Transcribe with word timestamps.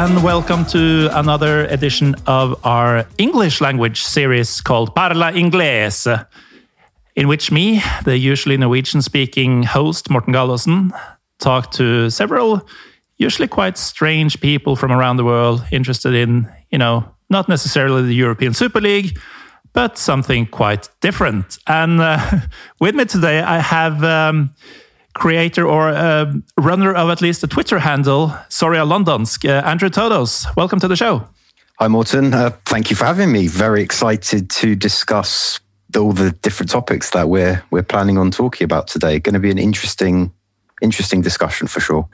And 0.00 0.22
welcome 0.22 0.64
to 0.66 1.10
another 1.12 1.66
edition 1.66 2.14
of 2.26 2.58
our 2.64 3.04
English 3.18 3.60
language 3.60 4.02
series 4.02 4.62
called 4.62 4.94
Parla 4.94 5.30
Inglese, 5.32 6.26
in 7.16 7.28
which 7.28 7.52
me, 7.52 7.82
the 8.04 8.16
usually 8.16 8.56
Norwegian 8.56 9.02
speaking 9.02 9.62
host, 9.62 10.08
Morten 10.08 10.32
Gallosen, 10.32 10.90
talk 11.38 11.70
to 11.72 12.08
several 12.08 12.66
usually 13.18 13.46
quite 13.46 13.76
strange 13.76 14.40
people 14.40 14.74
from 14.74 14.90
around 14.90 15.18
the 15.18 15.24
world 15.24 15.62
interested 15.70 16.14
in, 16.14 16.50
you 16.70 16.78
know, 16.78 17.04
not 17.28 17.50
necessarily 17.50 18.00
the 18.00 18.14
European 18.14 18.54
Super 18.54 18.80
League, 18.80 19.18
but 19.74 19.98
something 19.98 20.46
quite 20.46 20.88
different. 21.02 21.58
And 21.66 22.00
uh, 22.00 22.40
with 22.80 22.94
me 22.94 23.04
today, 23.04 23.40
I 23.42 23.58
have. 23.58 24.02
Um, 24.02 24.54
creator 25.20 25.66
or 25.66 25.90
uh, 25.90 26.32
runner 26.56 26.92
of 26.94 27.10
at 27.10 27.20
least 27.20 27.44
a 27.44 27.46
Twitter 27.46 27.78
handle, 27.78 28.28
Zorya 28.48 28.84
Londonsk, 28.84 29.48
uh, 29.48 29.64
Andrew 29.66 29.90
Todos. 29.90 30.46
Welcome 30.56 30.80
to 30.80 30.88
the 30.88 30.96
show. 30.96 31.28
Hi, 31.78 31.88
Morton. 31.88 32.34
Uh, 32.34 32.50
thank 32.66 32.90
you 32.90 32.96
for 32.96 33.04
having 33.04 33.30
me. 33.30 33.46
Very 33.46 33.82
excited 33.82 34.50
to 34.50 34.74
discuss 34.74 35.60
all 35.96 36.12
the 36.12 36.32
different 36.42 36.70
topics 36.70 37.10
that 37.10 37.28
we're 37.28 37.62
we're 37.70 37.82
planning 37.82 38.18
on 38.18 38.30
talking 38.30 38.64
about 38.64 38.88
today. 38.88 39.18
Going 39.20 39.34
to 39.34 39.40
be 39.40 39.50
an 39.50 39.58
interesting 39.58 40.32
interesting 40.82 41.20
discussion 41.20 41.68
for 41.68 41.80
sure. 41.80 42.08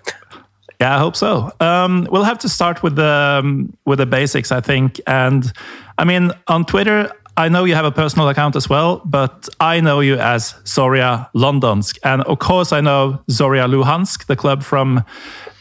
Yeah, 0.80 0.96
I 0.96 0.98
hope 0.98 1.16
so. 1.16 1.50
Um, 1.60 2.06
we'll 2.10 2.24
have 2.24 2.38
to 2.40 2.48
start 2.48 2.82
with 2.82 2.96
the 2.96 3.40
um, 3.40 3.76
with 3.86 3.98
the 3.98 4.06
basics, 4.06 4.52
I 4.52 4.60
think. 4.60 5.00
And 5.06 5.52
I 5.98 6.04
mean, 6.04 6.32
on 6.48 6.64
Twitter, 6.64 7.10
I 7.38 7.48
know 7.48 7.64
you 7.64 7.74
have 7.74 7.84
a 7.84 7.92
personal 7.92 8.28
account 8.28 8.56
as 8.56 8.68
well, 8.68 9.02
but 9.04 9.48
I 9.60 9.80
know 9.80 10.00
you 10.00 10.16
as 10.16 10.54
Zorya 10.64 11.28
Londonsk, 11.34 11.98
and 12.02 12.22
of 12.22 12.38
course, 12.38 12.72
I 12.72 12.80
know 12.80 13.20
Zorya 13.30 13.68
Luhansk, 13.68 14.26
the 14.26 14.36
club 14.36 14.62
from 14.62 15.04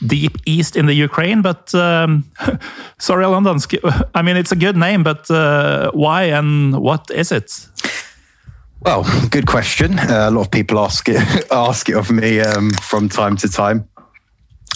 deep 0.05 0.37
east 0.45 0.75
in 0.75 0.85
the 0.85 0.93
Ukraine. 0.93 1.41
But 1.41 1.73
um, 1.75 2.23
Zorya 2.99 3.29
Londonsk, 3.29 4.07
I 4.15 4.21
mean, 4.21 4.37
it's 4.37 4.51
a 4.51 4.55
good 4.55 4.77
name, 4.77 5.03
but 5.03 5.29
uh, 5.29 5.91
why 5.91 6.23
and 6.23 6.79
what 6.81 7.09
is 7.11 7.31
it? 7.31 7.67
Well, 8.81 9.03
good 9.29 9.47
question. 9.47 9.99
Uh, 9.99 10.27
a 10.29 10.31
lot 10.31 10.41
of 10.41 10.51
people 10.51 10.79
ask 10.79 11.09
it 11.09 11.17
ask 11.51 11.89
it 11.89 11.95
of 11.95 12.11
me 12.11 12.39
um, 12.39 12.71
from 12.73 13.09
time 13.09 13.35
to 13.37 13.49
time. 13.49 13.89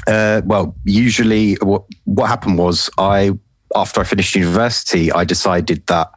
Uh, 0.08 0.42
well, 0.46 0.76
usually 0.84 1.56
what 1.56 1.84
what 2.06 2.28
happened 2.28 2.58
was 2.58 2.90
I 2.98 3.32
after 3.76 4.02
I 4.02 4.04
finished 4.04 4.36
university, 4.36 5.12
I 5.12 5.24
decided 5.24 5.86
that 5.88 6.12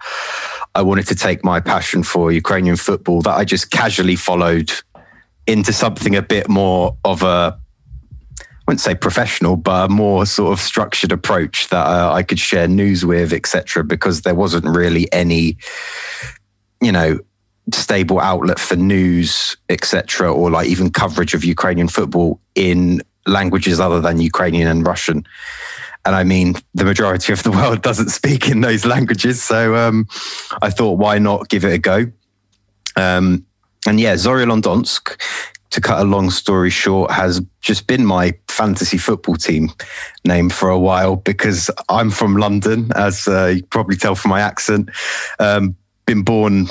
I 0.74 0.82
wanted 0.82 1.06
to 1.08 1.14
take 1.14 1.44
my 1.44 1.60
passion 1.60 2.02
for 2.02 2.32
Ukrainian 2.32 2.76
football 2.76 3.20
that 3.22 3.36
I 3.36 3.44
just 3.44 3.70
casually 3.70 4.16
followed 4.16 4.72
into 5.46 5.72
something 5.72 6.16
a 6.16 6.22
bit 6.22 6.48
more 6.48 6.96
of 7.04 7.22
a 7.22 7.58
I 8.40 8.70
wouldn't 8.70 8.80
say 8.80 8.94
professional, 8.94 9.56
but 9.56 9.90
a 9.90 9.92
more 9.92 10.24
sort 10.24 10.52
of 10.52 10.60
structured 10.60 11.10
approach 11.10 11.68
that 11.70 11.84
uh, 11.84 12.12
I 12.12 12.22
could 12.22 12.38
share 12.38 12.68
news 12.68 13.04
with, 13.04 13.32
etc. 13.32 13.82
Because 13.82 14.22
there 14.22 14.36
wasn't 14.36 14.66
really 14.66 15.12
any, 15.12 15.56
you 16.80 16.92
know, 16.92 17.18
stable 17.72 18.20
outlet 18.20 18.60
for 18.60 18.76
news, 18.76 19.56
etc., 19.68 20.32
or 20.32 20.48
like 20.48 20.68
even 20.68 20.90
coverage 20.90 21.34
of 21.34 21.44
Ukrainian 21.44 21.88
football 21.88 22.38
in 22.54 23.02
languages 23.26 23.80
other 23.80 24.00
than 24.00 24.20
Ukrainian 24.20 24.68
and 24.68 24.86
Russian. 24.86 25.26
And 26.04 26.14
I 26.16 26.24
mean, 26.24 26.54
the 26.74 26.84
majority 26.84 27.32
of 27.32 27.42
the 27.42 27.50
world 27.52 27.82
doesn't 27.82 28.10
speak 28.10 28.48
in 28.48 28.60
those 28.60 28.84
languages, 28.84 29.42
so 29.42 29.76
um, 29.76 30.06
I 30.60 30.70
thought, 30.70 30.98
why 30.98 31.18
not 31.18 31.48
give 31.48 31.64
it 31.64 31.72
a 31.72 31.78
go? 31.78 32.06
Um, 32.96 33.46
and 33.86 33.98
yeah, 34.00 34.14
Zorya 34.14 34.46
Londonsk, 34.46 35.20
to 35.70 35.80
cut 35.80 36.00
a 36.00 36.04
long 36.04 36.30
story 36.30 36.70
short, 36.70 37.10
has 37.10 37.40
just 37.60 37.86
been 37.86 38.04
my 38.04 38.34
fantasy 38.48 38.98
football 38.98 39.36
team 39.36 39.70
name 40.24 40.50
for 40.50 40.68
a 40.68 40.78
while 40.78 41.16
because 41.16 41.70
I'm 41.88 42.10
from 42.10 42.36
London, 42.36 42.90
as 42.94 43.26
uh, 43.26 43.54
you 43.56 43.62
probably 43.64 43.96
tell 43.96 44.14
from 44.14 44.30
my 44.30 44.40
accent. 44.40 44.90
Um, 45.38 45.76
been 46.06 46.22
born, 46.22 46.68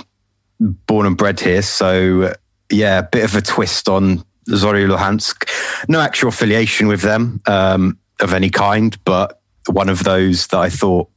born 0.60 1.06
and 1.06 1.18
bred 1.18 1.40
here, 1.40 1.62
so 1.62 2.34
yeah, 2.70 3.00
a 3.00 3.04
bit 3.04 3.24
of 3.24 3.36
a 3.36 3.42
twist 3.42 3.90
on 3.90 4.24
Zorya 4.50 4.88
Luhansk. 4.88 5.50
No 5.90 6.00
actual 6.00 6.30
affiliation 6.30 6.88
with 6.88 7.02
them 7.02 7.42
um, 7.48 7.98
of 8.24 8.34
any 8.34 8.50
kind, 8.50 8.98
but 9.06 9.42
one 9.68 9.90
of 9.90 10.04
those 10.04 10.48
that 10.48 10.58
I 10.58 10.70
thought, 10.70 11.10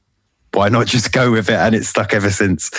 why 0.53 0.69
not 0.69 0.87
just 0.87 1.13
go 1.13 1.33
with 1.33 1.49
it? 1.49 1.57
And 1.57 1.75
it's 1.75 1.89
stuck 1.89 2.13
ever 2.15 2.31
since. 2.31 2.71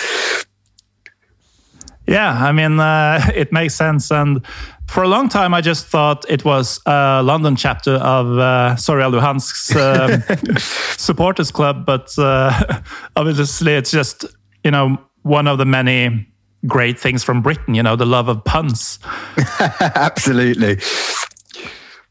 Yeah, 2.06 2.32
I 2.32 2.52
mean, 2.52 2.78
uh, 2.78 3.20
it 3.34 3.52
makes 3.52 3.74
sense. 3.74 4.10
And 4.10 4.44
for 4.86 5.02
a 5.02 5.08
long 5.08 5.28
time, 5.28 5.52
I 5.52 5.60
just 5.60 5.86
thought 5.86 6.24
it 6.28 6.44
was 6.44 6.80
a 6.86 7.22
London 7.22 7.56
chapter 7.56 7.94
of 7.94 8.38
uh, 8.38 8.76
Zorya 8.76 9.10
Luhansk's 9.12 9.74
um, 9.74 10.56
supporters 10.96 11.50
club, 11.50 11.84
but 11.84 12.16
uh, 12.18 12.80
obviously, 13.16 13.74
it's 13.74 13.90
just 13.90 14.24
you 14.62 14.70
know 14.70 14.98
one 15.22 15.48
of 15.48 15.58
the 15.58 15.64
many 15.64 16.26
great 16.66 16.98
things 16.98 17.24
from 17.24 17.42
Britain. 17.42 17.74
You 17.74 17.82
know, 17.82 17.96
the 17.96 18.06
love 18.06 18.28
of 18.28 18.44
puns. 18.44 19.00
Absolutely. 19.80 20.78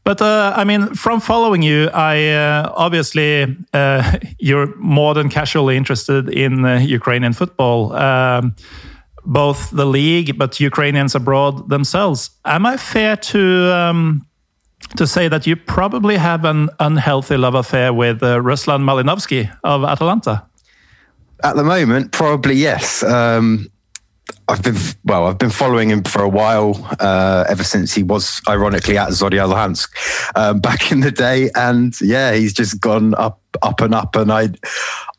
But 0.06 0.22
uh, 0.22 0.52
I 0.54 0.62
mean, 0.62 0.94
from 0.94 1.18
following 1.18 1.62
you, 1.62 1.90
I 1.92 2.28
uh, 2.28 2.72
obviously 2.76 3.56
uh, 3.74 4.18
you're 4.38 4.72
more 4.76 5.14
than 5.14 5.28
casually 5.28 5.76
interested 5.76 6.28
in 6.28 6.64
uh, 6.64 6.78
Ukrainian 6.78 7.32
football, 7.32 7.92
um, 7.92 8.54
both 9.24 9.70
the 9.72 9.84
league, 9.84 10.38
but 10.38 10.60
Ukrainians 10.60 11.16
abroad 11.16 11.68
themselves. 11.68 12.30
Am 12.44 12.64
I 12.66 12.76
fair 12.76 13.16
to 13.16 13.40
um, 13.74 14.24
to 14.96 15.08
say 15.08 15.26
that 15.26 15.44
you 15.44 15.56
probably 15.56 16.16
have 16.16 16.44
an 16.44 16.68
unhealthy 16.78 17.36
love 17.36 17.56
affair 17.56 17.92
with 17.92 18.22
uh, 18.22 18.38
Ruslan 18.48 18.82
Malinovsky 18.84 19.50
of 19.64 19.82
Atalanta? 19.82 20.46
At 21.42 21.56
the 21.56 21.64
moment, 21.64 22.12
probably 22.12 22.54
yes. 22.54 23.02
Um, 23.02 23.68
I've 24.48 24.62
been 24.62 24.76
well. 25.04 25.26
I've 25.26 25.38
been 25.38 25.50
following 25.50 25.90
him 25.90 26.04
for 26.04 26.22
a 26.22 26.28
while, 26.28 26.88
uh, 27.00 27.44
ever 27.48 27.64
since 27.64 27.92
he 27.92 28.04
was 28.04 28.40
ironically 28.48 28.96
at 28.96 29.08
Zorya 29.08 29.48
Luhansk 29.52 29.88
um, 30.36 30.60
back 30.68 30.92
in 30.92 31.00
the 31.00 31.10
day, 31.10 31.50
and 31.56 31.98
yeah, 32.00 32.32
he's 32.32 32.52
just 32.52 32.80
gone 32.80 33.14
up, 33.14 33.40
up 33.62 33.80
and 33.80 33.94
up. 33.94 34.14
And 34.14 34.32
I, 34.32 34.50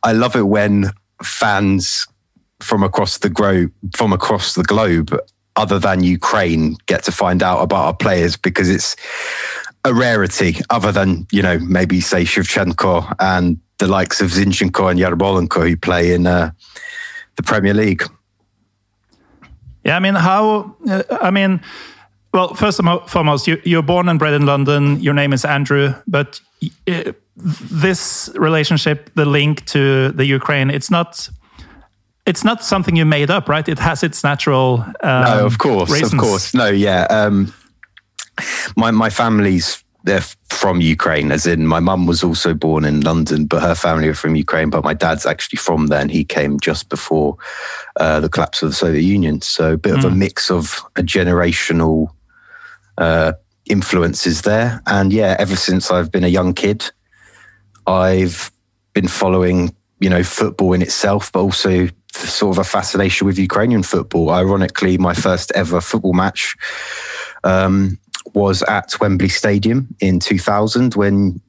I 0.03 0.13
love 0.13 0.35
it 0.35 0.47
when 0.47 0.91
fans 1.21 2.07
from 2.61 2.83
across 2.83 3.17
the 3.17 3.29
globe, 3.29 3.71
from 3.95 4.13
across 4.13 4.55
the 4.55 4.63
globe, 4.63 5.15
other 5.57 5.77
than 5.77 6.03
Ukraine, 6.03 6.77
get 6.85 7.03
to 7.03 7.11
find 7.11 7.43
out 7.43 7.61
about 7.61 7.85
our 7.85 7.93
players 7.93 8.37
because 8.37 8.69
it's 8.69 8.95
a 9.83 9.93
rarity. 9.93 10.57
Other 10.69 10.93
than 10.93 11.27
you 11.31 11.41
know 11.41 11.59
maybe 11.59 11.99
say 11.99 12.23
Shevchenko 12.23 13.13
and 13.19 13.59
the 13.79 13.87
likes 13.87 14.21
of 14.21 14.31
Zinchenko 14.31 14.89
and 14.89 14.99
Yarmolenko 14.99 15.69
who 15.69 15.75
play 15.75 16.13
in 16.13 16.27
uh, 16.27 16.51
the 17.35 17.43
Premier 17.43 17.73
League. 17.73 18.03
Yeah, 19.87 19.95
I 19.95 19.99
mean, 19.99 20.15
how? 20.15 20.75
Uh, 20.87 21.03
I 21.21 21.31
mean, 21.31 21.61
well, 22.33 22.53
first 22.53 22.79
and 22.79 22.99
foremost, 23.07 23.47
you, 23.47 23.61
you're 23.63 23.81
born 23.81 24.09
and 24.09 24.19
bred 24.19 24.33
in 24.33 24.45
London. 24.45 24.99
Your 24.99 25.13
name 25.13 25.31
is 25.31 25.45
Andrew, 25.45 25.93
but 26.05 26.41
uh, 26.87 27.13
this 27.35 28.29
relationship, 28.35 29.09
the 29.15 29.23
link 29.23 29.65
to 29.67 30.11
the 30.11 30.25
Ukraine, 30.25 30.69
it's 30.69 30.91
not. 30.91 31.29
It's 32.25 32.43
not 32.43 32.61
something 32.61 32.97
you 32.97 33.05
made 33.05 33.31
up, 33.31 33.47
right? 33.47 33.65
It 33.69 33.79
has 33.79 34.03
its 34.03 34.21
natural. 34.21 34.83
Um, 35.01 35.23
no, 35.23 35.45
of 35.45 35.59
course, 35.59 35.89
reasons. 35.89 36.11
of 36.11 36.19
course, 36.19 36.53
no, 36.53 36.67
yeah. 36.67 37.07
Um, 37.09 37.53
my 38.75 38.91
my 38.91 39.09
family's 39.09 39.81
they're 40.07 40.21
from 40.49 40.81
Ukraine, 40.81 41.31
as 41.31 41.45
in 41.45 41.67
my 41.67 41.79
mum 41.79 42.07
was 42.07 42.23
also 42.23 42.53
born 42.53 42.85
in 42.85 43.01
London, 43.01 43.45
but 43.45 43.61
her 43.61 43.75
family 43.75 44.07
are 44.07 44.13
from 44.13 44.35
Ukraine. 44.35 44.69
But 44.69 44.83
my 44.83 44.93
dad's 44.93 45.25
actually 45.25 45.57
from 45.57 45.87
there, 45.87 46.01
and 46.01 46.09
he 46.09 46.23
came 46.23 46.59
just 46.59 46.89
before 46.89 47.37
uh, 47.99 48.19
the 48.21 48.29
collapse 48.29 48.63
of 48.63 48.69
the 48.69 48.75
Soviet 48.75 49.01
Union. 49.01 49.41
So 49.41 49.73
a 49.73 49.77
bit 49.77 49.95
of 49.95 50.05
a 50.05 50.09
mix 50.09 50.49
of 50.49 50.81
a 50.95 51.03
generational 51.03 52.09
uh, 52.97 53.33
influences 53.65 54.41
there. 54.43 54.81
And 54.87 55.11
yeah, 55.11 55.35
ever 55.37 55.55
since 55.55 55.91
I've 55.91 56.11
been 56.11 56.23
a 56.23 56.29
young 56.39 56.53
kid, 56.53 56.89
I've 57.85 58.51
been 58.93 59.09
following, 59.09 59.75
you 59.99 60.09
know, 60.09 60.23
football 60.23 60.73
in 60.73 60.81
itself, 60.81 61.31
but 61.31 61.41
also 61.41 61.89
sort 62.13 62.55
of 62.55 62.59
a 62.59 62.63
fascination 62.63 63.27
with 63.27 63.37
Ukrainian 63.37 63.83
football. 63.83 64.31
Ironically, 64.31 64.97
my 64.97 65.13
first 65.13 65.51
ever 65.53 65.81
football 65.81 66.13
match 66.13 66.55
um, 67.43 67.99
was 68.37 68.63
at 68.63 68.99
Wembley 68.99 69.29
Stadium 69.29 69.87
in 69.99 70.19
2000 70.19 70.93
when 70.93 71.41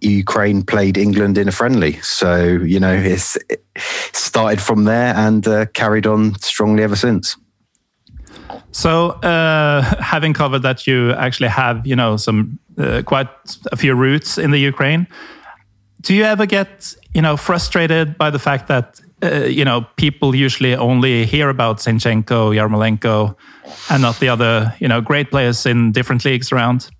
Ukraine 0.00 0.62
played 0.62 0.96
England 0.96 1.38
in 1.38 1.48
a 1.48 1.52
friendly. 1.52 2.00
So, 2.00 2.44
you 2.44 2.80
know, 2.80 2.92
it's 2.92 3.36
it 3.48 3.64
started 3.76 4.60
from 4.60 4.84
there 4.84 5.14
and 5.14 5.46
uh, 5.46 5.66
carried 5.66 6.06
on 6.06 6.34
strongly 6.40 6.82
ever 6.82 6.96
since. 6.96 7.36
So, 8.72 9.10
uh, 9.22 9.82
having 10.00 10.32
covered 10.32 10.62
that, 10.62 10.86
you 10.86 11.12
actually 11.12 11.48
have, 11.48 11.86
you 11.86 11.94
know, 11.94 12.16
some 12.16 12.58
uh, 12.78 13.02
quite 13.04 13.28
a 13.70 13.76
few 13.76 13.94
roots 13.94 14.38
in 14.38 14.50
the 14.50 14.58
Ukraine. 14.58 15.06
Do 16.00 16.14
you 16.14 16.24
ever 16.24 16.46
get, 16.46 16.94
you 17.14 17.22
know, 17.22 17.36
frustrated 17.36 18.18
by 18.18 18.30
the 18.30 18.38
fact 18.38 18.66
that, 18.68 19.00
uh, 19.22 19.44
you 19.44 19.64
know, 19.64 19.86
people 19.96 20.34
usually 20.34 20.74
only 20.74 21.24
hear 21.26 21.48
about 21.48 21.78
Zinchenko, 21.78 22.54
Yarmolenko, 22.54 23.36
and 23.90 24.02
not 24.02 24.18
the 24.18 24.28
other, 24.28 24.74
you 24.80 24.88
know, 24.88 25.00
great 25.00 25.30
players 25.30 25.66
in 25.66 25.92
different 25.92 26.24
leagues 26.24 26.52
around? 26.52 26.90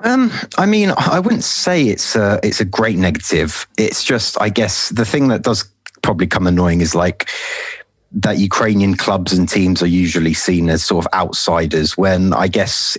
Um, 0.00 0.30
I 0.56 0.66
mean, 0.66 0.92
I 0.96 1.18
wouldn't 1.18 1.44
say 1.44 1.84
it's 1.88 2.14
a, 2.14 2.38
it's 2.42 2.60
a 2.60 2.64
great 2.64 2.96
negative. 2.96 3.66
It's 3.76 4.04
just, 4.04 4.40
I 4.40 4.48
guess, 4.48 4.90
the 4.90 5.04
thing 5.04 5.28
that 5.28 5.42
does 5.42 5.64
probably 6.02 6.26
come 6.26 6.46
annoying 6.46 6.80
is 6.80 6.94
like 6.94 7.28
that 8.12 8.38
Ukrainian 8.38 8.96
clubs 8.96 9.32
and 9.32 9.48
teams 9.48 9.82
are 9.82 9.88
usually 9.88 10.34
seen 10.34 10.70
as 10.70 10.84
sort 10.84 11.04
of 11.04 11.12
outsiders 11.12 11.98
when 11.98 12.32
I 12.32 12.48
guess 12.48 12.96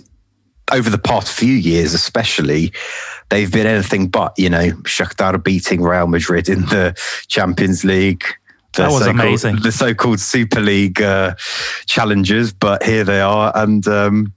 over 0.72 0.90
the 0.90 0.98
past 0.98 1.32
few 1.32 1.54
years, 1.54 1.94
especially, 1.94 2.72
they've 3.28 3.52
been 3.52 3.66
anything 3.66 4.08
but, 4.08 4.38
you 4.38 4.50
know, 4.50 4.70
Shakhtar 4.82 5.42
beating 5.42 5.82
Real 5.82 6.06
Madrid 6.06 6.48
in 6.48 6.62
the 6.66 6.94
Champions 7.28 7.84
League. 7.84 8.24
That 8.76 8.90
was 8.90 9.06
amazing. 9.06 9.56
The 9.62 9.72
so-called 9.72 10.20
Super 10.20 10.60
League 10.60 11.02
uh, 11.02 11.34
challengers, 11.86 12.52
but 12.52 12.84
here 12.84 13.02
they 13.02 13.20
are, 13.20 13.50
and 13.56 13.86
um, 13.88 14.32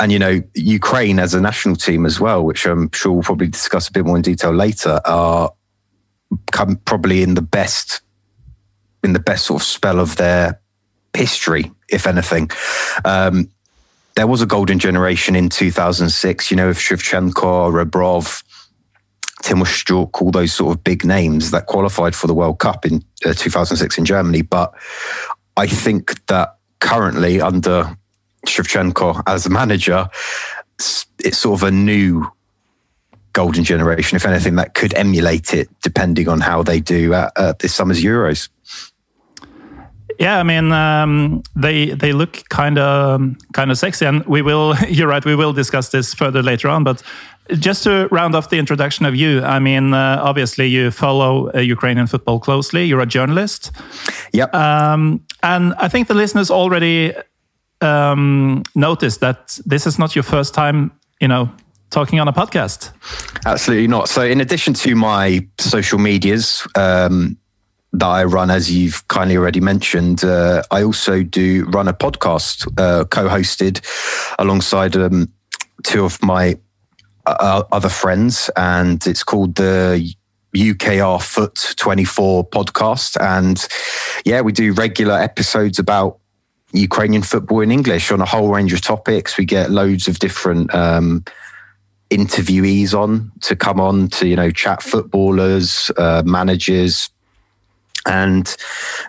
and 0.00 0.10
you 0.10 0.18
know, 0.18 0.40
Ukraine 0.54 1.18
as 1.18 1.34
a 1.34 1.40
national 1.40 1.76
team 1.76 2.06
as 2.06 2.18
well, 2.18 2.42
which 2.42 2.64
I'm 2.64 2.90
sure 2.92 3.12
we'll 3.12 3.22
probably 3.22 3.48
discuss 3.48 3.88
a 3.88 3.92
bit 3.92 4.06
more 4.06 4.16
in 4.16 4.22
detail 4.22 4.52
later, 4.52 5.02
are 5.04 5.52
come 6.52 6.76
probably 6.76 7.22
in 7.22 7.34
the 7.34 7.42
best 7.42 8.00
in 9.02 9.12
the 9.12 9.20
best 9.20 9.46
sort 9.46 9.62
of 9.62 9.66
spell 9.66 10.00
of 10.00 10.16
their 10.16 10.60
history, 11.14 11.70
if 11.88 12.06
anything. 12.06 12.50
Um, 13.04 13.50
there 14.18 14.26
was 14.26 14.42
a 14.42 14.46
golden 14.46 14.80
generation 14.80 15.36
in 15.36 15.48
2006, 15.48 16.50
you 16.50 16.56
know, 16.56 16.66
with 16.66 16.76
Shevchenko, 16.76 17.70
Rebrov, 17.70 18.42
Timo 19.44 20.10
all 20.20 20.32
those 20.32 20.52
sort 20.52 20.76
of 20.76 20.82
big 20.82 21.04
names 21.04 21.52
that 21.52 21.66
qualified 21.66 22.16
for 22.16 22.26
the 22.26 22.34
World 22.34 22.58
Cup 22.58 22.84
in 22.84 22.96
uh, 23.24 23.32
2006 23.32 23.96
in 23.96 24.04
Germany. 24.04 24.42
But 24.42 24.74
I 25.56 25.68
think 25.68 26.26
that 26.26 26.56
currently 26.80 27.40
under 27.40 27.96
Shevchenko 28.44 29.22
as 29.28 29.46
a 29.46 29.50
manager, 29.50 30.08
it's 30.80 31.38
sort 31.38 31.60
of 31.60 31.68
a 31.68 31.70
new 31.70 32.26
golden 33.34 33.62
generation, 33.62 34.16
if 34.16 34.26
anything, 34.26 34.56
that 34.56 34.74
could 34.74 34.94
emulate 34.94 35.54
it 35.54 35.68
depending 35.80 36.28
on 36.28 36.40
how 36.40 36.64
they 36.64 36.80
do 36.80 37.14
at, 37.14 37.38
at 37.38 37.60
this 37.60 37.72
summer's 37.72 38.02
Euros. 38.02 38.48
Yeah, 40.18 40.40
I 40.40 40.42
mean, 40.42 40.72
um, 40.72 41.42
they 41.54 41.90
they 41.90 42.12
look 42.12 42.42
kind 42.48 42.78
of 42.78 43.20
kind 43.52 43.70
of 43.70 43.78
sexy, 43.78 44.04
and 44.04 44.24
we 44.26 44.42
will. 44.42 44.74
You're 44.88 45.08
right. 45.08 45.24
We 45.24 45.36
will 45.36 45.52
discuss 45.52 45.90
this 45.90 46.12
further 46.12 46.42
later 46.42 46.68
on. 46.68 46.82
But 46.84 47.02
just 47.52 47.84
to 47.84 48.08
round 48.10 48.34
off 48.34 48.50
the 48.50 48.58
introduction 48.58 49.06
of 49.06 49.14
you, 49.14 49.42
I 49.42 49.58
mean, 49.58 49.94
uh, 49.94 50.20
obviously 50.22 50.66
you 50.66 50.90
follow 50.90 51.50
uh, 51.54 51.60
Ukrainian 51.60 52.06
football 52.06 52.40
closely. 52.40 52.84
You're 52.84 53.00
a 53.00 53.06
journalist. 53.06 53.70
Yep. 54.32 54.54
Um, 54.54 55.24
and 55.42 55.72
I 55.78 55.88
think 55.88 56.08
the 56.08 56.14
listeners 56.14 56.50
already 56.50 57.14
um, 57.80 58.64
noticed 58.74 59.20
that 59.20 59.58
this 59.64 59.86
is 59.86 59.98
not 59.98 60.14
your 60.14 60.24
first 60.24 60.52
time, 60.52 60.90
you 61.20 61.28
know, 61.28 61.48
talking 61.90 62.20
on 62.20 62.28
a 62.28 62.32
podcast. 62.32 62.90
Absolutely 63.46 63.86
not. 63.86 64.08
So, 64.08 64.22
in 64.22 64.40
addition 64.40 64.74
to 64.74 64.94
my 64.94 65.46
social 65.58 65.98
medias, 65.98 66.66
um, 66.74 67.38
that 67.92 68.06
I 68.06 68.24
run, 68.24 68.50
as 68.50 68.70
you've 68.70 69.06
kindly 69.08 69.36
already 69.36 69.60
mentioned. 69.60 70.24
Uh, 70.24 70.62
I 70.70 70.82
also 70.82 71.22
do 71.22 71.64
run 71.66 71.88
a 71.88 71.94
podcast 71.94 72.66
uh, 72.78 73.04
co-hosted 73.04 73.80
alongside 74.38 74.96
um, 74.96 75.32
two 75.84 76.04
of 76.04 76.22
my 76.22 76.58
uh, 77.26 77.62
other 77.72 77.88
friends, 77.88 78.50
and 78.56 79.06
it's 79.06 79.22
called 79.22 79.54
the 79.54 80.14
UKRFUT24 80.54 82.50
podcast. 82.50 83.20
And 83.20 83.66
yeah, 84.24 84.40
we 84.40 84.52
do 84.52 84.72
regular 84.72 85.18
episodes 85.18 85.78
about 85.78 86.18
Ukrainian 86.72 87.22
football 87.22 87.60
in 87.60 87.70
English 87.70 88.10
on 88.12 88.20
a 88.20 88.26
whole 88.26 88.48
range 88.48 88.72
of 88.72 88.80
topics. 88.80 89.38
We 89.38 89.44
get 89.44 89.70
loads 89.70 90.08
of 90.08 90.18
different 90.18 90.74
um, 90.74 91.24
interviewees 92.10 92.94
on 92.94 93.32
to 93.42 93.56
come 93.56 93.80
on 93.80 94.08
to, 94.08 94.26
you 94.26 94.36
know, 94.36 94.50
chat 94.50 94.82
footballers, 94.82 95.90
uh, 95.96 96.22
managers, 96.24 97.10
and 98.08 98.56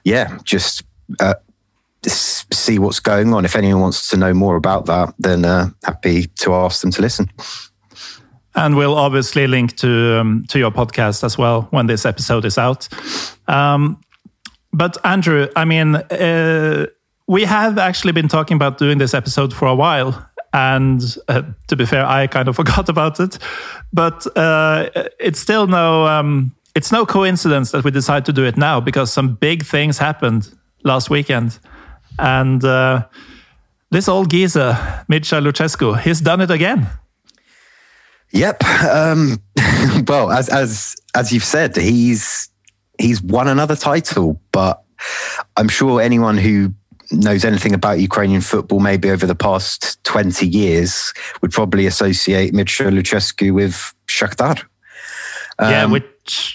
yeah, 0.03 0.37
just 0.43 0.83
uh, 1.19 1.35
see 2.07 2.77
what's 2.79 2.99
going 2.99 3.33
on. 3.33 3.45
If 3.45 3.55
anyone 3.55 3.81
wants 3.81 4.09
to 4.09 4.17
know 4.17 4.33
more 4.33 4.55
about 4.55 4.85
that, 4.85 5.13
then 5.17 5.45
uh, 5.45 5.69
happy 5.83 6.27
to 6.27 6.53
ask 6.53 6.81
them 6.81 6.91
to 6.91 7.01
listen. 7.01 7.31
And 8.55 8.75
we'll 8.75 8.95
obviously 8.95 9.47
link 9.47 9.75
to 9.77 10.19
um, 10.19 10.45
to 10.49 10.59
your 10.59 10.71
podcast 10.71 11.23
as 11.23 11.37
well 11.37 11.67
when 11.71 11.87
this 11.87 12.05
episode 12.05 12.45
is 12.45 12.57
out. 12.57 12.87
Um, 13.47 14.01
but 14.73 14.97
Andrew, 15.05 15.47
I 15.55 15.65
mean, 15.65 15.95
uh, 15.95 16.87
we 17.27 17.45
have 17.45 17.77
actually 17.77 18.11
been 18.11 18.27
talking 18.27 18.55
about 18.55 18.77
doing 18.77 18.97
this 18.97 19.13
episode 19.13 19.53
for 19.53 19.67
a 19.67 19.75
while, 19.75 20.29
and 20.51 21.01
uh, 21.27 21.43
to 21.67 21.75
be 21.75 21.85
fair, 21.85 22.05
I 22.05 22.27
kind 22.27 22.47
of 22.47 22.55
forgot 22.55 22.89
about 22.89 23.19
it. 23.19 23.37
But 23.93 24.25
uh, 24.35 24.89
it's 25.19 25.39
still 25.39 25.67
no 25.67 26.05
um, 26.05 26.53
it's 26.79 26.93
no 26.93 27.05
coincidence 27.05 27.71
that 27.71 27.83
we 27.83 27.91
decide 27.91 28.23
to 28.23 28.31
do 28.31 28.45
it 28.45 28.55
now 28.55 28.79
because 28.79 29.11
some 29.11 29.35
big 29.35 29.65
things 29.65 29.97
happened 29.97 30.49
last 30.85 31.09
weekend. 31.09 31.59
And 32.17 32.63
uh, 32.63 33.05
this 33.91 34.07
old 34.07 34.29
geezer, 34.29 34.71
Mircea 35.11 35.41
Lucescu, 35.45 35.99
he's 35.99 36.21
done 36.21 36.39
it 36.39 36.49
again. 36.49 36.87
Yep. 38.31 38.63
Um, 38.63 39.41
well, 40.07 40.31
as 40.31 40.47
as 40.47 40.95
as 41.15 41.33
you've 41.33 41.43
said, 41.43 41.75
he's 41.75 42.49
he's 42.97 43.21
won 43.21 43.49
another 43.49 43.75
title, 43.75 44.39
but 44.53 44.81
I'm 45.57 45.67
sure 45.67 45.99
anyone 45.99 46.37
who 46.37 46.73
knows 47.11 47.43
anything 47.43 47.73
about 47.73 47.99
Ukrainian 47.99 48.39
football, 48.39 48.79
maybe 48.79 49.11
over 49.11 49.25
the 49.25 49.35
past 49.35 50.01
20 50.05 50.47
years, 50.47 51.13
would 51.41 51.51
probably 51.51 51.87
associate 51.87 52.53
Mircea 52.53 52.89
Lucescu 52.89 53.53
with 53.53 53.93
Shakhtar. 54.07 54.63
Um, 55.57 55.71
yeah, 55.71 55.85
which 55.85 56.05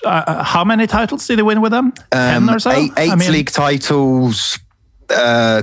uh, 0.04 0.42
how 0.42 0.64
many 0.64 0.86
titles 0.86 1.26
did 1.26 1.38
he 1.38 1.42
win 1.42 1.60
with 1.60 1.72
them? 1.72 1.92
Ten 2.10 2.48
um, 2.48 2.50
or 2.50 2.58
so. 2.58 2.70
Eight, 2.70 2.92
eight 2.96 3.10
I 3.10 3.16
mean, 3.16 3.32
league 3.32 3.50
titles. 3.50 4.58
Uh, 5.10 5.62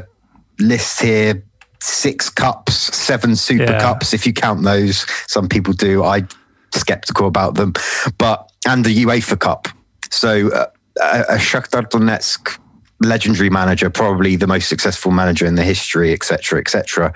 list 0.59 1.01
here: 1.01 1.43
six 1.79 2.29
cups, 2.29 2.73
seven 2.73 3.35
Super 3.35 3.63
yeah. 3.63 3.79
Cups, 3.79 4.13
if 4.13 4.25
you 4.25 4.33
count 4.33 4.63
those. 4.63 5.05
Some 5.27 5.49
people 5.49 5.73
do. 5.73 6.03
I'm 6.03 6.27
skeptical 6.73 7.27
about 7.27 7.55
them, 7.55 7.73
but 8.17 8.51
and 8.67 8.85
the 8.85 9.05
UEFA 9.05 9.39
Cup. 9.39 9.67
So 10.09 10.49
uh, 10.49 10.67
a 10.99 11.35
Shakhtar 11.35 11.89
Donetsk 11.89 12.59
legendary 13.01 13.49
manager, 13.49 13.89
probably 13.89 14.35
the 14.35 14.47
most 14.47 14.69
successful 14.69 15.11
manager 15.11 15.45
in 15.45 15.55
the 15.55 15.63
history, 15.63 16.13
etc., 16.13 16.59
etc. 16.59 17.13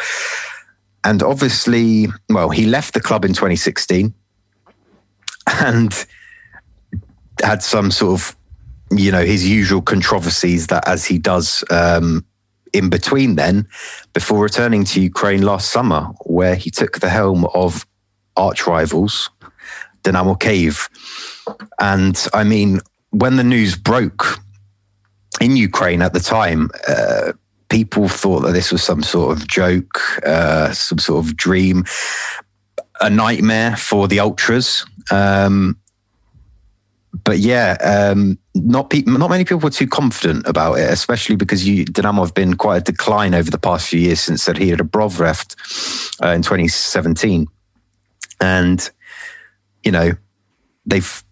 And 1.04 1.22
obviously, 1.22 2.08
well, 2.30 2.50
he 2.50 2.66
left 2.66 2.96
the 2.96 3.02
club 3.02 3.26
in 3.26 3.34
2016 3.34 4.14
and 5.48 6.06
had 7.44 7.64
some 7.64 7.92
sort 7.92 8.20
of, 8.20 8.36
you 8.92 9.12
know, 9.12 9.24
his 9.24 9.48
usual 9.48 9.82
controversies 9.82 10.68
that 10.68 10.88
as 10.88 11.06
he 11.06 11.18
does 11.18 11.64
um, 11.70 12.26
in 12.74 12.90
between 12.90 13.36
then, 13.36 13.68
before 14.14 14.42
returning 14.44 14.84
to 14.84 15.02
Ukraine 15.02 15.42
last 15.42 15.72
summer, 15.72 16.08
where 16.26 16.56
he 16.56 16.70
took 16.70 17.00
the 17.00 17.10
helm 17.10 17.46
of 17.54 17.86
arch 18.38 18.68
rivals, 18.68 19.30
Dynamo 20.04 20.36
Kiev. 20.36 20.90
And 21.80 22.28
I 22.34 22.44
mean, 22.44 22.82
when 23.12 23.38
the 23.38 23.44
news 23.44 23.76
broke 23.76 24.40
in 25.42 25.56
Ukraine 25.56 26.02
at 26.02 26.14
the 26.14 26.20
time, 26.20 26.70
uh, 26.88 27.34
people 27.70 28.08
thought 28.08 28.42
that 28.42 28.54
this 28.54 28.72
was 28.72 28.84
some 28.84 29.04
sort 29.04 29.36
of 29.36 29.48
joke, 29.48 30.00
uh, 30.26 30.72
some 30.72 31.00
sort 31.00 31.26
of 31.26 31.36
dream, 31.36 31.86
a 33.02 33.10
nightmare 33.10 33.76
for 33.76 34.08
the 34.08 34.20
ultras. 34.20 34.86
Um, 35.12 35.78
but 37.24 37.40
yeah, 37.40 37.78
um, 37.82 38.38
not 38.54 38.90
pe- 38.90 39.04
not 39.06 39.30
many 39.30 39.44
people 39.44 39.60
were 39.60 39.70
too 39.70 39.88
confident 39.88 40.46
about 40.48 40.74
it, 40.74 40.92
especially 40.92 41.36
because 41.36 41.68
you, 41.68 41.86
Dynamo 41.86 42.24
have 42.24 42.34
been 42.34 42.56
quite 42.56 42.78
a 42.78 42.92
decline 42.92 43.34
over 43.34 43.50
the 43.50 43.58
past 43.58 43.88
few 43.88 44.00
years 44.00 44.20
since 44.20 44.46
that 44.46 44.58
he 44.58 44.70
had 44.70 44.80
Rebrov 44.80 45.20
left 45.20 45.56
uh, 46.24 46.30
in 46.30 46.42
2017, 46.42 47.48
and 48.42 48.90
you 49.84 49.92
know 49.92 50.12
they've 50.86 51.24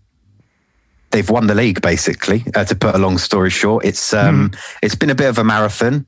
they've 1.11 1.29
won 1.29 1.47
the 1.47 1.55
league 1.55 1.81
basically. 1.81 2.43
Uh, 2.55 2.63
to 2.65 2.75
put 2.75 2.95
a 2.95 2.99
long 2.99 3.17
story 3.17 3.49
short, 3.49 3.83
it's 3.83 4.13
um, 4.13 4.49
mm. 4.49 4.59
it's 4.81 4.95
been 4.95 5.09
a 5.09 5.15
bit 5.15 5.29
of 5.29 5.37
a 5.37 5.43
marathon. 5.43 6.05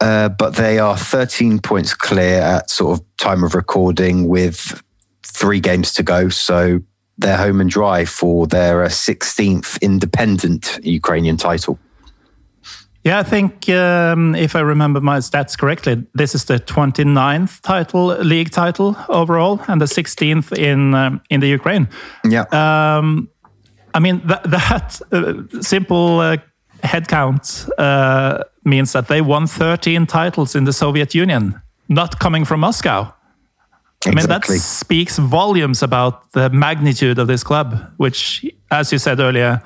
Uh, 0.00 0.28
but 0.28 0.56
they 0.56 0.80
are 0.80 0.98
13 0.98 1.60
points 1.60 1.94
clear 1.94 2.40
at 2.40 2.68
sort 2.68 2.98
of 2.98 3.16
time 3.18 3.44
of 3.44 3.54
recording 3.54 4.26
with 4.26 4.82
three 5.24 5.60
games 5.60 5.92
to 5.92 6.02
go. 6.02 6.28
So 6.28 6.80
they're 7.18 7.36
home 7.36 7.60
and 7.60 7.70
dry 7.70 8.04
for 8.04 8.46
their 8.46 8.84
16th 8.84 9.76
uh, 9.76 9.78
independent 9.82 10.78
Ukrainian 10.82 11.36
title. 11.36 11.78
Yeah, 13.04 13.18
I 13.18 13.24
think 13.24 13.68
um, 13.68 14.36
if 14.36 14.54
I 14.54 14.60
remember 14.60 15.00
my 15.00 15.18
stats 15.18 15.58
correctly, 15.58 16.06
this 16.14 16.36
is 16.36 16.44
the 16.44 16.60
29th 16.60 17.60
title, 17.62 18.06
league 18.18 18.50
title 18.50 18.96
overall, 19.08 19.60
and 19.66 19.80
the 19.80 19.86
16th 19.86 20.56
in 20.56 20.94
um, 20.94 21.20
in 21.28 21.40
the 21.40 21.48
Ukraine. 21.48 21.88
Yeah. 22.24 22.44
Um, 22.52 23.28
I 23.94 23.98
mean 23.98 24.22
that, 24.26 24.44
that 24.44 25.00
uh, 25.10 25.60
simple 25.60 26.20
uh, 26.20 26.36
head 26.84 27.08
count 27.08 27.66
uh, 27.76 28.44
means 28.64 28.92
that 28.92 29.08
they 29.08 29.20
won 29.20 29.48
13 29.48 30.06
titles 30.06 30.54
in 30.54 30.64
the 30.64 30.72
Soviet 30.72 31.12
Union, 31.12 31.60
not 31.88 32.20
coming 32.20 32.44
from 32.44 32.60
Moscow. 32.60 33.12
Exactly. 34.04 34.20
I 34.20 34.38
mean, 34.38 34.40
that 34.40 34.60
speaks 34.60 35.18
volumes 35.18 35.82
about 35.82 36.32
the 36.32 36.50
magnitude 36.50 37.18
of 37.18 37.28
this 37.28 37.44
club, 37.44 37.78
which, 37.98 38.44
as 38.70 38.90
you 38.90 38.98
said 38.98 39.20
earlier, 39.20 39.62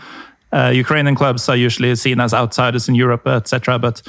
uh, 0.52 0.70
Ukrainian 0.74 1.14
clubs 1.14 1.48
are 1.48 1.56
usually 1.56 1.94
seen 1.96 2.20
as 2.20 2.34
outsiders 2.34 2.88
in 2.88 2.94
Europe, 2.94 3.26
etc. 3.26 3.78
But 3.78 4.02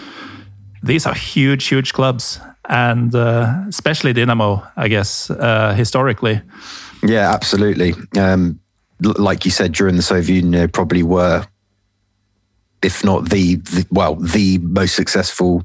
these 0.84 1.05
are 1.05 1.13
huge, 1.13 1.67
huge 1.67 1.93
clubs, 1.93 2.39
and 2.69 3.15
uh, 3.15 3.53
especially 3.69 4.13
Dynamo, 4.13 4.63
I 4.75 4.89
guess, 4.89 5.29
uh, 5.29 5.74
historically. 5.74 6.41
Yeah, 7.03 7.34
absolutely. 7.34 7.93
Um, 8.17 8.60
like 9.00 9.46
you 9.46 9.51
said, 9.51 9.72
during 9.74 9.96
the 9.96 10.01
Soviet 10.01 10.36
Union, 10.43 10.51
they 10.51 10.67
probably 10.67 11.03
were, 11.03 11.46
if 12.81 13.03
not 13.03 13.29
the, 13.29 13.55
the 13.55 13.86
well, 13.91 14.15
the 14.15 14.57
most 14.60 14.96
successful 14.96 15.63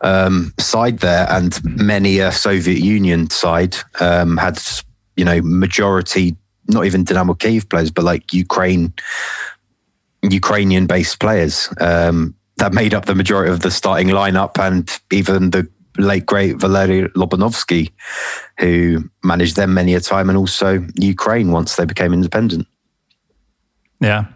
um, 0.00 0.52
side 0.58 0.98
there, 0.98 1.26
and 1.30 1.58
many 1.64 2.18
a 2.18 2.32
Soviet 2.32 2.78
Union 2.78 3.30
side 3.30 3.76
um, 4.00 4.36
had 4.36 4.60
you 5.16 5.24
know 5.24 5.40
majority, 5.42 6.36
not 6.68 6.84
even 6.86 7.04
Dynamo 7.04 7.34
Kiev 7.34 7.68
players, 7.68 7.90
but 7.90 8.04
like 8.04 8.32
Ukraine, 8.32 8.92
Ukrainian 10.22 10.86
based 10.86 11.20
players 11.20 11.68
um, 11.80 12.34
that 12.56 12.72
made 12.72 12.94
up 12.94 13.06
the 13.06 13.14
majority 13.14 13.52
of 13.52 13.60
the 13.60 13.70
starting 13.70 14.08
lineup, 14.08 14.58
and 14.58 14.90
even 15.10 15.50
the 15.50 15.68
late 15.98 16.26
great 16.26 16.56
Valery 16.56 17.08
Lobanovsky, 17.10 17.90
who 18.58 19.04
managed 19.24 19.56
them 19.56 19.74
many 19.74 19.94
a 19.94 20.00
time, 20.00 20.28
and 20.28 20.38
also 20.38 20.86
Ukraine 20.94 21.50
once 21.50 21.76
they 21.76 21.84
became 21.84 22.12
independent. 22.12 22.66
Yeah. 24.00 24.26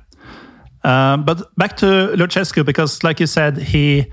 Uh, 0.84 1.16
but 1.16 1.54
back 1.56 1.76
to 1.76 1.86
Lucescu 2.16 2.64
because 2.64 3.04
like 3.04 3.20
you 3.20 3.26
said, 3.26 3.56
he 3.56 4.10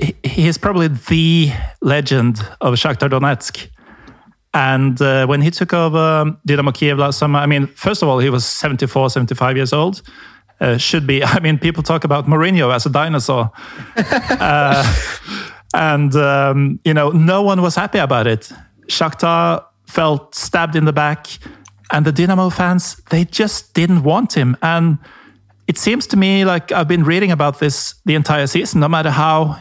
he 0.00 0.48
is 0.48 0.58
probably 0.58 0.88
the 0.88 1.52
legend 1.80 2.40
of 2.60 2.74
Shakhtar 2.74 3.10
Donetsk. 3.10 3.68
And 4.52 5.00
uh, 5.00 5.26
when 5.26 5.40
he 5.40 5.50
took 5.50 5.72
over 5.72 6.36
Dynamo 6.44 6.72
Kiev 6.72 6.98
last 6.98 7.18
summer, 7.18 7.38
I 7.38 7.46
mean, 7.46 7.66
first 7.68 8.02
of 8.02 8.08
all, 8.08 8.18
he 8.18 8.30
was 8.30 8.44
74, 8.44 9.10
75 9.10 9.56
years 9.56 9.72
old. 9.72 10.02
Uh, 10.60 10.76
should 10.76 11.06
be. 11.06 11.22
I 11.36 11.40
mean, 11.40 11.58
people 11.58 11.82
talk 11.82 12.04
about 12.04 12.26
Mourinho 12.26 12.74
as 12.74 12.86
a 12.86 12.90
dinosaur. 12.90 13.50
uh, 13.96 15.02
and, 15.74 16.14
um, 16.16 16.80
you 16.84 16.92
know, 16.92 17.10
no 17.10 17.42
one 17.42 17.62
was 17.62 17.76
happy 17.76 17.98
about 17.98 18.26
it. 18.26 18.52
Shakhtar 18.88 19.64
felt 19.86 20.34
stabbed 20.34 20.76
in 20.76 20.84
the 20.84 20.92
back. 20.92 21.26
And 21.92 22.06
the 22.06 22.12
Dynamo 22.12 22.50
fans, 22.50 22.96
they 23.10 23.24
just 23.24 23.74
didn't 23.74 24.02
want 24.02 24.32
him. 24.32 24.56
And 24.62 24.98
it 25.66 25.78
seems 25.78 26.06
to 26.08 26.16
me 26.16 26.44
like 26.44 26.72
I've 26.72 26.88
been 26.88 27.04
reading 27.04 27.30
about 27.30 27.58
this 27.58 27.94
the 28.04 28.14
entire 28.14 28.46
season, 28.46 28.80
no 28.80 28.88
matter 28.88 29.10
how 29.10 29.58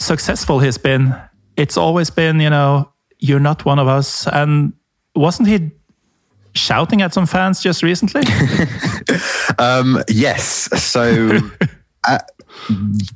successful 0.00 0.58
he's 0.58 0.78
been, 0.78 1.14
it's 1.56 1.76
always 1.76 2.10
been, 2.10 2.40
you 2.40 2.50
know, 2.50 2.90
you're 3.18 3.40
not 3.40 3.64
one 3.64 3.78
of 3.78 3.86
us. 3.86 4.26
And 4.26 4.72
wasn't 5.14 5.48
he 5.48 5.70
shouting 6.54 7.02
at 7.02 7.14
some 7.14 7.26
fans 7.26 7.62
just 7.62 7.82
recently? 7.82 8.22
um, 9.58 10.02
yes. 10.08 10.68
So, 10.82 11.38
uh, 12.08 12.18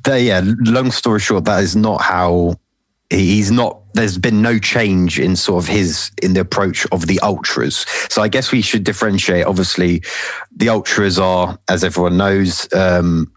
yeah, 0.07 0.41
long 0.45 0.91
story 0.91 1.19
short, 1.19 1.45
that 1.45 1.63
is 1.63 1.75
not 1.75 2.01
how 2.01 2.55
he's 3.09 3.51
not 3.51 3.81
there's 3.93 4.17
been 4.17 4.41
no 4.41 4.57
change 4.57 5.19
in 5.19 5.35
sort 5.35 5.63
of 5.63 5.69
his 5.69 6.11
in 6.21 6.33
the 6.33 6.39
approach 6.39 6.87
of 6.91 7.07
the 7.07 7.19
ultras 7.19 7.85
so 8.09 8.21
i 8.21 8.27
guess 8.27 8.51
we 8.51 8.61
should 8.61 8.83
differentiate 8.83 9.45
obviously 9.45 10.01
the 10.55 10.69
ultras 10.69 11.19
are 11.19 11.57
as 11.69 11.83
everyone 11.83 12.17
knows 12.17 12.71
um, 12.73 13.31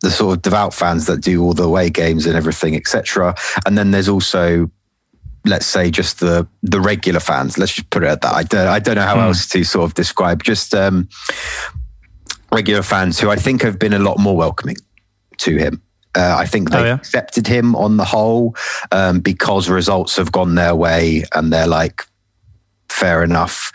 the 0.00 0.10
sort 0.10 0.36
of 0.36 0.42
devout 0.42 0.74
fans 0.74 1.06
that 1.06 1.20
do 1.20 1.42
all 1.42 1.54
the 1.54 1.64
away 1.64 1.90
games 1.90 2.26
and 2.26 2.36
everything, 2.36 2.76
etc. 2.76 3.34
And 3.66 3.76
then 3.76 3.90
there's 3.90 4.08
also, 4.08 4.70
let's 5.44 5.66
say, 5.66 5.90
just 5.90 6.20
the 6.20 6.46
the 6.62 6.80
regular 6.80 7.20
fans. 7.20 7.58
Let's 7.58 7.74
just 7.74 7.90
put 7.90 8.04
it 8.04 8.08
at 8.08 8.22
that. 8.22 8.34
I 8.34 8.42
don't 8.42 8.68
I 8.68 8.78
don't 8.78 8.96
know 8.96 9.02
how 9.02 9.16
mm. 9.16 9.26
else 9.26 9.48
to 9.48 9.64
sort 9.64 9.84
of 9.84 9.94
describe 9.94 10.42
just 10.42 10.74
um, 10.74 11.08
regular 12.52 12.82
fans 12.82 13.18
who 13.18 13.30
I 13.30 13.36
think 13.36 13.62
have 13.62 13.78
been 13.78 13.92
a 13.92 13.98
lot 13.98 14.18
more 14.18 14.36
welcoming 14.36 14.76
to 15.38 15.56
him. 15.56 15.82
Uh, 16.14 16.36
I 16.38 16.46
think 16.46 16.70
they 16.70 16.78
oh, 16.78 16.84
yeah? 16.84 16.94
accepted 16.94 17.46
him 17.46 17.76
on 17.76 17.96
the 17.96 18.04
whole 18.04 18.56
um, 18.92 19.20
because 19.20 19.68
results 19.68 20.16
have 20.16 20.32
gone 20.32 20.54
their 20.54 20.74
way, 20.74 21.24
and 21.34 21.52
they're 21.52 21.66
like, 21.66 22.02
fair 22.88 23.22
enough. 23.22 23.72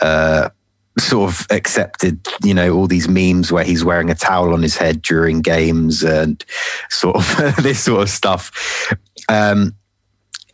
Uh, 0.00 0.50
sort 0.98 1.30
of 1.30 1.46
accepted, 1.50 2.26
you 2.44 2.54
know, 2.54 2.74
all 2.74 2.86
these 2.86 3.08
memes 3.08 3.52
where 3.52 3.64
he's 3.64 3.84
wearing 3.84 4.10
a 4.10 4.14
towel 4.14 4.52
on 4.52 4.62
his 4.62 4.76
head 4.76 5.02
during 5.02 5.40
games 5.40 6.02
and 6.02 6.44
sort 6.90 7.16
of 7.16 7.56
this 7.62 7.84
sort 7.84 8.02
of 8.02 8.10
stuff. 8.10 8.94
Um, 9.28 9.74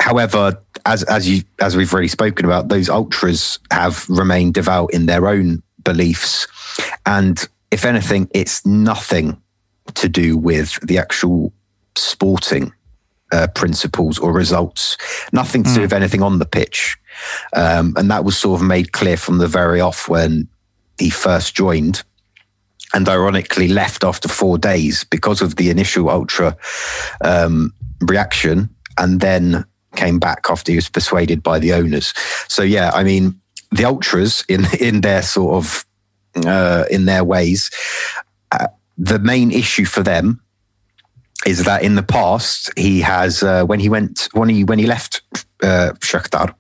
however, 0.01 0.63
as 0.87 1.03
as 1.05 1.29
you 1.29 1.43
as 1.61 1.77
we've 1.77 1.93
already 1.93 2.09
spoken 2.09 2.45
about, 2.45 2.69
those 2.69 2.89
ultras 2.89 3.59
have 3.71 4.09
remained 4.09 4.55
devout 4.55 4.93
in 4.93 5.07
their 5.07 5.29
own 5.29 5.63
beliefs, 5.83 6.47
and 7.07 7.49
if 7.71 7.85
anything, 7.85 8.29
it's 8.33 8.65
nothing 8.65 9.41
to 9.95 10.09
do 10.09 10.37
with 10.37 10.79
the 10.81 10.99
actual 10.99 11.53
sporting 11.97 12.73
uh, 13.33 13.47
principles 13.55 14.19
or 14.19 14.33
results. 14.33 14.97
Nothing 15.33 15.63
to 15.65 15.71
mm. 15.71 15.75
do 15.75 15.81
hmm. 15.81 15.85
with 15.85 15.93
anything 15.93 16.23
on 16.23 16.39
the 16.39 16.47
pitch. 16.47 16.97
Um, 17.55 17.95
and 17.97 18.11
that 18.11 18.25
was 18.25 18.37
sort 18.37 18.61
of 18.61 18.67
made 18.67 18.93
clear 18.93 19.17
from 19.17 19.39
the 19.39 19.49
very 19.49 19.81
off 19.81 20.09
when 20.09 20.49
he 20.99 21.11
first 21.11 21.55
joined 21.55 22.03
and 22.93 23.09
ironically 23.09 23.69
left 23.69 24.05
after 24.05 24.29
four 24.29 24.57
days 24.57 25.05
because 25.05 25.43
of 25.43 25.57
the 25.57 25.71
initial 25.71 26.09
ultra 26.09 26.57
um, 27.23 27.75
reaction 28.01 28.69
and 28.99 29.21
then 29.21 29.65
came 29.97 30.19
back 30.19 30.47
after 30.49 30.73
he 30.73 30.77
was 30.77 30.89
persuaded 30.89 31.43
by 31.43 31.59
the 31.59 31.73
owners. 31.73 32.13
So 32.49 32.63
yeah, 32.63 32.91
I 32.95 33.03
mean 33.05 33.41
the 33.71 33.85
ultras 33.85 34.45
in 34.49 34.67
in 34.81 35.01
their 35.01 35.23
sort 35.23 35.57
of 35.57 35.85
uh, 36.47 36.85
in 36.91 37.07
their 37.07 37.25
ways, 37.25 37.71
uh, 38.53 38.69
the 38.99 39.19
main 39.19 39.51
issue 39.51 39.85
for 39.85 40.03
them 40.03 40.41
is 41.47 41.65
that 41.65 41.83
in 41.83 41.95
the 41.95 42.03
past 42.03 42.71
he 42.77 43.01
has 43.01 43.43
uh, 43.43 43.65
when 43.65 43.81
he 43.81 43.89
went 43.89 44.29
when 44.33 44.49
he 44.49 44.65
when 44.65 44.79
he 44.79 44.87
left 44.87 45.23
uh, 45.63 45.93
Shakhtar, 46.01 46.55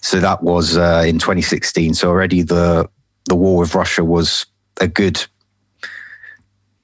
so 0.00 0.20
that 0.20 0.42
was 0.42 0.76
uh, 0.76 1.04
in 1.06 1.18
2016. 1.18 1.94
So 1.94 2.08
already 2.08 2.42
the 2.42 2.88
the 3.26 3.34
war 3.34 3.58
with 3.58 3.74
Russia 3.74 4.04
was 4.04 4.46
a 4.80 4.88
good 4.88 5.24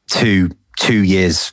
two 0.09 0.51
two 0.79 1.03
years 1.03 1.53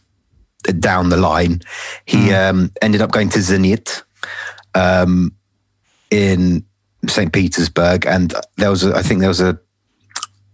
down 0.80 1.10
the 1.10 1.18
line. 1.18 1.62
He 2.06 2.30
mm. 2.30 2.50
um, 2.50 2.72
ended 2.82 3.02
up 3.02 3.12
going 3.12 3.30
to 3.30 3.40
Zenit 3.40 4.04
um, 4.76 5.34
in 6.12 6.66
St. 7.08 7.32
Petersburg, 7.32 8.06
and 8.06 8.34
there 8.58 8.70
was 8.70 8.84
a, 8.84 8.96
I 8.96 9.02
think 9.02 9.20
there 9.22 9.30
was 9.30 9.42
a 9.42 9.60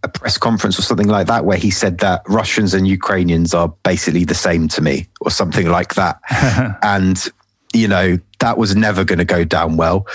a 0.04 0.08
press 0.08 0.38
conference 0.38 0.78
or 0.78 0.84
something 0.84 1.08
like 1.08 1.26
that 1.26 1.46
where 1.46 1.58
he 1.58 1.72
said 1.72 1.98
that 1.98 2.22
Russians 2.28 2.76
and 2.76 2.88
Ukrainians 2.88 3.56
are 3.56 3.70
basically 3.82 4.24
the 4.24 4.36
same 4.36 4.68
to 4.68 4.82
me 4.82 5.08
or 5.20 5.32
something 5.32 5.68
like 5.68 5.96
that. 5.96 6.20
and 6.84 7.28
you 7.74 7.88
know 7.88 8.20
that 8.46 8.58
was 8.58 8.76
never 8.76 9.04
going 9.04 9.20
to 9.20 9.26
go 9.26 9.44
down 9.44 9.76
well 9.76 10.06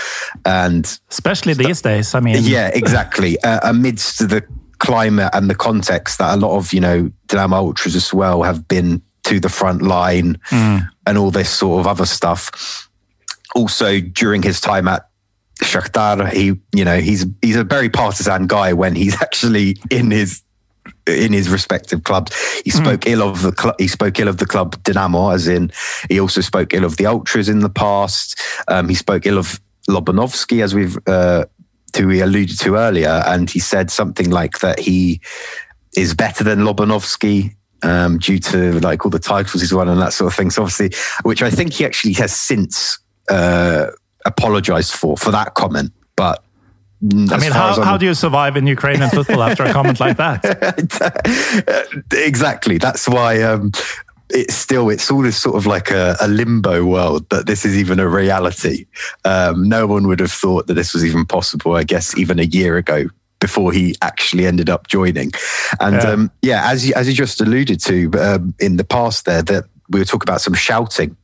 and 0.44 1.00
especially 1.10 1.52
these 1.52 1.82
days 1.82 2.14
i 2.14 2.20
mean 2.20 2.36
yeah 2.40 2.68
exactly 2.74 3.40
uh, 3.42 3.60
amidst 3.64 4.28
the 4.28 4.42
climate 4.78 5.30
and 5.34 5.50
the 5.50 5.54
context 5.54 6.18
that 6.18 6.34
a 6.34 6.36
lot 6.36 6.56
of 6.56 6.72
you 6.72 6.80
know 6.80 7.10
Dynamo 7.26 7.56
ultras 7.56 7.94
as 7.94 8.14
well 8.14 8.42
have 8.42 8.66
been 8.66 9.02
to 9.24 9.38
the 9.38 9.48
front 9.48 9.82
line 9.82 10.38
mm. 10.48 10.88
and 11.06 11.18
all 11.18 11.30
this 11.30 11.50
sort 11.50 11.80
of 11.80 11.86
other 11.86 12.06
stuff 12.06 12.88
also 13.54 14.00
during 14.00 14.42
his 14.42 14.60
time 14.60 14.88
at 14.88 15.08
Shakhtar. 15.60 16.32
He, 16.32 16.58
you 16.74 16.84
know, 16.84 16.98
he's 16.98 17.26
he's 17.42 17.56
a 17.56 17.64
very 17.64 17.88
partisan 17.88 18.46
guy 18.46 18.72
when 18.72 18.94
he's 18.94 19.20
actually 19.22 19.76
in 19.90 20.10
his 20.10 20.42
in 21.06 21.32
his 21.32 21.48
respective 21.48 22.04
clubs. 22.04 22.34
He 22.64 22.70
spoke 22.70 23.00
mm. 23.00 23.12
ill 23.12 23.22
of 23.22 23.42
the 23.42 23.52
club. 23.52 23.74
He 23.78 23.88
spoke 23.88 24.18
ill 24.18 24.28
of 24.28 24.38
the 24.38 24.46
club 24.46 24.82
Dynamo, 24.82 25.30
as 25.30 25.48
in 25.48 25.72
he 26.08 26.20
also 26.20 26.40
spoke 26.40 26.74
ill 26.74 26.84
of 26.84 26.96
the 26.96 27.06
ultras 27.06 27.48
in 27.48 27.60
the 27.60 27.70
past. 27.70 28.40
Um, 28.68 28.88
he 28.88 28.94
spoke 28.94 29.26
ill 29.26 29.38
of 29.38 29.60
Lobanovsky, 29.88 30.62
as 30.62 30.74
we've 30.74 30.98
uh, 31.06 31.46
to 31.92 32.06
we 32.06 32.20
alluded 32.20 32.58
to 32.60 32.76
earlier, 32.76 33.22
and 33.26 33.50
he 33.50 33.58
said 33.58 33.90
something 33.90 34.30
like 34.30 34.60
that 34.60 34.78
he 34.78 35.20
is 35.96 36.14
better 36.14 36.44
than 36.44 36.60
Lobanovsky 36.60 37.54
um, 37.82 38.18
due 38.18 38.38
to 38.38 38.78
like 38.80 39.04
all 39.04 39.10
the 39.10 39.18
titles 39.18 39.60
he's 39.60 39.74
won 39.74 39.88
and 39.88 40.00
that 40.00 40.12
sort 40.12 40.32
of 40.32 40.36
thing. 40.36 40.50
So 40.50 40.62
obviously, 40.62 40.92
which 41.22 41.42
I 41.42 41.50
think 41.50 41.72
he 41.72 41.84
actually 41.84 42.14
has 42.14 42.34
since 42.34 42.98
uh, 43.28 43.86
apologized 44.24 44.92
for 44.92 45.16
for 45.16 45.30
that 45.30 45.54
comment, 45.54 45.92
but. 46.16 46.44
I 47.02 47.38
mean, 47.38 47.50
how, 47.50 47.82
how 47.82 47.96
do 47.96 48.04
you 48.04 48.14
survive 48.14 48.56
in 48.58 48.66
Ukrainian 48.66 49.08
football 49.08 49.42
after 49.42 49.64
a 49.64 49.72
comment 49.72 50.00
like 50.00 50.18
that? 50.18 50.44
exactly. 52.12 52.76
That's 52.76 53.08
why 53.08 53.40
um, 53.40 53.72
it's 54.28 54.54
still 54.54 54.90
it's 54.90 55.10
all 55.10 55.22
this 55.22 55.38
sort 55.38 55.56
of 55.56 55.64
like 55.66 55.90
a, 55.90 56.16
a, 56.20 56.28
limbo 56.28 56.84
world 56.84 57.26
that 57.30 57.46
this 57.46 57.64
is 57.64 57.74
even 57.74 58.00
a 58.00 58.06
reality. 58.08 58.84
Um, 59.24 59.66
no 59.66 59.86
one 59.86 60.08
would 60.08 60.20
have 60.20 60.30
thought 60.30 60.66
that 60.66 60.74
this 60.74 60.92
was 60.92 61.02
even 61.04 61.24
possible. 61.24 61.74
I 61.74 61.84
guess 61.84 62.16
even 62.18 62.38
a 62.38 62.44
year 62.44 62.76
ago, 62.76 63.08
before 63.40 63.72
he 63.72 63.96
actually 64.02 64.46
ended 64.46 64.70
up 64.70 64.86
joining. 64.86 65.32
And 65.80 65.96
yeah, 65.96 66.10
um, 66.10 66.30
yeah 66.42 66.70
as 66.70 66.86
you, 66.86 66.94
as 66.94 67.08
you 67.08 67.14
just 67.14 67.40
alluded 67.40 67.80
to 67.80 68.10
um, 68.20 68.54
in 68.60 68.76
the 68.76 68.84
past, 68.84 69.24
there 69.24 69.42
that 69.42 69.64
we 69.88 69.98
were 69.98 70.04
talking 70.04 70.28
about 70.28 70.40
some 70.40 70.54
shouting. 70.54 71.16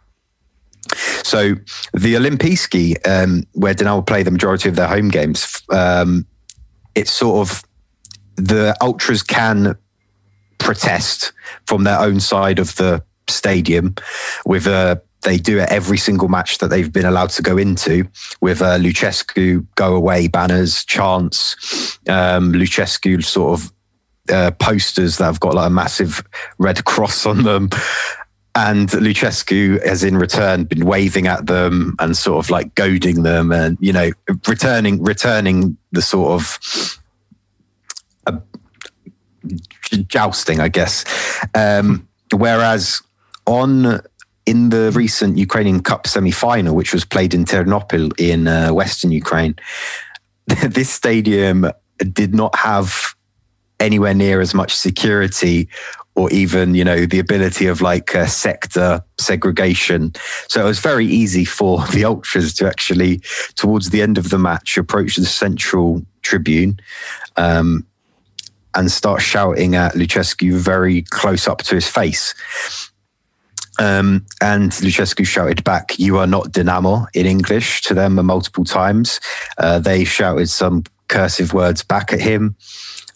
So 1.26 1.54
the 1.92 2.14
Olimpijski, 2.14 2.96
um, 3.06 3.42
where 3.52 3.74
Dynamo 3.74 4.02
play 4.02 4.22
the 4.22 4.30
majority 4.30 4.68
of 4.68 4.76
their 4.76 4.86
home 4.86 5.08
games, 5.08 5.60
um, 5.70 6.24
it's 6.94 7.10
sort 7.10 7.48
of 7.48 7.64
the 8.36 8.76
ultras 8.80 9.24
can 9.24 9.76
protest 10.58 11.32
from 11.66 11.82
their 11.82 11.98
own 11.98 12.20
side 12.20 12.60
of 12.60 12.76
the 12.76 13.02
stadium 13.28 13.96
with 14.46 14.68
a 14.68 15.02
they 15.22 15.36
do 15.36 15.58
it 15.58 15.68
every 15.68 15.98
single 15.98 16.28
match 16.28 16.58
that 16.58 16.68
they've 16.68 16.92
been 16.92 17.04
allowed 17.04 17.30
to 17.30 17.42
go 17.42 17.56
into 17.56 18.08
with 18.40 18.62
uh, 18.62 18.78
Lucescu 18.78 19.66
go 19.74 19.96
away 19.96 20.28
banners, 20.28 20.84
chants, 20.84 21.98
um, 22.08 22.52
Lucescu 22.52 23.24
sort 23.24 23.58
of 23.58 23.72
uh, 24.30 24.52
posters 24.52 25.16
that 25.16 25.24
have 25.24 25.40
got 25.40 25.54
like 25.54 25.66
a 25.66 25.70
massive 25.70 26.22
red 26.58 26.84
cross 26.84 27.26
on 27.26 27.42
them. 27.42 27.68
And 28.56 28.88
Lucescu 28.88 29.86
has 29.86 30.02
in 30.02 30.16
return 30.16 30.64
been 30.64 30.86
waving 30.86 31.26
at 31.26 31.46
them 31.46 31.94
and 31.98 32.16
sort 32.16 32.42
of 32.42 32.48
like 32.48 32.74
goading 32.74 33.22
them 33.22 33.52
and, 33.52 33.76
you 33.80 33.92
know, 33.92 34.12
returning, 34.48 35.02
returning 35.02 35.76
the 35.92 36.00
sort 36.00 36.40
of 36.40 36.98
uh, 38.26 38.38
jousting, 40.08 40.60
I 40.60 40.68
guess. 40.68 41.04
Um, 41.54 42.08
whereas 42.34 43.02
on 43.46 44.00
in 44.46 44.70
the 44.70 44.90
recent 44.92 45.36
Ukrainian 45.36 45.82
Cup 45.82 46.06
semi-final, 46.06 46.74
which 46.74 46.94
was 46.94 47.04
played 47.04 47.34
in 47.34 47.44
Ternopil 47.44 48.18
in 48.18 48.48
uh, 48.48 48.72
Western 48.72 49.12
Ukraine, 49.12 49.54
this 50.46 50.88
stadium 50.88 51.70
did 51.98 52.34
not 52.34 52.56
have 52.56 53.14
anywhere 53.80 54.14
near 54.14 54.40
as 54.40 54.54
much 54.54 54.74
security 54.74 55.68
or 56.16 56.30
even 56.32 56.74
you 56.74 56.82
know 56.82 57.06
the 57.06 57.18
ability 57.18 57.66
of 57.66 57.80
like 57.80 58.14
uh, 58.14 58.26
sector 58.26 59.02
segregation. 59.18 60.12
So 60.48 60.62
it 60.62 60.64
was 60.64 60.80
very 60.80 61.06
easy 61.06 61.44
for 61.44 61.86
the 61.92 62.04
ultras 62.04 62.54
to 62.54 62.66
actually 62.66 63.20
towards 63.54 63.90
the 63.90 64.02
end 64.02 64.18
of 64.18 64.30
the 64.30 64.38
match 64.38 64.76
approach 64.76 65.16
the 65.16 65.26
central 65.26 66.04
tribune 66.22 66.80
um, 67.36 67.86
and 68.74 68.90
start 68.90 69.22
shouting 69.22 69.76
at 69.76 69.92
Lucescu 69.92 70.54
very 70.54 71.02
close 71.02 71.46
up 71.46 71.58
to 71.58 71.74
his 71.74 71.86
face. 71.86 72.34
Um, 73.78 74.24
and 74.40 74.72
Lucescu 74.72 75.26
shouted 75.26 75.62
back, 75.62 75.98
"You 75.98 76.16
are 76.16 76.26
not 76.26 76.50
Dynamo" 76.50 77.06
in 77.12 77.26
English 77.26 77.82
to 77.82 77.94
them 77.94 78.14
multiple 78.14 78.64
times. 78.64 79.20
Uh, 79.58 79.78
they 79.78 80.04
shouted 80.04 80.48
some 80.48 80.84
cursive 81.08 81.52
words 81.52 81.82
back 81.84 82.12
at 82.12 82.20
him, 82.20 82.56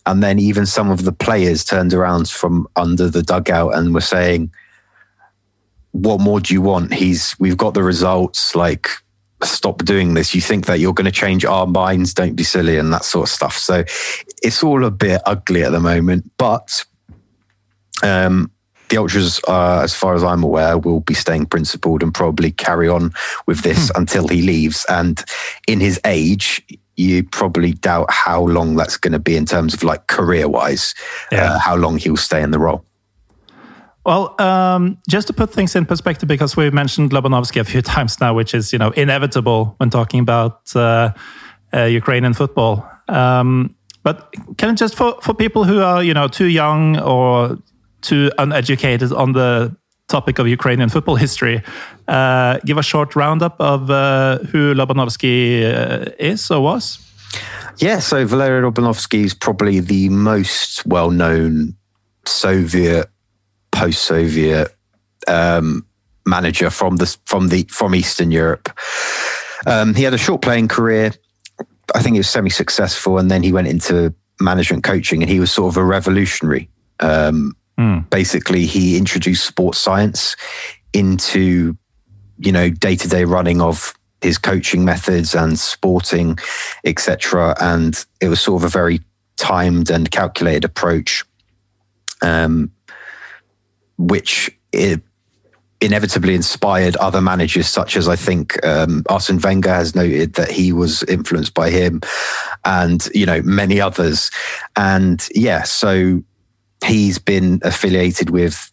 and 0.07 0.23
then 0.23 0.39
even 0.39 0.67
some 0.67 0.91
of 0.91 1.05
the 1.05 1.13
players 1.13 1.65
turned 1.65 1.93
around 1.93 2.29
from 2.29 2.67
under 2.77 3.09
the 3.09 3.23
dugout 3.23 3.75
and 3.75 3.95
were 3.95 4.01
saying, 4.01 4.51
"What 5.93 6.21
more 6.21 6.41
do 6.41 6.55
you 6.55 6.63
want? 6.63 6.95
He's 6.95 7.37
we've 7.39 7.57
got 7.57 7.75
the 7.75 7.83
results. 7.83 8.55
Like, 8.55 8.89
stop 9.43 9.85
doing 9.85 10.15
this. 10.15 10.35
You 10.35 10.41
think 10.41 10.67
that 10.67 10.81
you're 10.81 10.95
going 10.95 11.07
to 11.07 11.11
change 11.13 11.45
our 11.45 11.67
minds? 11.67 12.15
Don't 12.15 12.37
be 12.37 12.43
silly," 12.43 12.79
and 12.79 12.93
that 12.93 13.05
sort 13.05 13.29
of 13.29 13.33
stuff. 13.33 13.57
So 13.57 13.85
it's 14.43 14.63
all 14.63 14.85
a 14.85 14.91
bit 14.91 15.21
ugly 15.27 15.63
at 15.63 15.73
the 15.73 15.81
moment, 15.81 16.31
but. 16.39 16.85
Um, 18.03 18.51
the 18.91 18.97
Ultras, 18.97 19.41
uh, 19.47 19.83
as 19.83 19.95
far 19.95 20.15
as 20.15 20.25
I'm 20.25 20.43
aware, 20.43 20.77
will 20.77 21.01
be 21.01 21.15
staying 21.15 21.47
principled 21.47 22.03
and 22.03 22.13
probably 22.13 22.51
carry 22.51 22.89
on 22.89 23.13
with 23.47 23.61
this 23.61 23.89
hmm. 23.89 24.01
until 24.01 24.29
he 24.29 24.43
leaves. 24.43 24.85
And 24.89 25.23
in 25.67 25.81
his 25.81 26.01
age, 26.05 26.61
you 27.01 27.25
probably 27.25 27.73
doubt 27.73 28.11
how 28.11 28.45
long 28.47 28.77
that's 28.77 28.97
going 28.97 29.13
to 29.13 29.19
be 29.19 29.37
in 29.37 29.47
terms 29.47 29.75
of 29.75 29.83
like 29.83 30.07
career 30.07 30.49
wise, 30.49 30.95
yeah. 31.33 31.55
uh, 31.55 31.59
how 31.59 31.77
long 31.77 31.97
he'll 31.97 32.17
stay 32.17 32.43
in 32.43 32.51
the 32.51 32.59
role. 32.59 32.85
Well, 34.05 34.41
um, 34.41 34.99
just 35.09 35.27
to 35.27 35.33
put 35.33 35.53
things 35.53 35.77
in 35.77 35.87
perspective, 35.87 36.29
because 36.29 36.57
we've 36.57 36.73
mentioned 36.73 37.11
Lobanovsky 37.11 37.61
a 37.61 37.65
few 37.65 37.83
times 37.95 38.21
now, 38.21 38.35
which 38.35 38.55
is 38.55 38.73
you 38.73 38.79
know 38.79 38.91
inevitable 38.91 39.75
when 39.79 39.91
talking 39.91 40.21
about 40.21 40.75
uh, 40.75 41.13
uh, 41.75 41.85
Ukrainian 41.85 42.35
football. 42.35 42.89
Um, 43.09 43.75
but 44.03 44.35
can 44.57 44.71
it 44.71 44.77
just 44.77 44.95
for, 44.95 45.21
for 45.21 45.35
people 45.35 45.65
who 45.65 45.81
are 45.83 46.03
you 46.03 46.15
know 46.15 46.29
too 46.29 46.47
young 46.47 46.99
or 47.01 47.59
too 48.01 48.31
uneducated 48.39 49.13
on 49.13 49.33
the 49.33 49.77
topic 50.11 50.39
of 50.39 50.47
Ukrainian 50.49 50.89
football 50.89 51.17
history, 51.17 51.63
uh, 52.09 52.59
give 52.67 52.79
a 52.79 52.83
short 52.83 53.17
roundup 53.17 53.57
of 53.61 53.91
uh, 53.91 54.39
who 54.51 54.75
Lobanovsky 54.75 55.63
uh, 55.65 56.11
is 56.19 56.51
or 56.51 56.61
was? 56.61 56.99
Yeah, 57.79 58.01
so 58.01 58.27
Valery 58.27 58.63
Lobanovsky 58.63 59.25
is 59.25 59.35
probably 59.35 59.81
the 59.81 60.09
most 60.11 60.85
well 60.85 61.11
known 61.11 61.77
Soviet, 62.27 63.09
post 63.71 64.03
Soviet 64.03 64.69
um, 65.29 65.87
manager 66.27 66.71
from 66.71 66.97
the, 66.97 67.17
from, 67.25 67.49
the, 67.49 67.63
from 67.71 67.95
Eastern 67.95 68.31
Europe. 68.31 68.69
Um, 69.67 69.95
he 69.95 70.03
had 70.03 70.15
a 70.15 70.19
short 70.19 70.43
playing 70.43 70.69
career. 70.69 71.13
I 71.95 72.03
think 72.03 72.15
he 72.15 72.21
was 72.21 72.29
semi 72.29 72.51
successful, 72.51 73.19
and 73.19 73.31
then 73.31 73.43
he 73.43 73.53
went 73.53 73.69
into 73.69 74.15
management 74.41 74.85
coaching, 74.85 75.23
and 75.23 75.31
he 75.31 75.41
was 75.41 75.53
sort 75.53 75.73
of 75.73 75.77
a 75.77 75.85
revolutionary. 75.85 76.69
Um, 77.01 77.57
Mm. 77.81 78.11
Basically, 78.11 78.67
he 78.67 78.99
introduced 78.99 79.47
sports 79.47 79.79
science 79.79 80.37
into, 80.93 81.77
you 82.39 82.53
know, 82.53 82.69
day 82.69 82.95
to 82.95 83.09
day 83.09 83.25
running 83.25 83.63
of 83.63 83.95
his 84.21 84.37
coaching 84.37 84.85
methods 84.85 85.35
and 85.35 85.59
sporting, 85.59 86.39
etc. 86.85 87.57
And 87.59 88.05
it 88.21 88.29
was 88.29 88.39
sort 88.39 88.63
of 88.63 88.67
a 88.67 88.71
very 88.71 89.01
timed 89.39 89.91
and 89.91 90.11
calculated 90.11 90.63
approach, 90.63 91.25
um, 92.21 92.71
which 93.97 94.51
it 94.73 95.01
inevitably 95.81 96.35
inspired 96.35 96.97
other 96.97 97.23
managers, 97.23 97.67
such 97.67 97.97
as 97.97 98.11
I 98.11 98.17
think 98.17 98.63
um, 98.63 99.05
Arsene 99.09 99.39
Wenger 99.39 99.73
has 99.73 99.95
noted 99.95 100.35
that 100.35 100.51
he 100.51 100.71
was 100.75 101.03
influenced 101.05 101.55
by 101.55 101.71
him, 101.71 102.03
and 102.67 103.09
you 103.15 103.25
know 103.25 103.41
many 103.41 103.81
others. 103.81 104.31
And 104.77 105.27
yeah, 105.35 105.63
so 105.63 106.23
he's 106.85 107.19
been 107.19 107.61
affiliated 107.63 108.31
with 108.31 108.73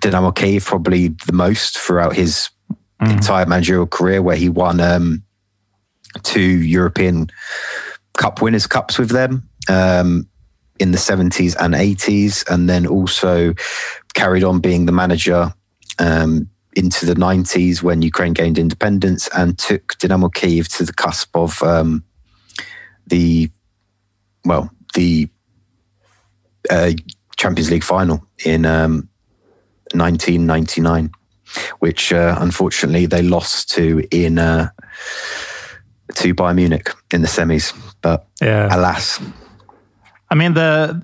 Dynamo 0.00 0.30
Kiev 0.30 0.64
probably 0.64 1.08
the 1.26 1.32
most 1.32 1.78
throughout 1.78 2.14
his 2.14 2.50
mm. 3.02 3.12
entire 3.12 3.46
managerial 3.46 3.86
career, 3.86 4.22
where 4.22 4.36
he 4.36 4.48
won 4.48 4.80
um, 4.80 5.22
two 6.22 6.40
European 6.40 7.28
Cup 8.16 8.40
Winners' 8.42 8.66
Cups 8.66 8.98
with 8.98 9.10
them 9.10 9.48
um, 9.68 10.26
in 10.78 10.92
the 10.92 10.98
70s 10.98 11.56
and 11.58 11.74
80s, 11.74 12.44
and 12.50 12.68
then 12.68 12.86
also 12.86 13.54
carried 14.14 14.44
on 14.44 14.60
being 14.60 14.86
the 14.86 14.92
manager 14.92 15.52
um, 15.98 16.48
into 16.76 17.04
the 17.04 17.14
90s 17.14 17.82
when 17.82 18.02
Ukraine 18.02 18.32
gained 18.32 18.58
independence 18.58 19.28
and 19.36 19.58
took 19.58 19.98
Dynamo 19.98 20.28
Kiev 20.28 20.68
to 20.68 20.84
the 20.84 20.92
cusp 20.92 21.36
of 21.36 21.62
um, 21.62 22.04
the, 23.06 23.50
well, 24.44 24.70
the 24.94 25.28
uh, 26.70 26.92
Champions 27.40 27.70
League 27.70 27.84
final 27.84 28.22
in 28.44 28.66
um, 28.66 29.08
1999, 29.94 31.10
which 31.78 32.12
uh, 32.12 32.36
unfortunately 32.38 33.06
they 33.06 33.22
lost 33.22 33.70
to 33.70 34.06
in 34.10 34.38
uh, 34.38 34.68
to 36.16 36.34
Bayern 36.34 36.56
Munich 36.56 36.90
in 37.12 37.22
the 37.22 37.28
semis. 37.28 37.72
But 38.02 38.26
yeah. 38.42 38.68
alas, 38.70 39.20
I 40.30 40.34
mean 40.34 40.52
the 40.52 41.02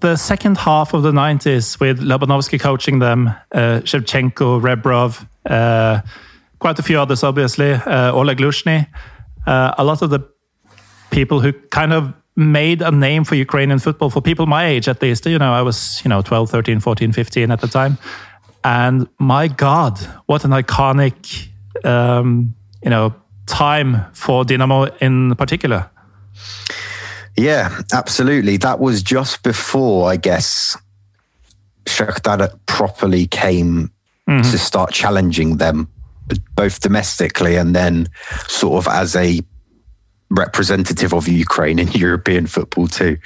the 0.00 0.16
second 0.16 0.56
half 0.56 0.94
of 0.94 1.02
the 1.02 1.12
90s 1.12 1.78
with 1.78 2.00
Lobanovsky 2.00 2.58
coaching 2.58 3.00
them, 3.00 3.28
uh, 3.52 3.82
Shevchenko, 3.84 4.58
Rebrov, 4.58 5.26
uh, 5.44 6.00
quite 6.58 6.78
a 6.78 6.82
few 6.82 6.98
others, 6.98 7.22
obviously, 7.22 7.72
uh, 7.72 8.10
Oleg 8.12 8.38
Lushny. 8.38 8.86
uh, 9.46 9.74
a 9.76 9.84
lot 9.84 10.00
of 10.00 10.08
the 10.08 10.20
people 11.10 11.40
who 11.40 11.52
kind 11.52 11.92
of 11.92 12.14
made 12.40 12.82
a 12.82 12.90
name 12.90 13.24
for 13.24 13.34
Ukrainian 13.34 13.78
football 13.78 14.10
for 14.10 14.20
people 14.20 14.46
my 14.46 14.66
age 14.66 14.88
at 14.88 15.00
least. 15.02 15.26
You 15.26 15.38
know, 15.38 15.52
I 15.52 15.62
was, 15.62 16.00
you 16.04 16.08
know, 16.08 16.22
12, 16.22 16.50
13, 16.50 16.80
14, 16.80 17.12
15 17.12 17.50
at 17.50 17.60
the 17.60 17.68
time. 17.68 17.98
And 18.64 19.08
my 19.18 19.48
God, 19.48 19.98
what 20.26 20.44
an 20.44 20.50
iconic, 20.50 21.48
um, 21.84 22.54
you 22.82 22.90
know, 22.90 23.14
time 23.46 24.04
for 24.12 24.44
Dynamo 24.44 24.84
in 25.00 25.34
particular. 25.36 25.88
Yeah, 27.36 27.80
absolutely. 27.92 28.56
That 28.56 28.80
was 28.80 29.02
just 29.02 29.42
before, 29.42 30.10
I 30.10 30.16
guess, 30.16 30.76
Shakhtar 31.86 32.58
properly 32.66 33.26
came 33.26 33.90
mm-hmm. 34.28 34.50
to 34.50 34.58
start 34.58 34.92
challenging 34.92 35.56
them, 35.56 35.88
both 36.54 36.80
domestically 36.80 37.56
and 37.56 37.74
then 37.74 38.08
sort 38.46 38.86
of 38.86 38.92
as 38.92 39.16
a 39.16 39.40
representative 40.30 41.12
of 41.12 41.28
Ukraine 41.28 41.78
in 41.78 41.88
European 41.92 42.46
football 42.46 42.88
too. 42.88 43.18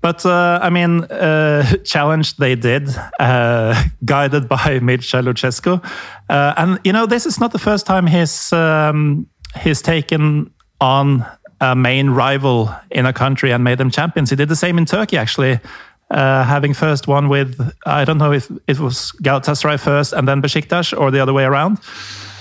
But 0.00 0.24
uh, 0.24 0.60
I 0.62 0.70
mean, 0.70 1.04
uh, 1.04 1.76
challenge 1.84 2.36
they 2.36 2.54
did, 2.54 2.88
uh, 3.18 3.82
guided 4.04 4.48
by 4.48 4.78
Mircea 4.80 5.22
Lucescu, 5.22 5.84
uh, 6.28 6.54
and 6.56 6.78
you 6.84 6.92
know 6.92 7.06
this 7.06 7.26
is 7.26 7.40
not 7.40 7.52
the 7.52 7.58
first 7.58 7.86
time 7.86 8.06
he's 8.06 8.52
um, 8.52 9.26
he's 9.60 9.82
taken 9.82 10.52
on 10.80 11.26
a 11.60 11.74
main 11.74 12.10
rival 12.10 12.72
in 12.90 13.06
a 13.06 13.12
country 13.12 13.52
and 13.52 13.64
made 13.64 13.78
them 13.78 13.90
champions. 13.90 14.30
He 14.30 14.36
did 14.36 14.48
the 14.48 14.56
same 14.56 14.78
in 14.78 14.86
Turkey, 14.86 15.16
actually, 15.16 15.58
uh, 16.10 16.44
having 16.44 16.74
first 16.74 17.08
won 17.08 17.28
with 17.28 17.60
I 17.84 18.04
don't 18.04 18.18
know 18.18 18.32
if 18.32 18.48
it 18.68 18.78
was 18.78 19.12
Galatasaray 19.22 19.80
first 19.80 20.12
and 20.12 20.28
then 20.28 20.40
Besiktas 20.40 20.96
or 20.96 21.10
the 21.10 21.20
other 21.20 21.32
way 21.32 21.44
around. 21.44 21.78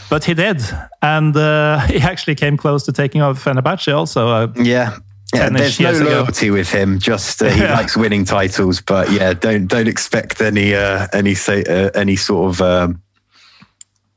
But 0.09 0.23
he 0.23 0.33
did, 0.33 0.61
and 1.01 1.35
uh, 1.35 1.79
he 1.87 1.99
actually 1.99 2.35
came 2.35 2.57
close 2.57 2.83
to 2.83 2.91
taking 2.91 3.21
off 3.21 3.43
Fenerbahce 3.43 3.93
also. 3.93 4.53
yeah, 4.55 4.97
yeah, 5.33 5.49
there's 5.49 5.79
no 5.79 5.91
loyalty 5.91 6.49
with 6.49 6.69
him. 6.69 6.99
Just 6.99 7.41
uh, 7.41 7.49
he 7.49 7.61
yeah. 7.61 7.73
likes 7.77 7.97
winning 7.97 8.23
titles, 8.23 8.79
but 8.81 9.11
yeah, 9.11 9.33
don't 9.33 9.67
don't 9.67 9.87
expect 9.87 10.41
any 10.41 10.73
uh, 10.73 11.07
any 11.11 11.35
say 11.35 11.63
uh, 11.65 11.89
any 11.93 12.15
sort 12.15 12.53
of 12.53 12.61
um, 12.61 13.01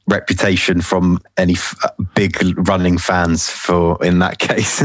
reputation 0.09 0.81
from 0.81 1.19
any 1.37 1.55
f- 1.55 1.77
uh, 1.83 1.89
big 2.15 2.37
running 2.69 2.99
fans 2.99 3.49
for 3.49 4.03
in 4.05 4.21
that 4.21 4.39
case. 4.49 4.81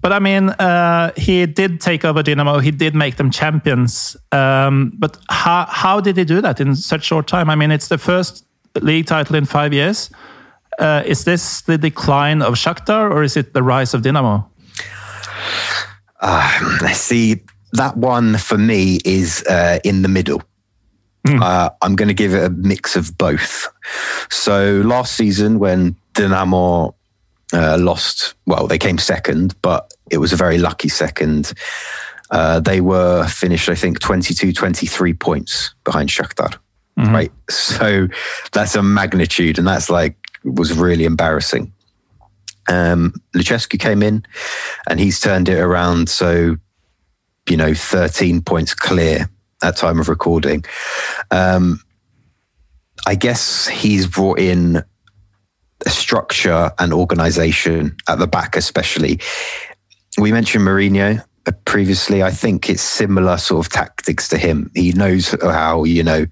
but 0.00 0.12
I 0.12 0.18
mean, 0.18 0.48
uh, 0.50 1.12
he 1.16 1.46
did 1.46 1.80
take 1.80 2.04
over 2.04 2.22
Dynamo. 2.24 2.58
He 2.58 2.72
did 2.72 2.96
make 2.96 3.14
them 3.16 3.30
champions. 3.30 4.16
Um, 4.32 4.94
but 4.98 5.16
how 5.30 5.66
how 5.68 6.00
did 6.00 6.16
he 6.16 6.24
do 6.24 6.40
that 6.40 6.60
in 6.60 6.74
such 6.74 7.04
short 7.04 7.28
time? 7.28 7.50
I 7.50 7.54
mean, 7.54 7.70
it's 7.70 7.86
the 7.86 7.98
first 7.98 8.44
league 8.80 9.06
title 9.06 9.36
in 9.36 9.44
five 9.44 9.72
years. 9.72 10.10
Uh, 10.78 11.02
is 11.06 11.24
this 11.24 11.62
the 11.62 11.78
decline 11.78 12.42
of 12.42 12.54
Shakhtar 12.54 13.10
or 13.10 13.22
is 13.22 13.36
it 13.36 13.54
the 13.54 13.62
rise 13.62 13.94
of 13.94 14.02
Dynamo? 14.02 14.48
Uh, 16.20 16.88
see, 16.92 17.40
that 17.72 17.96
one 17.96 18.36
for 18.38 18.58
me 18.58 18.98
is 19.04 19.44
uh, 19.44 19.78
in 19.84 20.02
the 20.02 20.08
middle. 20.08 20.42
Mm. 21.26 21.42
Uh, 21.42 21.70
I'm 21.82 21.96
going 21.96 22.08
to 22.08 22.14
give 22.14 22.34
it 22.34 22.44
a 22.44 22.50
mix 22.50 22.96
of 22.96 23.16
both. 23.16 23.68
So 24.30 24.82
last 24.84 25.14
season, 25.14 25.58
when 25.58 25.96
Dynamo 26.12 26.94
uh, 27.52 27.78
lost, 27.78 28.34
well, 28.46 28.66
they 28.66 28.78
came 28.78 28.98
second, 28.98 29.54
but 29.62 29.92
it 30.10 30.18
was 30.18 30.32
a 30.32 30.36
very 30.36 30.58
lucky 30.58 30.88
second. 30.88 31.52
Uh, 32.30 32.60
they 32.60 32.80
were 32.80 33.26
finished, 33.26 33.68
I 33.68 33.74
think, 33.74 34.00
22, 34.00 34.52
23 34.52 35.14
points 35.14 35.74
behind 35.84 36.08
Shakhtar. 36.08 36.56
Mm-hmm. 36.98 37.14
Right. 37.14 37.32
So 37.50 38.08
that's 38.52 38.74
a 38.76 38.82
magnitude, 38.82 39.58
and 39.58 39.66
that's 39.66 39.90
like 39.90 40.16
was 40.44 40.76
really 40.76 41.04
embarrassing. 41.04 41.72
Um, 42.68 43.14
Lucescu 43.34 43.78
came 43.78 44.02
in 44.02 44.24
and 44.88 45.00
he's 45.00 45.20
turned 45.20 45.48
it 45.48 45.58
around. 45.58 46.08
So, 46.08 46.56
you 47.48 47.56
know, 47.56 47.74
13 47.74 48.42
points 48.42 48.74
clear 48.74 49.28
at 49.62 49.76
time 49.76 50.00
of 50.00 50.08
recording. 50.08 50.64
Um, 51.30 51.80
I 53.06 53.14
guess 53.14 53.66
he's 53.66 54.06
brought 54.06 54.38
in 54.38 54.82
a 55.84 55.90
structure 55.90 56.70
and 56.78 56.92
organization 56.92 57.96
at 58.08 58.18
the 58.18 58.26
back, 58.26 58.56
especially. 58.56 59.20
We 60.16 60.32
mentioned 60.32 60.66
Mourinho 60.66 61.22
previously. 61.66 62.22
I 62.22 62.30
think 62.30 62.70
it's 62.70 62.82
similar 62.82 63.36
sort 63.36 63.66
of 63.66 63.72
tactics 63.72 64.28
to 64.28 64.38
him. 64.38 64.70
He 64.74 64.92
knows 64.92 65.34
how, 65.42 65.84
you 65.84 66.02
know, 66.02 66.26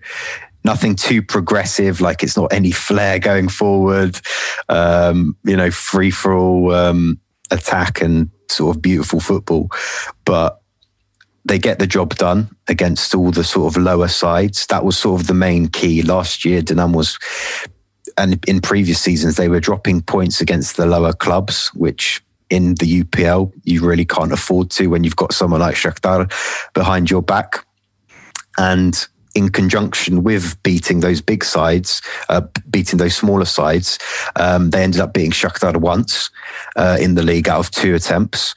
nothing 0.64 0.94
too 0.94 1.22
progressive, 1.22 2.00
like 2.00 2.22
it's 2.22 2.36
not 2.36 2.52
any 2.52 2.70
flair 2.70 3.18
going 3.18 3.48
forward, 3.48 4.20
um, 4.68 5.36
you 5.44 5.56
know, 5.56 5.70
free 5.70 6.10
for 6.10 6.34
all 6.34 6.72
um, 6.72 7.20
attack 7.50 8.00
and 8.00 8.30
sort 8.48 8.76
of 8.76 8.82
beautiful 8.82 9.20
football. 9.20 9.70
But 10.24 10.60
they 11.44 11.58
get 11.58 11.78
the 11.78 11.86
job 11.86 12.14
done 12.14 12.54
against 12.68 13.14
all 13.14 13.30
the 13.30 13.44
sort 13.44 13.74
of 13.74 13.82
lower 13.82 14.08
sides. 14.08 14.66
That 14.66 14.84
was 14.84 14.96
sort 14.96 15.20
of 15.20 15.26
the 15.26 15.34
main 15.34 15.68
key. 15.68 16.02
Last 16.02 16.44
year, 16.44 16.62
Dynamo 16.62 16.98
was, 16.98 17.18
and 18.16 18.42
in 18.46 18.60
previous 18.60 19.00
seasons, 19.00 19.36
they 19.36 19.48
were 19.48 19.60
dropping 19.60 20.02
points 20.02 20.40
against 20.40 20.76
the 20.76 20.86
lower 20.86 21.12
clubs, 21.12 21.68
which 21.74 22.22
in 22.48 22.74
the 22.74 23.02
UPL, 23.02 23.50
you 23.64 23.84
really 23.84 24.04
can't 24.04 24.32
afford 24.32 24.70
to 24.70 24.88
when 24.88 25.04
you've 25.04 25.16
got 25.16 25.32
someone 25.32 25.60
like 25.60 25.74
Shakhtar 25.74 26.30
behind 26.74 27.10
your 27.10 27.22
back. 27.22 27.66
And 28.58 28.94
in 29.34 29.48
conjunction 29.48 30.22
with 30.22 30.60
beating 30.62 31.00
those 31.00 31.20
big 31.20 31.44
sides, 31.44 32.02
uh, 32.28 32.42
beating 32.70 32.98
those 32.98 33.16
smaller 33.16 33.44
sides, 33.44 33.98
um, 34.36 34.70
they 34.70 34.82
ended 34.82 35.00
up 35.00 35.12
beating 35.12 35.30
Shakhtar 35.30 35.76
once 35.76 36.30
uh, 36.76 36.98
in 37.00 37.14
the 37.14 37.22
league 37.22 37.48
out 37.48 37.60
of 37.60 37.70
two 37.70 37.94
attempts, 37.94 38.54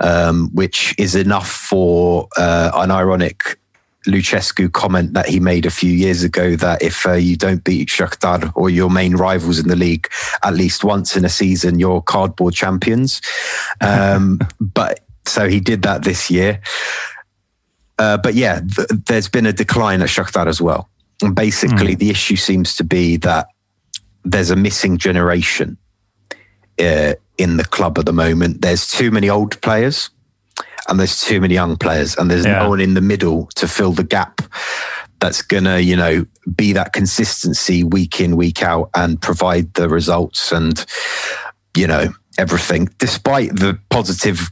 um, 0.00 0.50
which 0.52 0.94
is 0.98 1.14
enough 1.14 1.50
for 1.50 2.28
uh, 2.36 2.70
an 2.74 2.90
ironic 2.90 3.58
Lucescu 4.06 4.72
comment 4.72 5.12
that 5.14 5.28
he 5.28 5.38
made 5.38 5.66
a 5.66 5.70
few 5.70 5.92
years 5.92 6.22
ago 6.22 6.56
that 6.56 6.82
if 6.82 7.06
uh, 7.06 7.12
you 7.12 7.36
don't 7.36 7.64
beat 7.64 7.88
Shakhtar 7.88 8.52
or 8.54 8.70
your 8.70 8.90
main 8.90 9.16
rivals 9.16 9.58
in 9.58 9.68
the 9.68 9.76
league 9.76 10.08
at 10.42 10.54
least 10.54 10.84
once 10.84 11.16
in 11.16 11.24
a 11.24 11.28
season, 11.28 11.78
you're 11.78 12.00
cardboard 12.00 12.54
champions. 12.54 13.20
Um, 13.80 14.40
but 14.60 15.00
so 15.26 15.48
he 15.48 15.60
did 15.60 15.82
that 15.82 16.04
this 16.04 16.30
year. 16.30 16.60
Uh, 17.98 18.16
but 18.16 18.34
yeah, 18.34 18.60
th- 18.60 18.88
there's 19.06 19.28
been 19.28 19.46
a 19.46 19.52
decline 19.52 20.02
at 20.02 20.08
Shakhtar 20.08 20.46
as 20.46 20.60
well. 20.60 20.88
And 21.22 21.34
basically, 21.34 21.96
mm. 21.96 21.98
the 21.98 22.10
issue 22.10 22.36
seems 22.36 22.76
to 22.76 22.84
be 22.84 23.16
that 23.18 23.48
there's 24.24 24.50
a 24.50 24.56
missing 24.56 24.98
generation 24.98 25.76
uh, 26.80 27.14
in 27.38 27.56
the 27.56 27.64
club 27.64 27.98
at 27.98 28.06
the 28.06 28.12
moment. 28.12 28.62
There's 28.62 28.88
too 28.88 29.10
many 29.10 29.28
old 29.28 29.60
players 29.60 30.10
and 30.88 30.98
there's 30.98 31.20
too 31.20 31.40
many 31.40 31.54
young 31.54 31.76
players, 31.76 32.16
and 32.16 32.30
there's 32.30 32.46
yeah. 32.46 32.62
no 32.62 32.70
one 32.70 32.80
in 32.80 32.94
the 32.94 33.00
middle 33.00 33.46
to 33.56 33.68
fill 33.68 33.92
the 33.92 34.04
gap 34.04 34.40
that's 35.20 35.42
gonna, 35.42 35.78
you 35.80 35.94
know, 35.94 36.24
be 36.56 36.72
that 36.72 36.92
consistency 36.92 37.84
week 37.84 38.20
in, 38.20 38.36
week 38.36 38.62
out 38.62 38.88
and 38.94 39.20
provide 39.20 39.74
the 39.74 39.88
results 39.88 40.50
and, 40.50 40.86
you 41.76 41.86
know, 41.86 42.08
everything. 42.38 42.88
Despite 42.98 43.56
the 43.56 43.78
positive 43.90 44.50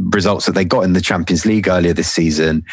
results 0.00 0.46
that 0.46 0.52
they 0.52 0.64
got 0.64 0.84
in 0.84 0.92
the 0.92 1.00
Champions 1.00 1.46
League 1.46 1.68
earlier 1.68 1.92
this 1.92 2.10
season, 2.10 2.64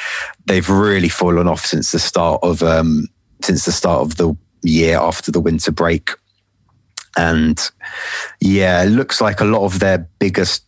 they've 0.46 0.70
really 0.70 1.10
fallen 1.10 1.48
off 1.48 1.66
since 1.66 1.92
the 1.92 2.00
start 2.00 2.40
of 2.44 2.64
um, 2.64 3.08
since 3.42 3.66
the 3.66 3.72
start 3.72 4.02
of 4.02 4.18
the 4.18 4.36
year 4.64 4.98
after 4.98 5.32
the 5.32 5.40
winter 5.40 5.72
break. 5.72 6.12
And 7.16 7.60
yeah, 8.40 8.84
it 8.84 8.90
looks 8.90 9.22
like 9.22 9.42
a 9.42 9.46
lot 9.46 9.64
of 9.66 9.80
their 9.80 10.08
biggest, 10.20 10.64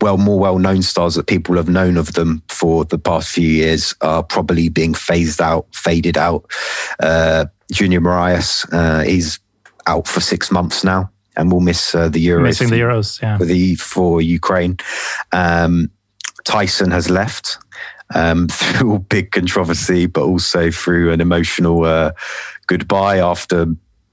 well, 0.00 0.18
more 0.18 0.38
well 0.38 0.58
known 0.58 0.82
stars 0.82 1.14
that 1.14 1.26
people 1.26 1.56
have 1.56 1.68
known 1.68 1.96
of 1.96 2.12
them 2.12 2.42
for 2.48 2.84
the 2.84 2.98
past 2.98 3.30
few 3.30 3.48
years 3.48 3.94
are 4.02 4.22
probably 4.22 4.68
being 4.68 4.94
phased 4.94 5.40
out, 5.40 5.66
faded 5.74 6.18
out. 6.18 6.44
Uh, 7.00 7.46
Junior 7.72 8.00
Moraes, 8.00 8.66
uh, 8.72 9.02
he's 9.02 9.38
out 9.86 10.06
for 10.06 10.20
six 10.20 10.50
months 10.50 10.84
now 10.84 11.10
and 11.36 11.50
we'll 11.50 11.60
miss 11.60 11.94
uh, 11.94 12.08
the 12.08 12.24
Euros. 12.24 12.42
Missing 12.42 12.70
the 12.70 12.80
Euros, 12.80 13.20
yeah. 13.20 13.38
For, 13.38 13.44
the, 13.44 13.74
for 13.76 14.20
Ukraine. 14.20 14.76
Um, 15.32 15.90
Taison 16.44 16.92
has 16.92 17.10
left 17.10 17.58
um, 18.14 18.48
through 18.50 19.00
big 19.00 19.30
controversy, 19.30 20.06
but 20.06 20.22
also 20.22 20.70
through 20.70 21.12
an 21.12 21.20
emotional 21.20 21.84
uh, 21.84 22.12
goodbye 22.66 23.18
after 23.18 23.66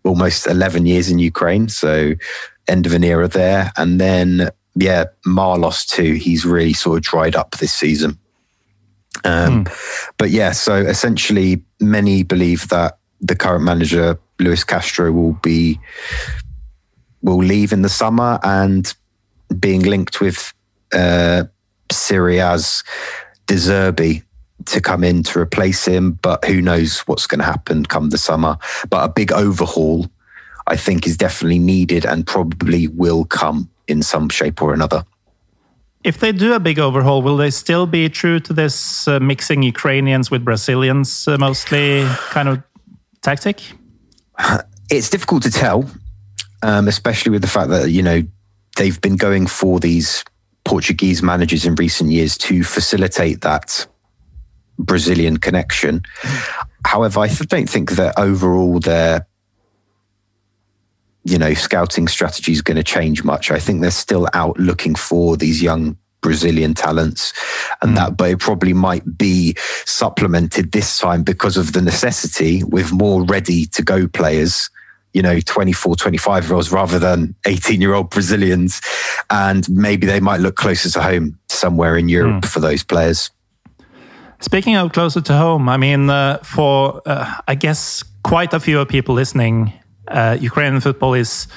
almost 0.04 0.48
11 0.48 0.86
years 0.86 1.10
in 1.10 1.20
Ukraine. 1.20 1.70
So, 1.70 2.13
end 2.67 2.86
of 2.86 2.94
an 2.94 3.04
era 3.04 3.28
there. 3.28 3.72
And 3.78 4.00
then, 4.00 4.50
yeah, 4.76 5.06
Marlos 5.26 5.88
too. 5.88 6.13
He's 6.13 6.46
really 6.46 6.74
sort 6.74 6.98
of 6.98 7.04
dried 7.04 7.36
up 7.36 7.58
this 7.58 7.74
season. 7.74 8.17
Um, 9.26 9.65
mm. 9.65 10.12
But 10.17 10.30
yeah, 10.30 10.52
so 10.52 10.76
essentially, 10.76 11.63
many 11.80 12.24
believe 12.24 12.70
that 12.70 12.98
the 13.20 13.36
current 13.36 13.63
manager, 13.63 14.20
Luis 14.39 14.63
Castro, 14.63 15.12
will 15.12 15.34
be 15.34 15.80
will 17.22 17.38
leave 17.38 17.72
in 17.72 17.84
the 17.84 17.89
summer 17.89 18.39
and 18.41 18.94
being 19.60 19.82
linked 19.82 20.22
with 20.22 20.54
uh, 20.94 21.44
Sassuolo's 21.91 22.84
De 23.47 23.56
Zerbi 23.56 24.23
to 24.65 24.80
come 24.80 25.04
in 25.04 25.23
to 25.23 25.39
replace 25.39 25.86
him, 25.86 26.13
but 26.21 26.45
who 26.45 26.62
knows 26.62 26.99
what's 27.01 27.27
going 27.27 27.39
to 27.39 27.45
happen 27.45 27.86
come 27.86 28.10
the 28.10 28.17
summer. 28.17 28.58
But 28.89 29.10
a 29.10 29.13
big 29.13 29.32
overhaul 29.32 30.08
I 30.67 30.75
think 30.77 31.08
is 31.08 31.17
definitely 31.17 31.60
needed 31.60 32.06
and 32.06 32.25
probably 32.25 32.88
will 32.88 33.25
come 33.25 33.69
in 33.88 34.01
some 34.01 34.30
shape 34.30 34.62
or 34.62 34.73
another. 34.73 35.04
If 36.04 36.19
they 36.19 36.32
do 36.32 36.54
a 36.54 36.60
big 36.60 36.80
overhaul, 36.80 37.21
will 37.21 37.38
they 37.38 37.51
still 37.51 37.86
be 37.86 38.10
true 38.10 38.39
to 38.39 38.54
this 38.54 39.08
uh, 39.08 39.19
mixing 39.19 39.62
Ukrainians 39.62 40.32
with 40.32 40.43
Brazilians 40.43 41.27
uh, 41.27 41.38
mostly 41.38 42.06
kind 42.30 42.49
of 42.49 42.63
tactic? 43.21 43.62
It's 44.93 45.10
difficult 45.10 45.43
to 45.43 45.49
tell, 45.49 45.89
um, 46.63 46.89
especially 46.89 47.32
with 47.32 47.41
the 47.41 47.47
fact 47.47 47.69
that, 47.69 47.91
you 47.91 48.01
know, 48.01 48.23
they've 48.75 48.99
been 48.99 49.15
going 49.15 49.47
for 49.47 49.80
these 49.80 50.25
Portuguese 50.63 51.24
managers 51.24 51.65
in 51.65 51.76
recent 51.76 52.12
years 52.12 52.38
to 52.38 52.63
facilitate 52.63 53.41
that 53.41 53.88
Brazilian 54.78 55.38
connection. 55.38 56.04
However, 56.86 57.21
I 57.21 57.28
don't 57.28 57.69
think 57.69 57.91
that 57.91 58.17
overall 58.17 58.80
their 58.80 59.28
you 61.24 61.38
know 61.38 61.54
scouting 61.54 62.08
strategy 62.08 62.52
is 62.52 62.62
going 62.62 62.78
to 62.78 62.84
change 62.84 63.24
much. 63.24 63.52
I 63.52 63.60
think 63.60 63.82
they're 63.82 63.91
still 63.91 64.28
out 64.34 64.60
looking 64.60 64.95
for 64.95 65.38
these 65.38 65.62
young 65.62 65.97
Brazilian 66.21 66.74
talents, 66.74 67.34
and 67.82 67.91
mm. 67.91 67.95
that 67.95 68.17
but 68.17 68.30
it 68.30 68.39
probably 68.39 68.74
might 68.74 69.17
be 69.17 69.56
supplemented 69.86 70.71
this 70.71 70.97
time 70.97 71.24
because 71.24 71.58
of 71.58 71.74
the 71.74 71.82
necessity 71.82 72.63
with 72.63 72.91
more 72.91 73.24
ready 73.24 73.65
to 73.67 73.82
go 73.82 74.08
players 74.08 74.69
you 75.13 75.21
know 75.21 75.39
24 75.39 75.95
25 75.95 76.45
year 76.45 76.56
olds 76.56 76.71
rather 76.71 77.00
than 77.00 77.36
18 77.45 77.82
year 77.82 77.93
old 77.93 78.10
brazilians. 78.10 78.82
And 79.30 79.69
maybe 79.69 80.08
they 80.08 80.19
might 80.19 80.39
look 80.39 80.56
closer 80.56 80.89
to 80.89 81.02
home 81.02 81.38
somewhere 81.50 81.97
in 81.97 82.10
europe 82.10 82.43
mm. 82.43 82.45
for 82.45 82.60
those 82.60 82.84
players. 82.84 83.32
Speaking 84.39 84.76
of 84.76 84.91
closer 84.91 85.21
to 85.21 85.34
home 85.34 85.69
i 85.69 85.78
mean 85.78 86.10
uh, 86.10 86.38
for 86.43 87.02
uh, 87.06 87.41
i 87.47 87.56
guess 87.56 88.04
quite 88.24 88.54
a 88.54 88.60
few 88.60 88.86
people 88.86 89.15
listening 89.15 89.74
uh, 90.08 90.38
ukrainian 90.39 90.82
football 90.82 91.13
is 91.13 91.47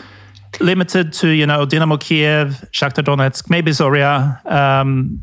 limited 0.60 1.12
to 1.12 1.28
you 1.28 1.46
know 1.46 1.64
dynamo 1.64 1.96
kiev 1.96 2.64
shakhtar 2.72 3.04
donetsk 3.04 3.50
maybe 3.50 3.70
zorya. 3.70 4.44
Um, 4.46 5.22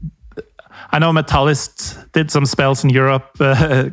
I 0.94 1.00
know 1.00 1.14
Metalist 1.14 2.12
did 2.12 2.32
some 2.32 2.46
spells 2.46 2.84
in 2.84 2.90
Europe 2.90 3.38
uh, 3.40 3.90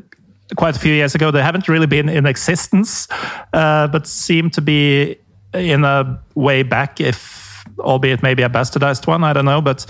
quite 0.56 0.76
a 0.76 0.78
few 0.78 0.92
years 0.92 1.14
ago. 1.14 1.30
They 1.30 1.42
haven't 1.42 1.68
really 1.68 1.86
been 1.86 2.08
in 2.08 2.26
existence, 2.26 3.08
uh, 3.52 3.88
but 3.88 4.06
seem 4.06 4.50
to 4.50 4.60
be 4.60 5.16
in 5.54 5.84
a 5.84 6.20
way 6.34 6.62
back, 6.62 7.00
if 7.00 7.64
albeit 7.78 8.22
maybe 8.22 8.42
a 8.42 8.48
bastardized 8.48 9.06
one. 9.06 9.24
I 9.24 9.32
don't 9.32 9.44
know. 9.44 9.60
But 9.60 9.86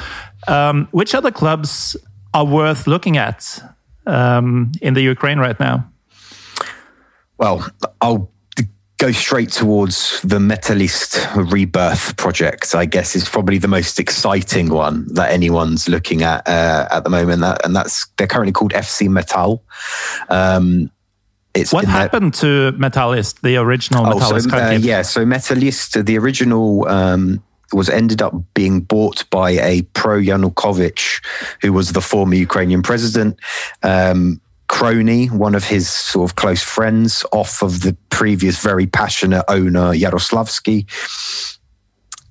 um, 0.47 0.88
which 0.90 1.14
other 1.14 1.31
clubs 1.31 1.97
are 2.35 2.44
worth 2.44 2.87
looking 2.87 3.16
at 3.16 3.61
um, 4.07 4.73
in 4.83 4.94
the 4.94 5.03
Ukraine 5.03 5.38
right 5.38 5.59
now? 5.59 5.90
Well, 7.38 7.71
I'll 8.01 8.31
go 8.98 9.12
straight 9.12 9.50
towards 9.50 10.20
the 10.22 10.38
Metalist 10.38 11.52
rebirth 11.52 12.16
project. 12.16 12.74
I 12.74 12.84
guess 12.84 13.16
is 13.16 13.28
probably 13.28 13.58
the 13.58 13.68
most 13.68 13.98
exciting 13.98 14.68
one 14.68 15.06
that 15.14 15.30
anyone's 15.30 15.88
looking 15.88 16.22
at 16.22 16.46
uh, 16.46 16.88
at 16.90 17.04
the 17.04 17.11
moment, 17.11 17.40
that, 17.40 17.64
and 17.64 17.74
that's 17.74 18.06
they're 18.18 18.26
currently 18.26 18.52
called 18.52 18.72
FC 18.72 19.08
Metal. 19.08 19.64
Um, 20.28 20.90
it's 21.54 21.72
what 21.72 21.87
happened 21.87 22.34
to 22.34 22.72
Metalist, 22.72 23.40
the 23.40 23.56
original 23.56 24.06
oh, 24.06 24.12
Metalist? 24.12 24.50
So, 24.50 24.56
uh, 24.56 24.78
yeah, 24.80 25.02
so 25.02 25.24
Metalist, 25.24 26.04
the 26.04 26.18
original. 26.18 26.87
Um, 26.88 27.42
was 27.70 27.90
ended 27.90 28.22
up 28.22 28.32
being 28.54 28.80
bought 28.80 29.28
by 29.28 29.50
a 29.50 29.82
pro 29.92 30.18
Yanukovych, 30.18 31.22
who 31.61 31.70
was 31.70 31.92
the 31.92 32.00
former 32.00 32.34
Ukrainian 32.34 32.82
president. 32.82 33.38
Um, 33.82 34.40
crony, 34.68 35.26
one 35.26 35.54
of 35.54 35.64
his 35.64 35.88
sort 35.88 36.31
of 36.31 36.37
close 36.37 36.62
friends, 36.62 37.24
off 37.33 37.62
of 37.62 37.83
the 37.83 37.96
previous 38.11 38.62
very 38.62 38.87
passionate 38.87 39.44
owner, 39.48 39.92
Yaroslavsky. 39.92 40.87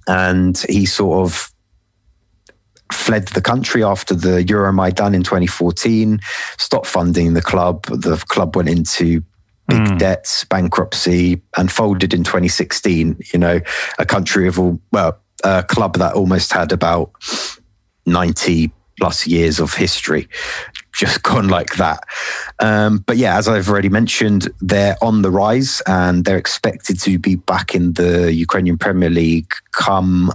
And 0.07 0.57
he 0.69 0.85
sort 0.85 1.25
of 1.25 1.51
fled 2.91 3.27
the 3.29 3.41
country 3.41 3.83
after 3.83 4.15
the 4.15 4.43
Euromaidan 4.43 5.13
in 5.13 5.23
2014, 5.23 6.19
stopped 6.57 6.87
funding 6.87 7.33
the 7.33 7.41
club. 7.41 7.85
The 7.85 8.17
club 8.27 8.55
went 8.55 8.69
into 8.69 9.23
big 9.67 9.81
mm. 9.81 9.99
debts, 9.99 10.45
bankruptcy, 10.45 11.41
and 11.57 11.71
folded 11.71 12.13
in 12.13 12.23
2016. 12.23 13.19
You 13.33 13.39
know, 13.39 13.59
a 13.99 14.05
country 14.05 14.47
of 14.47 14.59
all, 14.59 14.79
well, 14.91 15.19
a 15.43 15.63
club 15.63 15.97
that 15.97 16.13
almost 16.13 16.53
had 16.53 16.71
about 16.71 17.11
90 18.05 18.71
plus 18.99 19.27
years 19.27 19.59
of 19.59 19.73
history 19.73 20.27
just 20.97 21.23
gone 21.29 21.47
like 21.47 21.75
that. 21.75 22.03
Um, 22.59 22.99
but 22.99 23.17
yeah, 23.17 23.37
as 23.37 23.47
I've 23.47 23.69
already 23.69 23.89
mentioned, 23.89 24.49
they're 24.59 24.97
on 25.01 25.21
the 25.21 25.31
rise 25.31 25.81
and 25.87 26.25
they're 26.25 26.37
expected 26.37 26.99
to 27.01 27.17
be 27.19 27.35
back 27.35 27.73
in 27.75 27.93
the 27.93 28.33
Ukrainian 28.33 28.77
Premier 28.77 29.09
League 29.09 29.53
come 29.71 30.31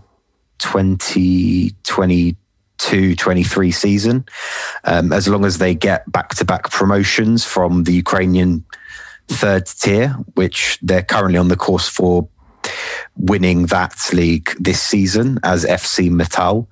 2022 0.58 2.36
23 3.16 3.70
season, 3.70 4.24
um, 4.84 5.12
as 5.12 5.28
long 5.28 5.44
as 5.44 5.58
they 5.58 5.74
get 5.74 6.10
back 6.10 6.30
to 6.30 6.44
back 6.44 6.70
promotions 6.70 7.44
from 7.44 7.84
the 7.84 7.92
Ukrainian 7.92 8.64
third 9.28 9.66
tier, 9.66 10.08
which 10.34 10.78
they're 10.82 11.02
currently 11.02 11.38
on 11.38 11.48
the 11.48 11.56
course 11.56 11.88
for 11.88 12.28
winning 13.16 13.66
that 13.66 13.94
league 14.12 14.50
this 14.58 14.80
season 14.80 15.38
as 15.42 15.64
FC 15.64 16.10
Metal. 16.10 16.68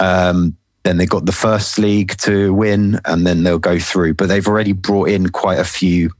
Um, 0.00 0.56
then 0.84 0.96
they 0.96 1.06
got 1.06 1.26
the 1.26 1.32
first 1.32 1.78
league 1.78 2.16
to 2.18 2.52
win, 2.52 3.00
and 3.04 3.26
then 3.26 3.42
they'll 3.42 3.58
go 3.58 3.78
through. 3.78 4.14
But 4.14 4.28
they've 4.28 4.46
already 4.46 4.72
brought 4.72 5.08
in 5.08 5.28
quite 5.30 5.58
a 5.58 5.64
few 5.64 6.10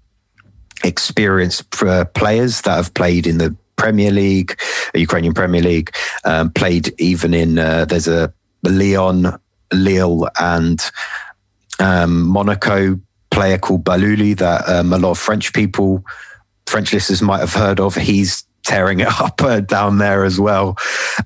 experienced 0.85 1.71
players 1.71 2.63
that 2.63 2.77
have 2.77 2.95
played 2.95 3.27
in 3.27 3.39
the 3.39 3.55
Premier 3.77 4.11
League, 4.11 4.59
Ukrainian 4.95 5.35
Premier 5.35 5.63
League, 5.63 5.95
um, 6.25 6.51
played 6.51 6.93
even 6.99 7.35
in 7.35 7.59
uh, 7.59 7.85
there's 7.85 8.09
a 8.09 8.33
Lyon, 8.63 9.27
Lille, 9.73 10.29
and 10.41 10.81
um, 11.81 12.23
Monaco 12.23 13.01
player 13.31 13.59
called 13.59 13.85
Baluli 13.85 14.37
that 14.37 14.69
um, 14.69 14.93
a 14.93 14.99
lot 14.99 15.11
of 15.11 15.19
French 15.19 15.53
people, 15.53 16.05
French 16.67 16.93
listeners 16.93 17.23
might 17.23 17.41
have 17.41 17.55
heard 17.55 17.81
of. 17.81 17.97
He's 17.97 18.45
tearing 18.65 19.01
it 19.01 19.09
up 19.21 19.41
uh, 19.43 19.61
down 19.61 19.99
there 19.99 20.25
as 20.25 20.39
well. 20.39 20.77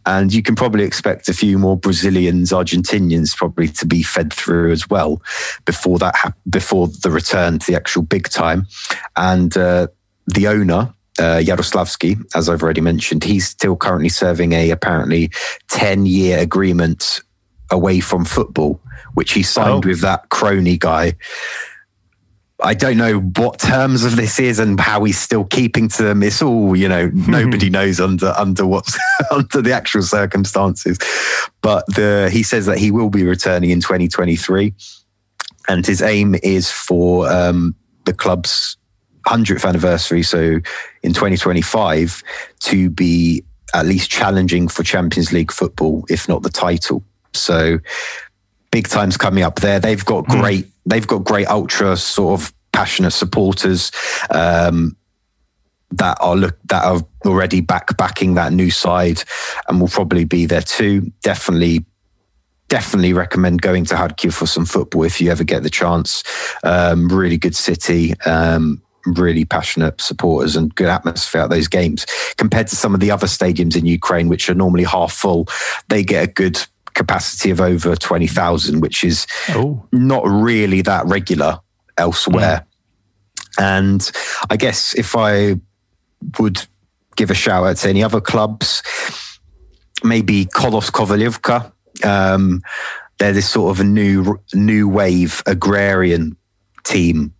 And 0.04 0.32
you 0.32 0.42
can 0.42 0.54
probably 0.54 0.84
expect 0.84 1.28
a 1.28 1.34
few 1.34 1.58
more 1.58 1.76
Brazilians, 1.76 2.52
Argentinians 2.52 3.36
probably 3.36 3.68
to 3.68 3.86
be 3.86 4.02
fed 4.02 4.32
through 4.32 4.72
as 4.72 4.88
well 4.88 5.22
before 5.64 5.98
that 5.98 6.16
ha- 6.16 6.34
before 6.48 6.88
the 6.88 7.10
return 7.10 7.58
to 7.58 7.66
the 7.66 7.76
actual 7.76 8.02
big 8.02 8.28
time. 8.28 8.66
And 9.16 9.56
uh, 9.56 9.88
the 10.26 10.48
owner. 10.48 10.92
Uh, 11.18 11.40
Yaroslavsky, 11.40 12.22
as 12.34 12.50
I've 12.50 12.62
already 12.62 12.82
mentioned, 12.82 13.24
he's 13.24 13.48
still 13.48 13.74
currently 13.74 14.10
serving 14.10 14.52
a 14.52 14.68
apparently 14.68 15.30
10 15.70 16.04
year 16.04 16.38
agreement 16.38 17.22
away 17.70 18.00
from 18.00 18.26
football, 18.26 18.78
which 19.14 19.32
he 19.32 19.42
signed 19.42 19.86
oh. 19.86 19.88
with 19.88 20.02
that 20.02 20.28
crony 20.28 20.76
guy 20.76 21.14
I 22.62 22.72
don't 22.72 22.96
know 22.96 23.18
what 23.18 23.58
terms 23.58 24.02
of 24.04 24.16
this 24.16 24.38
is 24.38 24.58
and 24.58 24.80
how 24.80 25.04
he's 25.04 25.18
still 25.18 25.44
keeping 25.44 25.88
to 25.88 26.02
them. 26.02 26.22
It's 26.22 26.40
all, 26.40 26.74
you 26.74 26.88
know, 26.88 27.06
nobody 27.12 27.68
knows 27.68 28.00
under 28.00 28.32
under 28.36 28.66
what's 28.66 28.98
under 29.30 29.60
the 29.60 29.72
actual 29.72 30.02
circumstances. 30.02 30.98
But 31.60 31.84
the 31.86 32.30
he 32.32 32.42
says 32.42 32.66
that 32.66 32.78
he 32.78 32.90
will 32.90 33.10
be 33.10 33.24
returning 33.24 33.70
in 33.70 33.80
2023, 33.80 34.72
and 35.68 35.86
his 35.86 36.00
aim 36.00 36.34
is 36.42 36.70
for 36.70 37.30
um, 37.30 37.74
the 38.04 38.14
club's 38.14 38.76
100th 39.26 39.68
anniversary, 39.68 40.22
so 40.22 40.60
in 41.02 41.12
2025, 41.12 42.22
to 42.60 42.88
be 42.90 43.44
at 43.74 43.84
least 43.84 44.10
challenging 44.10 44.68
for 44.68 44.82
Champions 44.82 45.32
League 45.32 45.52
football, 45.52 46.04
if 46.08 46.28
not 46.28 46.42
the 46.42 46.48
title. 46.48 47.02
So 47.34 47.78
big 48.70 48.88
times 48.88 49.16
coming 49.16 49.42
up 49.42 49.56
there. 49.56 49.80
They've 49.80 50.04
got 50.04 50.26
hmm. 50.26 50.40
great. 50.40 50.66
They've 50.86 51.06
got 51.06 51.24
great 51.24 51.46
ultra 51.46 51.96
sort 51.96 52.40
of 52.40 52.52
passionate 52.72 53.10
supporters 53.10 53.90
um, 54.30 54.96
that 55.90 56.16
are 56.20 56.36
look 56.36 56.58
that 56.66 56.84
are 56.84 57.00
already 57.24 57.60
back 57.60 57.96
backing 57.96 58.34
that 58.34 58.52
new 58.52 58.70
side, 58.70 59.22
and 59.68 59.80
will 59.80 59.88
probably 59.88 60.24
be 60.24 60.46
there 60.46 60.62
too. 60.62 61.12
Definitely, 61.22 61.84
definitely 62.68 63.12
recommend 63.12 63.62
going 63.62 63.84
to 63.86 63.94
Kharkiv 63.94 64.32
for 64.32 64.46
some 64.46 64.66
football 64.66 65.04
if 65.04 65.20
you 65.20 65.30
ever 65.30 65.44
get 65.44 65.62
the 65.62 65.70
chance. 65.70 66.22
Um, 66.64 67.08
really 67.08 67.38
good 67.38 67.56
city. 67.56 68.18
Um, 68.22 68.82
really 69.06 69.44
passionate 69.44 70.00
supporters 70.00 70.56
and 70.56 70.74
good 70.74 70.88
atmosphere 70.88 71.42
at 71.42 71.50
those 71.50 71.68
games 71.68 72.06
compared 72.38 72.66
to 72.66 72.74
some 72.74 72.92
of 72.92 72.98
the 72.98 73.10
other 73.10 73.28
stadiums 73.28 73.76
in 73.76 73.86
Ukraine, 73.86 74.28
which 74.28 74.50
are 74.50 74.54
normally 74.54 74.82
half 74.82 75.12
full. 75.12 75.46
They 75.88 76.02
get 76.02 76.24
a 76.24 76.32
good 76.32 76.60
capacity 76.96 77.50
of 77.50 77.60
over 77.60 77.94
20,000, 77.94 78.80
which 78.80 79.04
is 79.04 79.26
oh. 79.50 79.86
not 79.92 80.24
really 80.26 80.82
that 80.82 81.06
regular 81.06 81.60
elsewhere. 81.96 82.66
Mm. 83.58 83.62
And 83.62 84.12
I 84.50 84.56
guess 84.56 84.94
if 84.94 85.14
I 85.16 85.60
would 86.38 86.66
give 87.16 87.30
a 87.30 87.34
shout 87.34 87.64
out 87.64 87.76
to 87.78 87.88
any 87.88 88.02
other 88.02 88.20
clubs, 88.20 88.82
maybe 90.02 90.46
Kolos 90.46 90.90
Kovalivka. 90.90 91.72
Um, 92.04 92.62
they're 93.18 93.32
this 93.32 93.48
sort 93.48 93.70
of 93.74 93.80
a 93.80 93.84
new 93.84 94.38
new 94.52 94.88
wave 94.88 95.42
agrarian 95.46 96.36
team 96.84 97.32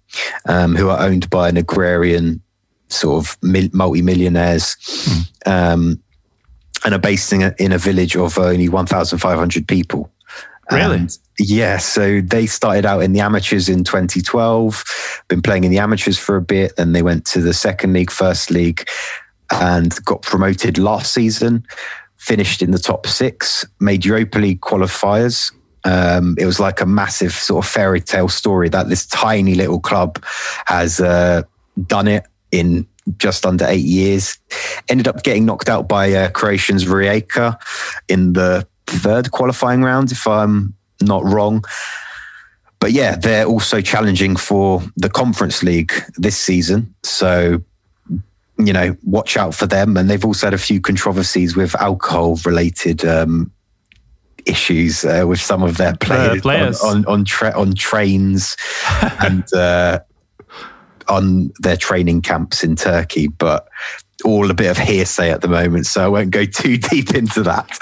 um, 0.47 0.75
who 0.75 0.89
are 0.89 1.01
owned 1.01 1.29
by 1.29 1.49
an 1.49 1.57
agrarian 1.57 2.43
sort 2.89 3.25
of 3.25 3.37
mil- 3.43 3.69
multi-millionaires, 3.73 4.77
um, 5.45 6.03
and 6.87 6.95
are 6.95 6.99
based 6.99 7.33
in 7.33 7.43
a, 7.43 7.55
in 7.59 7.73
a 7.73 7.79
village 7.79 8.17
of 8.17 8.39
only 8.39 8.69
1,500 8.69 9.69
people. 9.69 10.09
Really? 10.71 10.99
And 10.99 11.19
yeah, 11.39 11.79
so 11.79 12.21
they 12.21 12.47
started 12.47 12.87
out 12.87 13.01
in 13.01 13.13
the 13.13 13.21
amateurs 13.21 13.69
in 13.69 13.83
2012, 13.83 14.85
been 15.29 15.43
playing 15.43 15.65
in 15.65 15.73
the 15.73 15.79
amateurs 15.79 16.17
for 16.17 16.37
a 16.37 16.41
bit, 16.41 16.77
then 16.77 16.93
they 16.93 17.03
went 17.03 17.27
to 17.27 17.41
the 17.41 17.53
second 17.53 17.93
league, 17.93 18.11
first 18.11 18.53
league, 18.53 18.89
and 19.51 19.93
got 20.05 20.23
promoted 20.23 20.79
last 20.79 21.13
season. 21.13 21.67
Finished 22.19 22.63
in 22.63 22.71
the 22.71 22.79
top 22.79 23.07
six, 23.07 23.65
made 23.81 24.05
Europa 24.05 24.39
League 24.39 24.61
qualifiers. 24.61 25.53
Um, 25.85 26.37
it 26.39 26.47
was 26.47 26.59
like 26.59 26.81
a 26.81 26.87
massive 26.87 27.33
sort 27.33 27.65
of 27.65 27.71
fairy 27.71 28.01
tale 28.01 28.29
story 28.29 28.69
that 28.69 28.89
this 28.89 29.07
tiny 29.07 29.55
little 29.55 29.81
club 29.81 30.23
has 30.67 31.01
uh, 31.01 31.43
done 31.87 32.09
it 32.09 32.25
in 32.51 32.87
just 33.19 33.47
under 33.47 33.65
eight 33.67 33.85
years. 33.85 34.39
Ended 34.89 35.09
up 35.09 35.23
getting 35.23 35.45
knocked 35.45 35.69
out 35.69 35.89
by 35.89 36.13
uh, 36.13 36.31
Croatians 36.31 36.85
Rijeka 36.85 37.59
in 38.09 38.33
the 38.33 38.67
third 38.87 39.31
qualifying 39.31 39.83
round, 39.83 40.13
if 40.13 40.27
I'm 40.27 40.75
not 41.03 41.25
wrong. 41.25 41.65
But 42.79 42.93
yeah, 42.93 43.17
they're 43.17 43.47
also 43.47 43.81
challenging 43.81 44.37
for 44.37 44.83
the 44.97 45.09
Conference 45.09 45.63
League 45.63 45.93
this 46.17 46.37
season. 46.37 46.95
So, 47.03 47.63
you 48.59 48.73
know, 48.73 48.97
watch 49.03 49.37
out 49.37 49.55
for 49.55 49.67
them. 49.67 49.97
And 49.97 50.11
they've 50.11 50.25
also 50.25 50.47
had 50.49 50.55
a 50.55 50.59
few 50.59 50.81
controversies 50.81 51.57
with 51.57 51.75
alcohol 51.77 52.37
related 52.45 53.05
um, 53.05 53.51
issues 54.45 55.05
uh, 55.05 55.25
with 55.27 55.41
some 55.41 55.63
of 55.63 55.79
their 55.79 55.97
players, 55.97 56.43
players. 56.43 56.81
on 56.81 56.99
on 56.99 57.07
on, 57.07 57.25
tra- 57.25 57.59
on 57.59 57.75
trains 57.75 58.57
and 59.21 59.53
uh, 59.55 60.01
on 61.09 61.53
their 61.59 61.77
training 61.77 62.23
camps 62.23 62.63
in 62.65 62.77
Turkey. 62.77 63.29
But 63.29 63.69
all 64.25 64.51
a 64.51 64.55
bit 64.55 64.71
of 64.71 64.79
hearsay 64.79 65.31
at 65.31 65.41
the 65.43 65.49
moment, 65.49 65.87
so 65.87 66.05
I 66.05 66.09
won't 66.09 66.31
go 66.31 66.45
too 66.63 66.77
deep 66.77 67.15
into 67.15 67.43
that. 67.43 67.79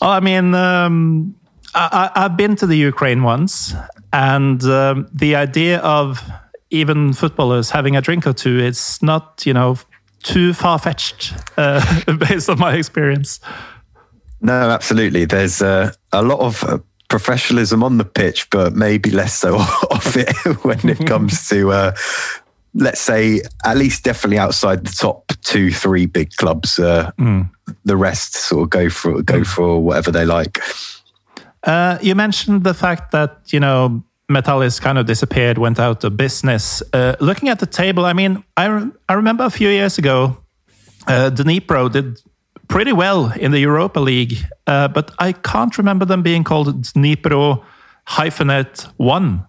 Well, 0.00 0.10
I 0.10 0.20
mean, 0.20 0.54
um, 0.54 1.34
I, 1.74 2.10
I- 2.14 2.24
I've 2.24 2.36
been 2.36 2.56
to 2.56 2.66
the 2.66 2.76
Ukraine 2.76 3.22
once, 3.22 3.72
and 4.12 4.62
um, 4.64 5.08
the 5.12 5.36
idea 5.36 5.78
of 5.78 6.22
even 6.70 7.12
footballers 7.12 7.70
having 7.70 7.96
a 7.96 8.00
drink 8.00 8.26
or 8.26 8.32
two, 8.32 8.58
it's 8.58 9.02
not, 9.02 9.42
you 9.46 9.54
know, 9.54 9.78
too 10.22 10.52
far 10.52 10.78
fetched 10.78 11.32
uh, 11.56 11.80
based 12.28 12.50
on 12.50 12.58
my 12.58 12.74
experience. 12.74 13.40
No, 14.40 14.52
absolutely. 14.70 15.24
There's 15.24 15.62
uh, 15.62 15.92
a 16.12 16.22
lot 16.22 16.40
of 16.40 16.62
uh, 16.64 16.78
professionalism 17.08 17.82
on 17.82 17.98
the 17.98 18.04
pitch, 18.04 18.48
but 18.50 18.74
maybe 18.74 19.10
less 19.10 19.34
so 19.34 19.56
off 19.90 20.16
it 20.16 20.30
when 20.64 20.88
it 20.88 21.06
comes 21.06 21.48
to, 21.48 21.70
uh, 21.72 21.92
let's 22.74 23.00
say, 23.00 23.40
at 23.64 23.76
least 23.76 24.04
definitely 24.04 24.38
outside 24.38 24.84
the 24.84 24.92
top 24.92 25.32
two, 25.42 25.70
three 25.72 26.06
big 26.06 26.30
clubs. 26.36 26.78
Uh, 26.78 27.10
The 27.84 27.96
rest 27.96 28.34
sort 28.34 28.62
of 28.62 28.70
go 28.70 28.88
for 28.90 29.22
go 29.22 29.44
for 29.44 29.82
whatever 29.82 30.10
they 30.12 30.24
like. 30.24 30.58
Uh, 31.64 31.98
you 32.00 32.14
mentioned 32.14 32.64
the 32.64 32.74
fact 32.74 33.10
that 33.12 33.30
you 33.52 33.60
know 33.60 34.02
Metalist 34.30 34.80
kind 34.82 34.98
of 34.98 35.06
disappeared, 35.06 35.58
went 35.58 35.78
out 35.78 36.04
of 36.04 36.16
business. 36.16 36.82
Uh, 36.92 37.14
looking 37.20 37.48
at 37.50 37.58
the 37.58 37.66
table, 37.66 38.04
I 38.04 38.12
mean, 38.12 38.42
I 38.56 38.66
re- 38.66 38.90
I 39.08 39.14
remember 39.14 39.44
a 39.44 39.50
few 39.50 39.68
years 39.70 39.98
ago, 39.98 40.36
uh, 41.06 41.30
Dnipro 41.30 41.90
did 41.90 42.20
pretty 42.68 42.92
well 42.92 43.32
in 43.32 43.50
the 43.50 43.58
Europa 43.58 44.00
League, 44.00 44.36
uh, 44.66 44.88
but 44.88 45.10
I 45.18 45.32
can't 45.32 45.76
remember 45.78 46.04
them 46.04 46.22
being 46.22 46.44
called 46.44 46.82
Dnipro 46.82 47.64
hyphenate 48.06 48.82
one. 48.96 49.46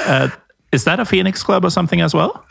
Uh, 0.00 0.28
is 0.72 0.84
that 0.84 1.00
a 1.00 1.04
Phoenix 1.04 1.42
club 1.42 1.64
or 1.64 1.70
something 1.70 2.00
as 2.00 2.14
well? 2.14 2.44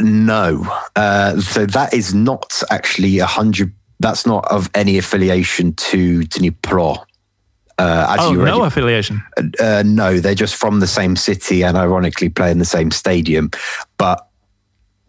No, 0.00 0.64
uh, 0.94 1.40
so 1.40 1.66
that 1.66 1.92
is 1.92 2.14
not 2.14 2.62
actually 2.70 3.18
a 3.18 3.26
hundred. 3.26 3.74
That's 4.00 4.26
not 4.26 4.46
of 4.50 4.70
any 4.74 4.96
affiliation 4.96 5.72
to 5.74 6.20
Dnipro. 6.20 7.04
Uh, 7.78 8.06
as 8.10 8.20
oh, 8.20 8.32
you 8.32 8.40
already 8.40 8.58
no 8.58 8.64
affiliation. 8.64 9.22
Uh, 9.60 9.82
no, 9.84 10.18
they're 10.18 10.34
just 10.34 10.56
from 10.56 10.80
the 10.80 10.86
same 10.86 11.16
city 11.16 11.62
and 11.62 11.76
ironically 11.76 12.28
play 12.28 12.50
in 12.50 12.58
the 12.58 12.64
same 12.64 12.90
stadium, 12.90 13.50
but 13.96 14.28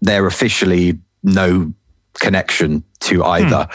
they're 0.01 0.27
officially 0.27 0.99
no 1.23 1.71
connection 2.19 2.83
to 3.01 3.23
either 3.23 3.67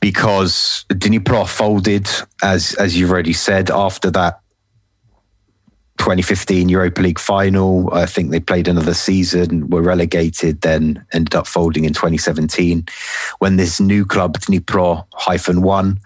because 0.00 0.84
Dnipro 0.88 1.48
folded, 1.48 2.08
as 2.42 2.74
as 2.74 2.98
you've 2.98 3.10
already 3.10 3.32
said, 3.32 3.70
after 3.70 4.10
that 4.10 4.40
2015 6.00 6.70
Europa 6.70 7.02
League 7.02 7.18
final. 7.18 7.92
I 7.92 8.06
think 8.06 8.30
they 8.30 8.40
played 8.40 8.68
another 8.68 8.94
season, 8.94 9.68
were 9.68 9.82
relegated, 9.82 10.62
then 10.62 11.04
ended 11.12 11.34
up 11.34 11.46
folding 11.46 11.84
in 11.84 11.92
2017 11.92 12.86
when 13.38 13.56
this 13.56 13.80
new 13.80 14.06
club, 14.06 14.38
Dnipro 14.38 15.04
hyphen 15.12 15.60
one, 15.60 16.00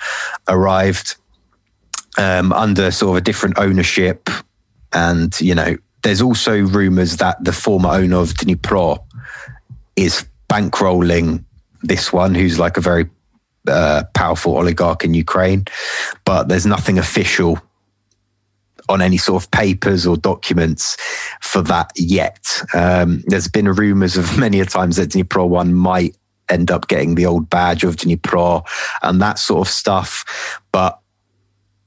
arrived 0.48 1.14
um, 2.18 2.52
under 2.52 2.90
sort 2.90 3.10
of 3.10 3.16
a 3.18 3.24
different 3.24 3.56
ownership. 3.56 4.28
And, 4.92 5.40
you 5.40 5.54
know, 5.54 5.76
there's 6.02 6.20
also 6.20 6.58
rumors 6.58 7.18
that 7.18 7.42
the 7.44 7.52
former 7.52 7.90
owner 7.90 8.16
of 8.16 8.30
Dnipro 8.30 8.98
is 9.94 10.26
bankrolling 10.50 11.44
this 11.84 12.12
one, 12.12 12.34
who's 12.34 12.58
like 12.58 12.76
a 12.76 12.80
very 12.80 13.08
uh, 13.68 14.04
powerful 14.14 14.56
oligarch 14.56 15.04
in 15.04 15.14
Ukraine. 15.14 15.64
But 16.24 16.48
there's 16.48 16.66
nothing 16.66 16.98
official 16.98 17.58
on 18.88 19.00
any 19.00 19.16
sort 19.16 19.42
of 19.42 19.50
papers 19.50 20.06
or 20.06 20.16
documents 20.16 20.96
for 21.40 21.62
that 21.62 21.90
yet. 21.96 22.46
Um, 22.74 23.22
there's 23.26 23.48
been 23.48 23.70
rumors 23.72 24.16
of 24.16 24.38
many 24.44 24.60
a 24.60 24.66
times 24.66 24.96
that 24.96 25.10
Dnipro 25.10 25.48
one 25.48 25.74
might 25.74 26.16
end 26.50 26.70
up 26.70 26.88
getting 26.88 27.14
the 27.14 27.26
old 27.26 27.48
badge 27.48 27.84
of 27.84 27.96
Dnipro 27.96 28.66
and 29.02 29.20
that 29.22 29.38
sort 29.38 29.66
of 29.66 29.72
stuff. 29.72 30.60
But 30.72 30.98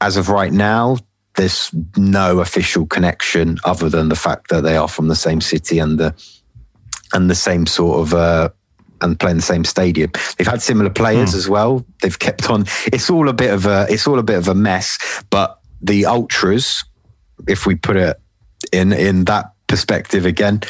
as 0.01 0.17
of 0.17 0.29
right 0.29 0.51
now, 0.51 0.97
there's 1.35 1.71
no 1.95 2.39
official 2.39 2.87
connection 2.87 3.59
other 3.63 3.89
than 3.89 4.09
the 4.09 4.15
fact 4.15 4.49
that 4.49 4.61
they 4.61 4.75
are 4.75 4.87
from 4.87 5.07
the 5.07 5.15
same 5.15 5.39
city 5.39 5.77
and 5.77 5.99
the 5.99 6.13
and 7.13 7.29
the 7.29 7.35
same 7.35 7.65
sort 7.65 8.01
of 8.01 8.13
uh, 8.13 8.49
and 9.01 9.19
playing 9.19 9.37
the 9.37 9.43
same 9.43 9.63
stadium. 9.63 10.11
They've 10.37 10.47
had 10.47 10.61
similar 10.61 10.89
players 10.89 11.33
as 11.33 11.47
well. 11.49 11.85
They've 12.01 12.17
kept 12.17 12.49
on. 12.49 12.65
It's 12.87 13.09
all 13.09 13.29
a 13.29 13.33
bit 13.33 13.53
of 13.53 13.65
a 13.65 13.85
it's 13.89 14.07
all 14.07 14.19
a 14.19 14.23
bit 14.23 14.37
of 14.37 14.47
a 14.47 14.55
mess. 14.55 14.97
But 15.29 15.59
the 15.81 16.05
ultras, 16.05 16.83
if 17.47 17.65
we 17.65 17.75
put 17.75 17.95
it 17.97 18.19
in 18.71 18.93
in 18.93 19.25
that 19.25 19.53
perspective 19.67 20.25
again, 20.25 20.61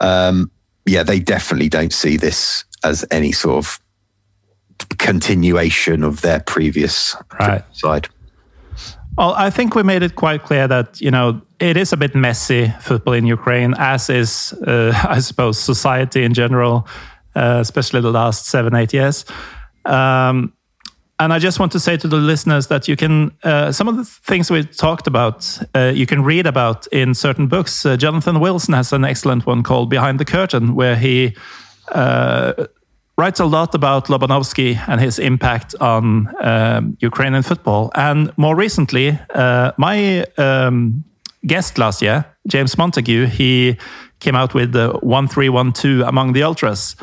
um, 0.00 0.50
yeah, 0.86 1.02
they 1.02 1.18
definitely 1.20 1.68
don't 1.68 1.92
see 1.92 2.16
this 2.16 2.64
as 2.84 3.04
any 3.10 3.32
sort 3.32 3.58
of 3.64 3.80
continuation 4.98 6.04
of 6.04 6.20
their 6.20 6.40
previous 6.40 7.16
Right. 7.40 7.62
side. 7.72 8.08
Well, 9.16 9.32
I 9.34 9.48
think 9.50 9.74
we 9.74 9.82
made 9.82 10.02
it 10.02 10.14
quite 10.14 10.42
clear 10.44 10.68
that 10.68 11.00
you 11.00 11.10
know 11.10 11.40
it 11.58 11.76
is 11.76 11.92
a 11.92 11.96
bit 11.96 12.14
messy 12.14 12.72
football 12.80 13.14
in 13.14 13.26
Ukraine, 13.26 13.74
as 13.78 14.10
is 14.10 14.52
uh, 14.66 14.92
I 15.08 15.20
suppose 15.20 15.58
society 15.58 16.22
in 16.22 16.34
general, 16.34 16.86
uh, 17.36 17.58
especially 17.60 18.00
the 18.00 18.10
last 18.10 18.46
seven 18.46 18.74
eight 18.74 18.92
years. 18.92 19.24
Um, 19.84 20.52
and 21.18 21.32
I 21.32 21.38
just 21.38 21.58
want 21.58 21.72
to 21.72 21.80
say 21.80 21.96
to 21.96 22.08
the 22.08 22.16
listeners 22.16 22.66
that 22.66 22.88
you 22.88 22.96
can 22.96 23.32
uh, 23.42 23.72
some 23.72 23.88
of 23.88 23.96
the 23.96 24.04
things 24.04 24.50
we 24.50 24.64
talked 24.64 25.06
about 25.06 25.58
uh, 25.74 25.92
you 25.94 26.06
can 26.06 26.22
read 26.22 26.46
about 26.46 26.86
in 26.88 27.14
certain 27.14 27.46
books. 27.46 27.86
Uh, 27.86 27.96
Jonathan 27.96 28.40
Wilson 28.40 28.74
has 28.74 28.92
an 28.92 29.04
excellent 29.04 29.46
one 29.46 29.62
called 29.62 29.88
Behind 29.88 30.20
the 30.20 30.24
Curtain, 30.24 30.74
where 30.74 30.96
he 30.96 31.34
uh, 31.92 32.52
writes 33.16 33.40
a 33.40 33.46
lot 33.46 33.74
about 33.74 34.08
Lobanovsky 34.08 34.78
and 34.88 35.00
his 35.00 35.18
impact 35.18 35.74
on 35.80 36.28
um, 36.44 36.96
Ukrainian 37.00 37.42
football. 37.42 37.90
And 37.94 38.30
more 38.36 38.54
recently, 38.54 39.18
uh, 39.34 39.72
my 39.78 40.24
um, 40.36 41.04
guest 41.46 41.78
last 41.78 42.02
year, 42.02 42.26
James 42.46 42.76
Montague, 42.76 43.26
he 43.26 43.78
came 44.20 44.34
out 44.34 44.54
with 44.54 44.72
the 44.72 44.88
1312 45.02 46.08
Among 46.08 46.32
the 46.32 46.42
Ultras, 46.42 46.96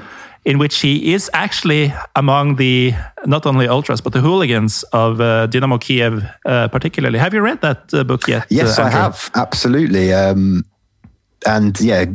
in 0.45 0.57
which 0.57 0.79
he 0.79 1.13
is 1.13 1.29
actually 1.33 1.93
among 2.15 2.55
the 2.57 2.93
not 3.25 3.45
only 3.45 3.67
ultras, 3.67 4.01
but 4.01 4.13
the 4.13 4.19
hooligans 4.19 4.83
of 4.91 5.21
uh, 5.21 5.47
Dynamo 5.47 5.77
Kiev, 5.77 6.23
uh, 6.45 6.67
particularly. 6.67 7.17
Have 7.19 7.33
you 7.33 7.41
read 7.41 7.61
that 7.61 7.93
uh, 7.93 8.03
book 8.03 8.27
yet? 8.27 8.45
Yes, 8.49 8.77
uh, 8.77 8.83
I 8.83 8.89
have 8.89 9.31
absolutely. 9.35 10.13
Um, 10.13 10.65
and 11.45 11.79
yeah, 11.79 12.05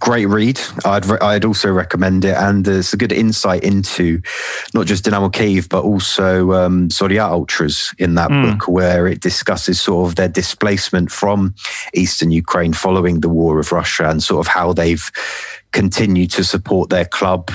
great 0.00 0.26
read. 0.26 0.60
I'd 0.84 1.06
re- 1.06 1.18
I'd 1.20 1.44
also 1.44 1.70
recommend 1.70 2.24
it, 2.24 2.34
and 2.36 2.66
it's 2.66 2.92
a 2.92 2.96
good 2.96 3.12
insight 3.12 3.62
into 3.62 4.20
not 4.74 4.86
just 4.86 5.04
Dynamo 5.04 5.28
Kiev 5.28 5.68
but 5.68 5.84
also 5.84 6.52
um, 6.52 6.88
Zorya 6.88 7.28
Ultras 7.30 7.94
in 7.98 8.14
that 8.16 8.30
book, 8.30 8.66
where 8.68 9.06
it 9.06 9.20
discusses 9.20 9.80
sort 9.80 10.08
of 10.08 10.16
their 10.16 10.28
displacement 10.28 11.10
from 11.12 11.54
eastern 11.94 12.30
Ukraine 12.32 12.72
following 12.72 13.20
the 13.20 13.28
war 13.28 13.60
of 13.60 13.70
Russia 13.72 14.08
and 14.08 14.22
sort 14.22 14.44
of 14.46 14.52
how 14.52 14.72
they've 14.72 15.10
continued 15.72 16.30
to 16.32 16.42
support 16.44 16.90
their 16.90 17.04
club 17.04 17.50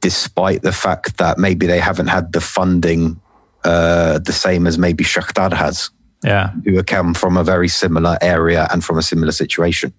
despite 0.00 0.62
the 0.62 0.72
fact 0.72 1.18
that 1.18 1.36
maybe 1.38 1.66
they 1.66 1.78
haven't 1.80 2.06
had 2.06 2.32
the 2.32 2.40
funding 2.40 3.20
uh, 3.64 4.18
the 4.18 4.32
same 4.32 4.66
as 4.66 4.78
maybe 4.78 5.04
Shakhtar 5.04 5.52
has 5.52 5.90
Yeah. 6.24 6.52
who 6.64 6.82
come 6.82 7.12
from 7.14 7.36
a 7.36 7.44
very 7.44 7.68
similar 7.68 8.16
area 8.22 8.66
and 8.72 8.82
from 8.84 8.96
a 8.98 9.02
similar 9.02 9.32
situation. 9.32 9.92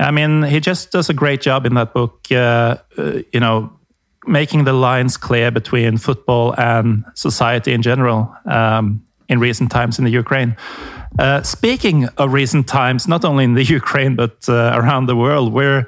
I 0.00 0.10
mean, 0.10 0.42
he 0.42 0.60
just 0.60 0.92
does 0.92 1.10
a 1.10 1.14
great 1.14 1.42
job 1.42 1.66
in 1.66 1.74
that 1.74 1.92
book. 1.92 2.26
Uh, 2.30 2.78
uh, 2.96 3.22
you 3.32 3.40
know, 3.40 3.70
making 4.26 4.64
the 4.64 4.72
lines 4.72 5.16
clear 5.16 5.50
between 5.50 5.98
football 5.98 6.54
and 6.58 7.04
society 7.14 7.72
in 7.72 7.82
general 7.82 8.34
um, 8.46 9.02
in 9.28 9.38
recent 9.38 9.70
times 9.70 9.98
in 9.98 10.04
the 10.04 10.10
Ukraine. 10.10 10.56
Uh, 11.18 11.42
speaking 11.42 12.06
of 12.16 12.32
recent 12.32 12.66
times, 12.66 13.06
not 13.06 13.24
only 13.24 13.44
in 13.44 13.54
the 13.54 13.64
Ukraine 13.80 14.16
but 14.16 14.48
uh, 14.48 14.72
around 14.74 15.06
the 15.06 15.16
world, 15.16 15.52
we're 15.52 15.86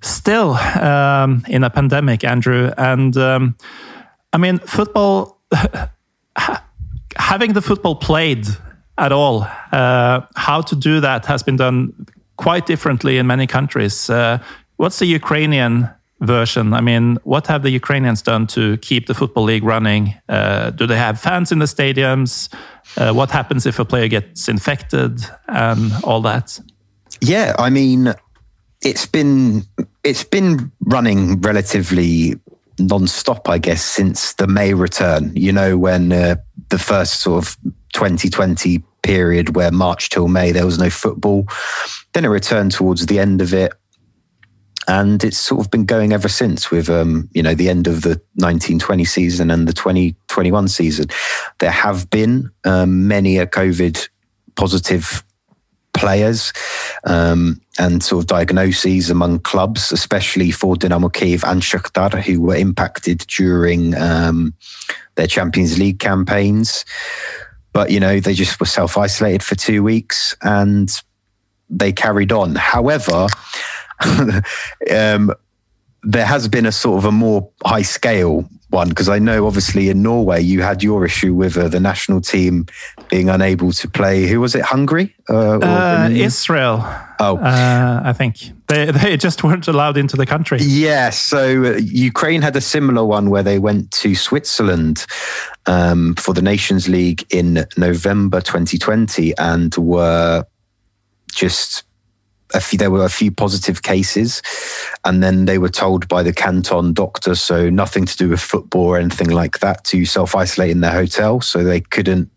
still 0.00 0.54
um, 0.54 1.44
in 1.48 1.62
a 1.62 1.70
pandemic, 1.70 2.24
Andrew, 2.24 2.72
and 2.76 3.16
um, 3.16 3.56
I 4.32 4.38
mean, 4.38 4.58
football. 4.58 5.38
having 7.16 7.52
the 7.52 7.62
football 7.62 7.94
played 7.94 8.46
at 8.98 9.12
all, 9.12 9.46
uh, 9.72 10.20
how 10.34 10.60
to 10.62 10.74
do 10.74 11.00
that 11.00 11.26
has 11.26 11.42
been 11.42 11.56
done 11.56 12.06
quite 12.36 12.66
differently 12.66 13.18
in 13.18 13.26
many 13.26 13.46
countries. 13.46 14.10
Uh, 14.10 14.38
what's 14.76 14.98
the 14.98 15.06
Ukrainian 15.06 15.88
version? 16.20 16.72
I 16.72 16.80
mean, 16.80 17.18
what 17.24 17.46
have 17.46 17.62
the 17.62 17.70
Ukrainians 17.70 18.22
done 18.22 18.46
to 18.48 18.76
keep 18.78 19.06
the 19.06 19.14
football 19.14 19.44
league 19.44 19.64
running? 19.64 20.14
Uh, 20.28 20.70
do 20.70 20.86
they 20.86 20.96
have 20.96 21.20
fans 21.20 21.52
in 21.52 21.58
the 21.58 21.66
stadiums? 21.66 22.52
Uh, 22.96 23.12
what 23.12 23.30
happens 23.30 23.66
if 23.66 23.78
a 23.78 23.84
player 23.84 24.08
gets 24.08 24.48
infected 24.48 25.20
and 25.48 25.92
all 26.04 26.20
that? 26.22 26.58
Yeah, 27.20 27.54
I 27.58 27.70
mean, 27.70 28.14
it's 28.82 29.06
been 29.06 29.64
it's 30.04 30.24
been 30.24 30.72
running 30.80 31.40
relatively 31.40 32.34
non-stop, 32.78 33.48
I 33.48 33.58
guess, 33.58 33.84
since 33.84 34.34
the 34.34 34.46
May 34.46 34.74
return. 34.74 35.32
You 35.34 35.52
know, 35.52 35.78
when 35.78 36.12
uh, 36.12 36.36
the 36.70 36.78
first 36.78 37.20
sort 37.20 37.44
of 37.44 37.56
2020 37.94 38.82
period, 39.02 39.56
where 39.56 39.70
March 39.70 40.10
till 40.10 40.28
May 40.28 40.52
there 40.52 40.66
was 40.66 40.78
no 40.78 40.90
football, 40.90 41.46
then 42.12 42.24
it 42.24 42.28
returned 42.28 42.72
towards 42.72 43.06
the 43.06 43.18
end 43.18 43.40
of 43.40 43.52
it, 43.52 43.72
and 44.88 45.22
it's 45.22 45.38
sort 45.38 45.60
of 45.60 45.70
been 45.70 45.84
going 45.84 46.12
ever 46.12 46.28
since. 46.28 46.70
With 46.70 46.88
um, 46.88 47.28
you 47.32 47.42
know 47.42 47.54
the 47.54 47.68
end 47.68 47.86
of 47.86 48.02
the 48.02 48.20
1920 48.36 49.04
season 49.04 49.50
and 49.50 49.66
the 49.66 49.72
2021 49.72 50.68
season, 50.68 51.06
there 51.58 51.70
have 51.70 52.10
been 52.10 52.50
um, 52.64 53.08
many 53.08 53.38
a 53.38 53.46
COVID 53.46 54.08
positive 54.54 55.24
players 55.94 56.52
um, 57.04 57.60
and 57.78 58.02
sort 58.02 58.24
of 58.24 58.26
diagnoses 58.26 59.10
among 59.10 59.38
clubs, 59.40 59.92
especially 59.92 60.50
for 60.50 60.76
Dynamo 60.76 61.08
Kiev 61.08 61.44
and 61.44 61.62
Shakhtar, 61.62 62.20
who 62.22 62.40
were 62.40 62.56
impacted 62.56 63.18
during 63.28 63.94
um, 63.96 64.54
their 65.14 65.26
Champions 65.26 65.78
League 65.78 65.98
campaigns. 65.98 66.84
But, 67.72 67.90
you 67.90 68.00
know, 68.00 68.20
they 68.20 68.34
just 68.34 68.58
were 68.60 68.66
self 68.66 68.98
isolated 68.98 69.42
for 69.42 69.54
two 69.54 69.82
weeks 69.82 70.36
and 70.42 70.90
they 71.70 71.92
carried 71.92 72.32
on. 72.32 72.54
However, 72.54 73.28
um, 74.90 75.32
there 76.02 76.26
has 76.26 76.48
been 76.48 76.66
a 76.66 76.72
sort 76.72 76.98
of 76.98 77.04
a 77.04 77.12
more 77.12 77.48
high 77.64 77.82
scale 77.82 78.48
one 78.72 78.88
because 78.88 79.08
I 79.08 79.18
know 79.18 79.46
obviously 79.46 79.90
in 79.90 80.02
Norway 80.02 80.40
you 80.40 80.62
had 80.62 80.82
your 80.82 81.04
issue 81.04 81.34
with 81.34 81.56
uh, 81.56 81.68
the 81.68 81.78
national 81.78 82.20
team 82.20 82.66
being 83.10 83.28
unable 83.28 83.70
to 83.72 83.88
play. 83.88 84.26
Who 84.26 84.40
was 84.40 84.54
it? 84.54 84.62
Hungary? 84.62 85.14
Uh, 85.28 85.58
uh, 85.58 86.08
Israel. 86.10 86.78
Oh, 87.20 87.36
uh, 87.36 88.02
I 88.04 88.12
think 88.12 88.38
they 88.72 88.90
they 88.90 89.16
just 89.16 89.44
weren't 89.44 89.68
allowed 89.68 89.96
into 89.96 90.16
the 90.16 90.26
country. 90.26 90.58
Yeah, 90.60 91.10
so 91.10 91.64
uh, 91.64 91.76
Ukraine 91.78 92.42
had 92.42 92.56
a 92.56 92.60
similar 92.60 93.04
one 93.04 93.30
where 93.30 93.42
they 93.42 93.58
went 93.58 93.90
to 93.92 94.14
Switzerland 94.14 95.06
um, 95.66 96.14
for 96.16 96.34
the 96.34 96.42
Nations 96.42 96.88
League 96.88 97.24
in 97.30 97.66
November 97.76 98.40
2020 98.40 99.36
and 99.38 99.74
were 99.76 100.44
just 101.32 101.84
a 102.54 102.60
few, 102.60 102.78
there 102.78 102.90
were 102.90 103.04
a 103.04 103.10
few 103.10 103.30
positive 103.30 103.82
cases, 103.82 104.42
and 105.04 105.22
then 105.22 105.46
they 105.46 105.58
were 105.58 105.70
told 105.70 106.06
by 106.08 106.22
the 106.22 106.32
canton 106.32 106.92
doctor, 106.92 107.34
so 107.34 107.70
nothing 107.70 108.04
to 108.04 108.16
do 108.16 108.28
with 108.28 108.40
football 108.40 108.84
or 108.84 108.98
anything 108.98 109.30
like 109.30 109.60
that, 109.60 109.84
to 109.84 110.04
self 110.04 110.34
isolate 110.34 110.70
in 110.70 110.80
their 110.80 110.92
hotel. 110.92 111.40
So 111.40 111.64
they 111.64 111.80
couldn't 111.80 112.30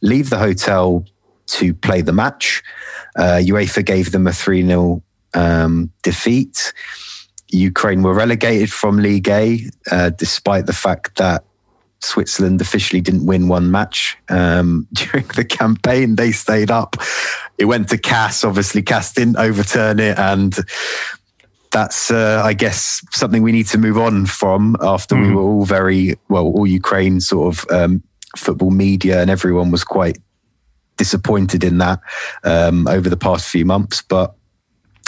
leave 0.00 0.30
the 0.30 0.38
hotel 0.38 1.04
to 1.46 1.74
play 1.74 2.00
the 2.00 2.12
match. 2.12 2.62
Uh, 3.16 3.38
UEFA 3.42 3.84
gave 3.84 4.12
them 4.12 4.26
a 4.26 4.32
3 4.32 4.66
0 4.66 5.02
um, 5.34 5.90
defeat. 6.02 6.72
Ukraine 7.50 8.02
were 8.02 8.14
relegated 8.14 8.72
from 8.72 8.98
League 8.98 9.28
A, 9.28 9.60
uh, 9.90 10.10
despite 10.10 10.66
the 10.66 10.72
fact 10.72 11.16
that 11.16 11.44
Switzerland 12.00 12.60
officially 12.60 13.00
didn't 13.00 13.26
win 13.26 13.48
one 13.48 13.70
match 13.70 14.16
um, 14.28 14.86
during 14.92 15.26
the 15.28 15.44
campaign. 15.44 16.16
They 16.16 16.32
stayed 16.32 16.70
up. 16.70 16.96
It 17.58 17.66
went 17.66 17.88
to 17.90 17.98
CAS. 17.98 18.44
Obviously, 18.44 18.82
CAS 18.82 19.12
didn't 19.12 19.36
overturn 19.36 20.00
it, 20.00 20.18
and 20.18 20.56
that's, 21.70 22.10
uh, 22.10 22.40
I 22.44 22.52
guess, 22.52 23.04
something 23.10 23.42
we 23.42 23.52
need 23.52 23.66
to 23.68 23.78
move 23.78 23.98
on 23.98 24.26
from. 24.26 24.76
After 24.80 25.14
mm. 25.14 25.28
we 25.28 25.34
were 25.34 25.42
all 25.42 25.64
very 25.64 26.14
well, 26.28 26.46
all 26.46 26.66
Ukraine 26.66 27.20
sort 27.20 27.54
of 27.54 27.70
um, 27.70 28.02
football 28.36 28.70
media 28.70 29.20
and 29.20 29.30
everyone 29.30 29.70
was 29.70 29.84
quite 29.84 30.18
disappointed 30.96 31.64
in 31.64 31.78
that 31.78 32.00
um, 32.44 32.86
over 32.86 33.08
the 33.08 33.16
past 33.16 33.48
few 33.48 33.64
months, 33.64 34.02
but. 34.02 34.34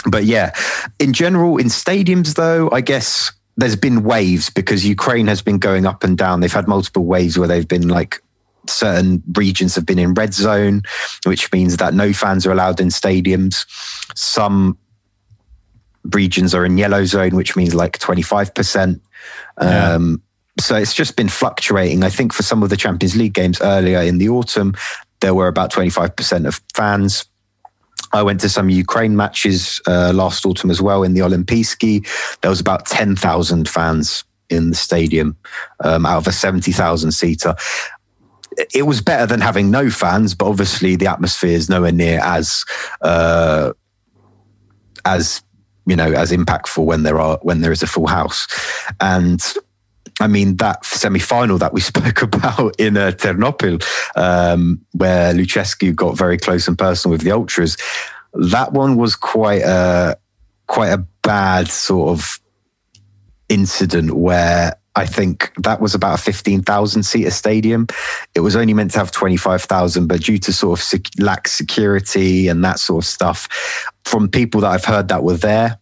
But 0.05 0.25
yeah, 0.25 0.53
in 0.99 1.13
general, 1.13 1.57
in 1.57 1.67
stadiums, 1.67 2.35
though, 2.35 2.69
I 2.71 2.81
guess 2.81 3.31
there's 3.57 3.75
been 3.75 4.03
waves 4.03 4.49
because 4.49 4.85
Ukraine 4.85 5.27
has 5.27 5.41
been 5.41 5.57
going 5.57 5.85
up 5.85 6.03
and 6.03 6.17
down. 6.17 6.39
They've 6.39 6.53
had 6.53 6.67
multiple 6.67 7.05
waves 7.05 7.37
where 7.37 7.47
they've 7.47 7.67
been 7.67 7.87
like 7.87 8.21
certain 8.67 9.23
regions 9.33 9.75
have 9.75 9.85
been 9.85 9.99
in 9.99 10.13
red 10.13 10.33
zone, 10.33 10.83
which 11.25 11.51
means 11.51 11.77
that 11.77 11.93
no 11.93 12.13
fans 12.13 12.45
are 12.45 12.51
allowed 12.51 12.79
in 12.79 12.89
stadiums. 12.89 13.65
Some 14.15 14.77
regions 16.13 16.53
are 16.53 16.65
in 16.65 16.77
yellow 16.77 17.05
zone, 17.05 17.35
which 17.35 17.55
means 17.55 17.73
like 17.73 17.97
25%. 17.99 18.99
Yeah. 19.59 19.93
Um, 19.93 20.21
so 20.59 20.75
it's 20.75 20.93
just 20.93 21.15
been 21.15 21.29
fluctuating. 21.29 22.03
I 22.03 22.09
think 22.09 22.33
for 22.33 22.43
some 22.43 22.63
of 22.63 22.69
the 22.69 22.77
Champions 22.77 23.15
League 23.15 23.33
games 23.33 23.61
earlier 23.61 24.01
in 24.01 24.17
the 24.17 24.29
autumn, 24.29 24.75
there 25.19 25.33
were 25.33 25.47
about 25.47 25.71
25% 25.71 26.47
of 26.47 26.61
fans. 26.73 27.25
I 28.13 28.23
went 28.23 28.39
to 28.41 28.49
some 28.49 28.69
Ukraine 28.69 29.15
matches 29.15 29.81
uh, 29.87 30.11
last 30.13 30.45
autumn 30.45 30.71
as 30.71 30.81
well 30.81 31.03
in 31.03 31.13
the 31.13 31.21
Olympijski. 31.21 32.07
There 32.41 32.49
was 32.49 32.59
about 32.59 32.85
10,000 32.85 33.67
fans 33.67 34.23
in 34.49 34.69
the 34.69 34.75
stadium 34.75 35.37
um, 35.83 36.05
out 36.05 36.17
of 36.17 36.27
a 36.27 36.31
70,000 36.31 37.11
seater. 37.11 37.55
It 38.73 38.83
was 38.83 39.01
better 39.01 39.25
than 39.25 39.41
having 39.41 39.69
no 39.69 39.89
fans, 39.89 40.33
but 40.33 40.47
obviously 40.47 40.95
the 40.95 41.07
atmosphere 41.07 41.51
is 41.51 41.69
nowhere 41.69 41.91
near 41.91 42.19
as 42.23 42.63
uh, 43.01 43.73
as 45.05 45.43
you 45.85 45.95
know 45.95 46.11
as 46.11 46.31
impactful 46.31 46.83
when 46.83 47.03
there 47.03 47.19
are 47.19 47.37
when 47.43 47.61
there 47.61 47.71
is 47.71 47.83
a 47.83 47.87
full 47.87 48.07
house. 48.07 48.47
And 48.99 49.43
I 50.19 50.27
mean, 50.27 50.57
that 50.57 50.83
semi 50.85 51.19
final 51.19 51.57
that 51.59 51.73
we 51.73 51.81
spoke 51.91 52.21
about 52.21 52.79
in 52.79 52.97
uh, 52.97 53.11
Ternopil, 53.11 53.83
um, 54.15 54.81
where 54.93 55.33
Lucescu 55.33 55.95
got 55.95 56.17
very 56.17 56.37
close 56.37 56.67
and 56.67 56.77
personal 56.77 57.13
with 57.13 57.21
the 57.21 57.31
Ultras, 57.31 57.77
that 58.33 58.73
one 58.73 58.97
was 58.97 59.15
quite 59.15 59.61
a, 59.61 60.17
quite 60.67 60.89
a 60.89 61.05
bad 61.23 61.67
sort 61.69 62.09
of 62.09 62.39
incident 63.49 64.13
where 64.13 64.73
I 64.95 65.05
think 65.05 65.53
that 65.57 65.79
was 65.79 65.93
about 65.93 66.19
a 66.19 66.21
15,000 66.21 67.03
seater 67.03 67.29
stadium. 67.29 67.85
It 68.33 68.39
was 68.39 68.55
only 68.55 68.73
meant 68.73 68.91
to 68.91 68.97
have 68.97 69.11
25,000, 69.11 70.07
but 70.07 70.21
due 70.21 70.39
to 70.39 70.51
sort 70.51 70.79
of 70.79 70.83
sec- 70.83 71.19
lack 71.19 71.47
security 71.47 72.47
and 72.47 72.63
that 72.65 72.79
sort 72.79 73.03
of 73.03 73.07
stuff, 73.07 73.47
from 74.05 74.27
people 74.27 74.61
that 74.61 74.71
I've 74.71 74.85
heard 74.85 75.09
that 75.09 75.23
were 75.23 75.37
there, 75.37 75.77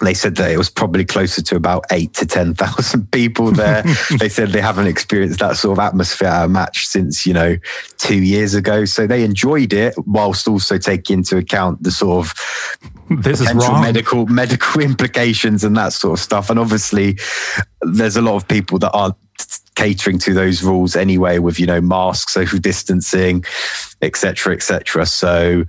they 0.00 0.14
said 0.14 0.36
that 0.36 0.50
it 0.50 0.58
was 0.58 0.70
probably 0.70 1.04
closer 1.04 1.42
to 1.42 1.56
about 1.56 1.84
eight 1.90 2.14
to 2.14 2.26
10,000 2.26 3.10
people 3.12 3.50
there. 3.50 3.82
they 4.18 4.28
said 4.28 4.50
they 4.50 4.60
haven't 4.60 4.86
experienced 4.86 5.40
that 5.40 5.56
sort 5.56 5.78
of 5.78 5.84
atmosphere 5.84 6.28
at 6.28 6.44
a 6.44 6.48
match 6.48 6.86
since, 6.86 7.26
you 7.26 7.34
know, 7.34 7.56
two 7.98 8.22
years 8.22 8.54
ago. 8.54 8.84
So 8.84 9.06
they 9.06 9.24
enjoyed 9.24 9.72
it 9.72 9.94
whilst 10.06 10.46
also 10.46 10.78
taking 10.78 11.18
into 11.18 11.36
account 11.36 11.82
the 11.82 11.90
sort 11.90 12.26
of 12.26 12.34
this 13.22 13.40
potential 13.40 13.80
medical, 13.80 14.26
medical 14.26 14.80
implications 14.80 15.64
and 15.64 15.76
that 15.76 15.92
sort 15.92 16.18
of 16.18 16.22
stuff. 16.22 16.50
And 16.50 16.58
obviously 16.58 17.18
there's 17.82 18.16
a 18.16 18.22
lot 18.22 18.36
of 18.36 18.46
people 18.46 18.78
that 18.80 18.92
aren't 18.92 19.16
catering 19.74 20.18
to 20.18 20.34
those 20.34 20.62
rules 20.62 20.96
anyway 20.96 21.38
with, 21.38 21.58
you 21.58 21.66
know, 21.66 21.80
masks, 21.80 22.34
social 22.34 22.58
distancing, 22.58 23.44
etc., 24.02 24.54
etc. 24.54 25.06
So, 25.06 25.64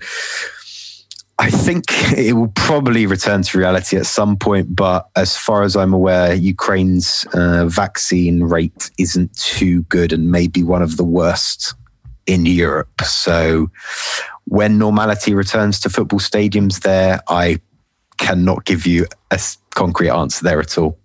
I 1.41 1.49
think 1.49 1.85
it 2.17 2.33
will 2.33 2.49
probably 2.49 3.05
return 3.05 3.43
to 3.43 3.57
reality 3.57 3.95
at 3.95 4.05
some 4.05 4.35
point, 4.35 4.75
but 4.75 5.07
as 5.15 5.37
far 5.37 5.63
as 5.63 5.77
I'm 5.77 5.93
aware, 5.93 6.33
Ukraine's 6.33 7.25
uh, 7.33 7.65
vaccine 7.65 8.43
rate 8.43 8.91
isn't 8.97 9.33
too 9.37 9.83
good 9.83 10.11
and 10.11 10.29
maybe 10.29 10.63
one 10.63 10.81
of 10.81 10.97
the 10.97 11.05
worst 11.05 11.75
in 12.27 12.45
Europe. 12.45 13.01
So 13.03 13.71
when 14.45 14.77
normality 14.77 15.33
returns 15.33 15.79
to 15.79 15.89
football 15.89 16.19
stadiums 16.19 16.81
there, 16.81 17.21
I 17.29 17.61
cannot 18.17 18.65
give 18.65 18.85
you 18.85 19.05
a 19.31 19.39
concrete 19.69 20.09
answer 20.09 20.43
there 20.43 20.59
at 20.59 20.77
all. 20.77 20.97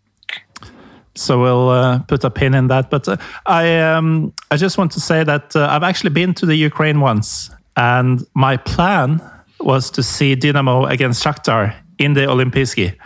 So 1.14 1.40
we'll 1.40 1.68
uh, 1.68 2.00
put 2.00 2.24
a 2.24 2.30
pin 2.30 2.54
in 2.54 2.66
that. 2.66 2.90
But 2.90 3.06
uh, 3.06 3.18
I, 3.46 3.78
um, 3.78 4.32
I 4.50 4.56
just 4.56 4.78
want 4.78 4.90
to 4.92 5.00
say 5.00 5.22
that 5.22 5.54
uh, 5.54 5.68
I've 5.70 5.84
actually 5.84 6.10
been 6.10 6.34
to 6.34 6.46
the 6.46 6.56
Ukraine 6.56 6.98
once, 6.98 7.50
and 7.76 8.26
my 8.34 8.56
plan 8.56 9.20
was 9.64 9.90
to 9.90 10.02
see 10.02 10.34
Dynamo 10.34 10.84
against 10.84 11.24
Shakhtar 11.24 11.74
in 11.98 12.14
the 12.14 12.26
Olympiski. 12.26 12.96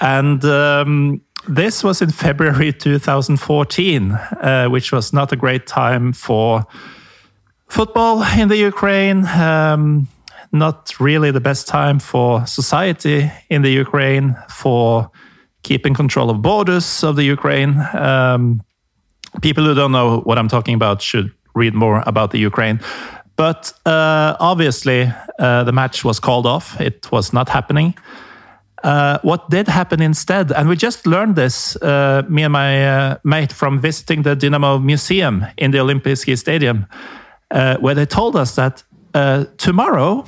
And 0.00 0.44
um, 0.44 1.20
this 1.48 1.84
was 1.84 2.02
in 2.02 2.10
February 2.10 2.72
2014, 2.78 4.12
uh, 4.12 4.66
which 4.68 4.92
was 4.92 5.12
not 5.12 5.32
a 5.32 5.36
great 5.36 5.66
time 5.66 6.12
for 6.12 6.64
football 7.68 8.22
in 8.38 8.48
the 8.48 8.56
Ukraine. 8.56 9.26
Um, 9.26 10.08
not 10.52 10.98
really 11.00 11.30
the 11.30 11.40
best 11.40 11.66
time 11.68 11.98
for 11.98 12.46
society 12.46 13.30
in 13.50 13.62
the 13.62 13.70
Ukraine, 13.70 14.36
for 14.48 15.10
keeping 15.62 15.94
control 15.94 16.30
of 16.30 16.40
borders 16.42 17.02
of 17.02 17.16
the 17.16 17.24
Ukraine. 17.24 17.76
Um, 17.92 18.62
people 19.42 19.64
who 19.64 19.74
don't 19.74 19.92
know 19.92 20.20
what 20.20 20.38
I'm 20.38 20.48
talking 20.48 20.74
about 20.74 21.02
should 21.02 21.32
read 21.54 21.74
more 21.74 22.02
about 22.06 22.30
the 22.30 22.38
Ukraine. 22.38 22.80
But 23.36 23.72
uh, 23.84 24.36
obviously, 24.40 25.12
uh, 25.38 25.64
the 25.64 25.72
match 25.72 26.04
was 26.04 26.18
called 26.18 26.46
off. 26.46 26.80
It 26.80 27.10
was 27.12 27.32
not 27.32 27.48
happening. 27.48 27.94
Uh, 28.82 29.18
what 29.22 29.50
did 29.50 29.68
happen 29.68 30.00
instead, 30.00 30.52
and 30.52 30.68
we 30.68 30.76
just 30.76 31.06
learned 31.06 31.34
this, 31.34 31.76
uh, 31.76 32.22
me 32.28 32.44
and 32.44 32.52
my 32.52 32.86
uh, 32.86 33.16
mate, 33.24 33.52
from 33.52 33.80
visiting 33.80 34.22
the 34.22 34.36
Dynamo 34.36 34.78
Museum 34.78 35.44
in 35.56 35.70
the 35.70 35.80
Olympic 35.80 36.18
Stadium, 36.36 36.86
uh, 37.50 37.76
where 37.78 37.94
they 37.94 38.06
told 38.06 38.36
us 38.36 38.54
that 38.54 38.82
tomorrow 39.56 40.26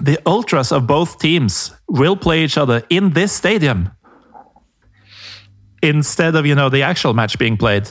the 0.00 0.18
ultras 0.26 0.72
of 0.72 0.86
both 0.86 1.18
teams 1.20 1.72
will 1.88 2.16
play 2.16 2.44
each 2.44 2.58
other 2.58 2.82
in 2.90 3.10
this 3.10 3.32
stadium 3.32 3.90
instead 5.82 6.34
of 6.34 6.44
you 6.44 6.54
know 6.54 6.68
the 6.68 6.82
actual 6.82 7.14
match 7.14 7.38
being 7.38 7.56
played. 7.56 7.90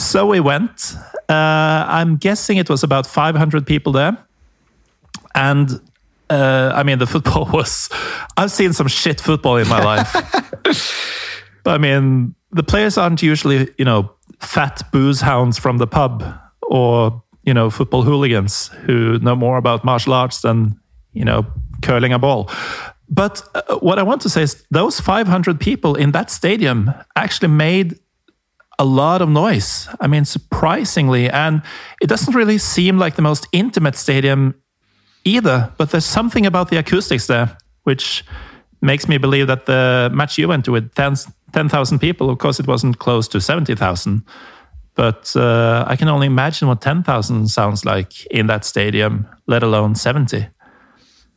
So 0.00 0.26
we 0.26 0.40
went. 0.40 0.96
Uh, 1.28 1.84
I'm 1.86 2.16
guessing 2.16 2.56
it 2.56 2.70
was 2.70 2.82
about 2.82 3.06
500 3.06 3.66
people 3.66 3.92
there, 3.92 4.16
and 5.34 5.70
uh, 6.30 6.72
I 6.74 6.82
mean 6.82 6.98
the 6.98 7.06
football 7.14 7.48
was. 7.52 7.90
I've 8.36 8.50
seen 8.50 8.72
some 8.72 8.88
shit 8.88 9.20
football 9.20 9.56
in 9.58 9.68
my 9.68 9.84
life, 9.84 10.12
but 11.62 11.66
I 11.74 11.78
mean 11.78 12.34
the 12.50 12.62
players 12.62 12.96
aren't 12.96 13.22
usually 13.22 13.68
you 13.76 13.84
know 13.84 14.10
fat 14.38 14.80
booze 14.90 15.20
hounds 15.20 15.58
from 15.58 15.76
the 15.78 15.86
pub 15.86 16.24
or 16.62 17.22
you 17.44 17.52
know 17.52 17.68
football 17.68 18.02
hooligans 18.02 18.68
who 18.86 19.18
know 19.18 19.36
more 19.36 19.58
about 19.58 19.84
martial 19.84 20.14
arts 20.14 20.40
than 20.40 20.80
you 21.12 21.26
know 21.26 21.44
curling 21.82 22.14
a 22.14 22.18
ball. 22.18 22.50
But 23.10 23.42
uh, 23.54 23.76
what 23.80 23.98
I 23.98 24.02
want 24.02 24.22
to 24.22 24.30
say 24.30 24.42
is 24.42 24.64
those 24.70 24.98
500 24.98 25.60
people 25.60 25.94
in 25.94 26.12
that 26.12 26.30
stadium 26.30 26.90
actually 27.16 27.48
made 27.48 27.98
a 28.80 28.84
lot 28.84 29.20
of 29.20 29.28
noise. 29.28 29.88
I 30.00 30.06
mean, 30.06 30.24
surprisingly. 30.24 31.28
And 31.28 31.62
it 32.00 32.08
doesn't 32.08 32.34
really 32.34 32.56
seem 32.56 32.98
like 32.98 33.14
the 33.14 33.22
most 33.22 33.46
intimate 33.52 33.94
stadium 33.94 34.54
either, 35.24 35.70
but 35.76 35.90
there's 35.90 36.06
something 36.06 36.46
about 36.46 36.70
the 36.70 36.78
acoustics 36.78 37.26
there 37.26 37.56
which 37.84 38.24
makes 38.80 39.06
me 39.06 39.18
believe 39.18 39.46
that 39.48 39.66
the 39.66 40.10
match 40.14 40.38
you 40.38 40.48
went 40.48 40.64
to 40.64 40.72
with 40.72 40.94
10,000 40.94 41.98
people, 41.98 42.30
of 42.30 42.38
course, 42.38 42.58
it 42.58 42.66
wasn't 42.66 42.98
close 42.98 43.28
to 43.28 43.40
70,000. 43.40 44.24
But 44.94 45.36
uh, 45.36 45.84
I 45.86 45.96
can 45.96 46.08
only 46.08 46.26
imagine 46.26 46.66
what 46.66 46.80
10,000 46.80 47.48
sounds 47.48 47.84
like 47.84 48.24
in 48.26 48.46
that 48.46 48.64
stadium, 48.64 49.26
let 49.46 49.62
alone 49.62 49.94
70. 49.94 50.46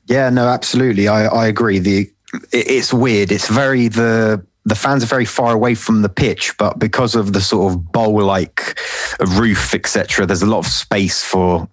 Yeah, 0.08 0.30
no, 0.30 0.48
absolutely. 0.48 1.10
I, 1.10 1.26
I 1.26 1.48
agree. 1.48 1.80
The 1.80 2.10
it, 2.52 2.68
it's 2.68 2.94
weird. 2.94 3.32
It's 3.32 3.50
very 3.50 3.90
the 3.90 4.46
the 4.66 4.76
fans 4.76 5.04
are 5.04 5.08
very 5.08 5.26
far 5.26 5.54
away 5.54 5.76
from 5.76 6.02
the 6.02 6.10
pitch, 6.10 6.54
but 6.58 6.80
because 6.80 7.16
of 7.16 7.34
the 7.34 7.42
sort 7.42 7.74
of 7.74 7.92
bowl-like 7.92 8.80
roof, 9.38 9.74
etc., 9.74 10.26
there's 10.26 10.42
a 10.42 10.48
lot 10.48 10.60
of 10.60 10.68
space 10.68 11.24
for 11.24 11.68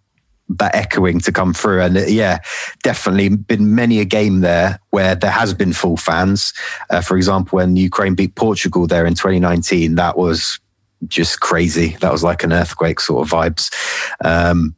that 0.59 0.75
echoing 0.75 1.21
to 1.21 1.33
come 1.33 1.55
through. 1.55 1.81
And 1.81 1.97
uh, 1.97 2.07
yeah, 2.07 2.39
definitely 2.83 3.29
been 3.29 3.75
many 3.75 4.01
a 4.01 4.05
game 4.05 4.41
there 4.41 4.81
where 4.91 5.15
there 5.15 5.31
has 5.31 5.55
been 5.55 5.73
full 5.73 5.97
fans. 5.97 6.53
Uh, 6.91 7.01
for 7.01 7.17
example, 7.17 7.57
when 7.57 7.77
Ukraine 7.77 8.15
beat 8.15 8.35
Portugal 8.35 8.87
there 8.87 9.07
in 9.07 9.15
2019, 9.15 9.95
that 9.95 10.19
was 10.19 10.59
just 11.07 11.41
crazy. 11.41 11.97
That 12.01 12.13
was 12.13 12.25
like 12.25 12.43
an 12.43 12.53
earthquake 12.53 13.01
sort 13.01 13.27
of 13.27 13.33
vibes. 13.33 13.73
Um, 14.25 14.75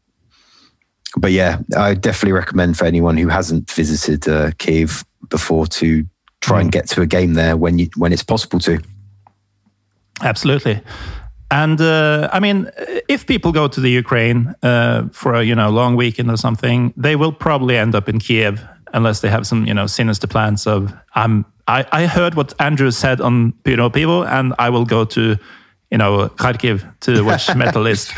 but 1.17 1.33
yeah, 1.33 1.59
I 1.77 1.95
definitely 1.95 2.33
recommend 2.33 2.77
for 2.77 2.85
anyone 2.85 3.17
who 3.17 3.29
hasn't 3.29 3.71
visited 3.71 4.29
uh, 4.29 4.53
Kiev 4.59 5.05
before 5.29 5.67
to 5.67 6.07
try 6.43 6.61
and 6.61 6.69
mm. 6.69 6.73
get 6.73 6.89
to 6.89 7.01
a 7.01 7.07
game 7.07 7.35
there 7.35 7.57
when 7.57 7.79
you 7.79 7.89
when 7.97 8.13
it's 8.13 8.23
possible 8.23 8.59
to. 8.61 8.81
Absolutely. 10.21 10.83
And 11.51 11.81
uh, 11.81 12.29
I 12.33 12.41
mean, 12.41 12.71
if 13.09 13.27
people 13.27 13.53
go 13.53 13.69
to 13.69 13.81
the 13.81 13.91
Ukraine 13.91 14.55
uh, 14.63 15.09
for 15.13 15.35
a 15.35 15.43
you 15.43 15.55
know 15.55 15.71
long 15.71 15.97
weekend 15.97 16.31
or 16.31 16.37
something, 16.37 16.93
they 16.97 17.17
will 17.17 17.33
probably 17.33 17.77
end 17.77 17.95
up 17.95 18.09
in 18.09 18.19
Kiev 18.19 18.63
unless 18.95 19.21
they 19.21 19.29
have 19.29 19.47
some 19.47 19.67
you 19.67 19.75
know 19.75 19.87
sinister 19.87 20.27
plans 20.27 20.67
of 20.67 20.93
I'm. 21.15 21.45
I, 21.69 21.87
I 21.93 22.07
heard 22.07 22.35
what 22.35 22.53
Andrew 22.59 22.91
said 22.91 23.21
on 23.21 23.53
Pyro 23.65 23.89
Pivo, 23.89 24.27
and 24.27 24.53
I 24.59 24.69
will 24.69 24.85
go 24.85 25.05
to 25.05 25.37
you 25.91 25.99
know 25.99 26.29
Kharkiv 26.29 26.83
to 27.01 27.23
watch 27.23 27.47
Metalist. 27.63 28.13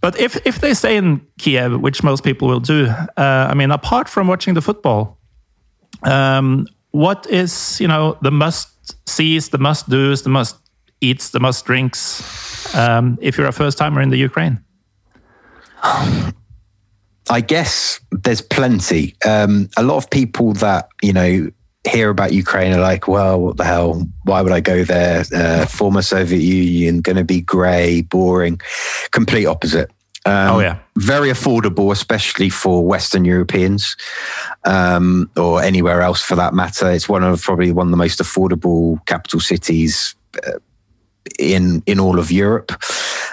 But 0.00 0.18
if 0.20 0.36
if 0.46 0.60
they 0.60 0.72
stay 0.72 0.96
in 0.96 1.20
Kiev, 1.38 1.80
which 1.80 2.02
most 2.02 2.22
people 2.22 2.46
will 2.48 2.60
do, 2.60 2.86
uh, 2.86 3.48
I 3.50 3.54
mean, 3.54 3.70
apart 3.70 4.08
from 4.08 4.28
watching 4.28 4.54
the 4.54 4.62
football, 4.62 5.18
um, 6.04 6.66
what 6.96 7.26
is 7.28 7.78
you 7.78 7.86
know 7.86 8.16
the 8.22 8.30
must 8.30 8.96
sees, 9.08 9.50
the 9.50 9.58
must 9.58 9.88
do's, 9.88 10.22
the 10.22 10.30
must 10.30 10.56
eats, 11.02 11.30
the 11.30 11.40
must 11.40 11.66
drinks 11.66 12.74
um, 12.74 13.18
if 13.20 13.36
you're 13.36 13.46
a 13.46 13.52
first 13.52 13.76
timer 13.76 14.00
in 14.00 14.08
the 14.08 14.16
Ukraine? 14.16 14.58
I 17.28 17.40
guess 17.46 18.00
there's 18.10 18.40
plenty. 18.40 19.14
Um, 19.26 19.68
a 19.76 19.82
lot 19.82 19.98
of 19.98 20.08
people 20.08 20.54
that 20.54 20.88
you 21.02 21.12
know 21.12 21.50
hear 21.86 22.08
about 22.08 22.32
Ukraine 22.32 22.72
are 22.72 22.80
like, 22.80 23.06
well, 23.06 23.40
what 23.40 23.58
the 23.58 23.64
hell? 23.64 24.02
Why 24.24 24.40
would 24.40 24.52
I 24.52 24.60
go 24.60 24.82
there? 24.82 25.24
Uh, 25.34 25.66
former 25.66 26.02
Soviet 26.02 26.40
Union, 26.40 27.02
going 27.02 27.16
to 27.16 27.24
be 27.24 27.42
grey, 27.42 28.02
boring. 28.02 28.58
Complete 29.10 29.46
opposite. 29.46 29.90
Um, 30.26 30.56
oh 30.56 30.58
yeah, 30.58 30.78
very 30.96 31.30
affordable, 31.30 31.92
especially 31.92 32.50
for 32.50 32.84
Western 32.84 33.24
Europeans 33.24 33.96
um, 34.64 35.30
or 35.36 35.62
anywhere 35.62 36.02
else 36.02 36.20
for 36.20 36.34
that 36.34 36.52
matter. 36.52 36.90
It's 36.90 37.08
one 37.08 37.22
of 37.22 37.40
probably 37.40 37.70
one 37.70 37.86
of 37.86 37.90
the 37.92 37.96
most 37.96 38.18
affordable 38.18 39.04
capital 39.06 39.38
cities 39.38 40.16
uh, 40.44 40.58
in 41.38 41.82
in 41.86 42.00
all 42.00 42.18
of 42.18 42.32
Europe. 42.32 42.72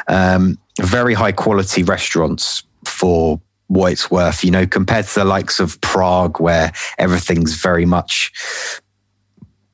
Um, 0.07 0.59
very 0.79 1.15
high 1.15 1.31
quality 1.31 1.81
restaurants 1.81 2.63
for 2.85 3.41
what 3.67 3.91
it's 3.91 4.11
worth. 4.11 4.43
You 4.43 4.51
know, 4.51 4.67
compared 4.67 5.07
to 5.07 5.19
the 5.21 5.25
likes 5.25 5.59
of 5.59 5.81
Prague, 5.81 6.39
where 6.39 6.71
everything's 6.99 7.55
very 7.55 7.85
much 7.85 8.31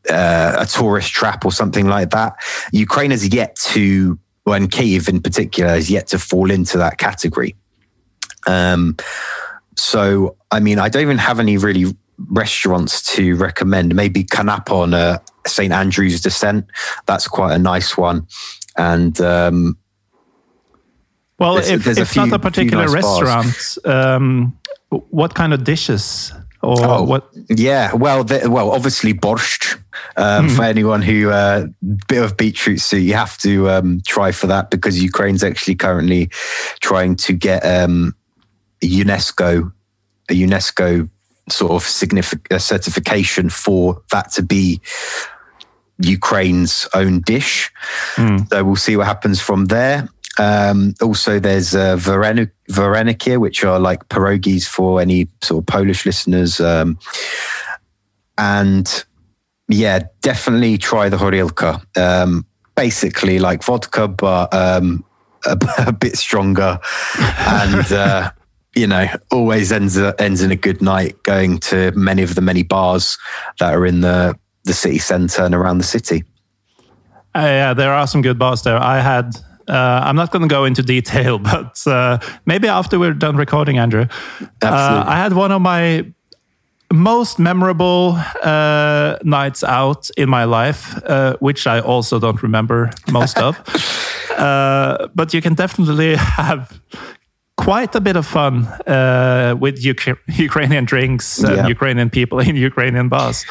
uh, 0.09 0.55
a 0.59 0.65
tourist 0.65 1.11
trap 1.11 1.45
or 1.45 1.51
something 1.51 1.88
like 1.88 2.11
that. 2.11 2.36
Ukraine 2.72 3.11
has 3.11 3.34
yet 3.34 3.55
to 3.57 4.17
and 4.53 4.71
Kiev 4.71 5.07
in 5.07 5.21
particular 5.21 5.71
has 5.71 5.89
yet 5.89 6.07
to 6.07 6.19
fall 6.19 6.51
into 6.51 6.77
that 6.77 6.97
category. 6.97 7.55
Um, 8.47 8.97
so, 9.75 10.35
I 10.51 10.59
mean, 10.59 10.79
I 10.79 10.89
don't 10.89 11.01
even 11.01 11.17
have 11.17 11.39
any 11.39 11.57
really 11.57 11.95
restaurants 12.27 13.15
to 13.15 13.35
recommend. 13.35 13.95
Maybe 13.95 14.23
Canapa 14.23 14.71
on 14.71 14.93
uh, 14.93 15.19
St 15.47 15.71
Andrew's 15.71 16.21
Descent. 16.21 16.65
That's 17.05 17.27
quite 17.27 17.53
a 17.53 17.59
nice 17.59 17.97
one. 17.97 18.27
And 18.77 19.19
um, 19.21 19.77
well, 21.37 21.55
there's, 21.55 21.69
if 21.69 21.83
there's 21.85 21.97
it's 21.97 22.13
few, 22.13 22.25
not 22.25 22.33
a 22.33 22.39
particular 22.39 22.85
nice 22.85 22.93
restaurant, 22.93 23.77
um, 23.85 24.57
what 24.89 25.35
kind 25.35 25.53
of 25.53 25.63
dishes 25.63 26.33
or 26.61 26.77
oh, 26.79 27.03
what? 27.03 27.29
Yeah, 27.49 27.93
well, 27.93 28.23
the, 28.23 28.49
well, 28.49 28.71
obviously 28.71 29.13
borscht. 29.13 29.81
Um, 30.17 30.47
mm. 30.47 30.55
For 30.55 30.63
anyone 30.63 31.01
who 31.01 31.29
uh, 31.29 31.67
bit 32.07 32.23
of 32.23 32.37
beetroot 32.37 32.81
soup, 32.81 33.01
you 33.01 33.13
have 33.13 33.37
to 33.39 33.69
um, 33.69 34.01
try 34.05 34.31
for 34.31 34.47
that 34.47 34.69
because 34.69 35.01
Ukraine's 35.01 35.43
actually 35.43 35.75
currently 35.75 36.27
trying 36.81 37.15
to 37.17 37.33
get 37.33 37.65
um, 37.65 38.15
UNESCO 38.81 39.71
a 40.29 40.33
UNESCO 40.33 41.09
sort 41.49 41.71
of 41.71 41.83
significant 41.83 42.61
certification 42.61 43.49
for 43.49 44.01
that 44.11 44.31
to 44.33 44.43
be 44.43 44.79
Ukraine's 45.99 46.87
own 46.93 47.21
dish. 47.21 47.71
Mm. 48.15 48.47
So 48.49 48.63
we'll 48.63 48.75
see 48.75 48.95
what 48.95 49.07
happens 49.07 49.41
from 49.41 49.65
there. 49.65 50.07
Um, 50.37 50.93
also, 51.01 51.39
there's 51.39 51.75
uh, 51.75 51.97
Vareniki, 51.97 53.37
which 53.37 53.63
are 53.65 53.79
like 53.79 54.07
pierogies 54.07 54.65
for 54.65 55.01
any 55.01 55.27
sort 55.41 55.63
of 55.63 55.65
Polish 55.65 56.05
listeners. 56.05 56.61
Um, 56.61 56.97
and 58.37 59.03
yeah, 59.70 59.99
definitely 60.22 60.78
try 60.78 61.09
the 61.09 61.17
horilka. 61.17 61.82
Um, 61.97 62.45
basically, 62.76 63.39
like 63.39 63.63
vodka, 63.63 64.07
but 64.07 64.53
um, 64.53 65.05
a, 65.45 65.57
a, 65.88 65.91
bit 65.91 66.17
stronger. 66.17 66.80
and 67.17 67.91
uh, 67.91 68.32
you 68.76 68.88
know, 68.88 69.07
always 69.32 69.72
ends 69.72 69.97
ends 69.97 70.41
in 70.41 70.51
a 70.51 70.55
good 70.55 70.82
night. 70.82 71.22
Going 71.24 71.59
to 71.59 71.91
many 71.91 72.24
of 72.24 72.36
the 72.36 72.41
many 72.41 72.63
bars 72.63 73.17
that 73.59 73.74
are 73.74 73.86
in 73.86 74.01
the 74.01 74.38
the 74.63 74.74
city 74.74 74.97
centre 74.97 75.43
and 75.43 75.55
around 75.55 75.78
the 75.78 75.84
city. 75.84 76.24
Uh, 77.36 77.41
yeah, 77.41 77.74
there 77.74 77.93
are 77.93 78.07
some 78.07 78.22
good 78.22 78.39
bars 78.39 78.63
there. 78.63 78.78
I 78.78 78.99
had 78.99 79.36
uh, 79.67 80.01
I'm 80.03 80.15
not 80.15 80.32
going 80.32 80.41
to 80.41 80.47
go 80.47 80.65
into 80.65 80.82
detail, 80.82 81.38
but 81.53 81.86
uh, 81.86 82.20
maybe 82.45 82.67
after 82.67 82.97
we're 82.97 83.13
done 83.13 83.38
recording, 83.38 83.78
Andrew, 83.78 84.07
uh, 84.63 85.03
I 85.07 85.17
had 85.17 85.34
one 85.34 85.51
of 85.51 85.61
my 85.61 86.11
most 86.91 87.37
memorable 87.39 88.17
uh, 88.43 89.17
nights 89.23 89.63
out 89.63 90.09
in 90.17 90.29
my 90.29 90.43
life, 90.45 90.95
uh, 91.05 91.35
which 91.39 91.67
I 91.67 91.79
also 91.79 92.19
don't 92.19 92.41
remember 92.43 92.91
most 93.11 93.37
of. 93.39 93.55
Uh, 94.39 95.09
but 95.15 95.33
you 95.33 95.41
can 95.41 95.53
definitely 95.53 96.15
have 96.15 96.79
quite 97.57 97.93
a 97.93 97.99
bit 97.99 98.15
of 98.15 98.25
fun 98.25 98.65
uh, 98.87 99.53
with 99.59 99.85
Uk 99.85 100.17
Ukrainian 100.37 100.85
drinks 100.85 101.39
and 101.43 101.57
Yeah. 101.57 101.67
Ukrainian 101.67 102.09
people 102.09 102.39
in 102.39 102.55
Ukrainian 102.71 103.09
bars. 103.09 103.45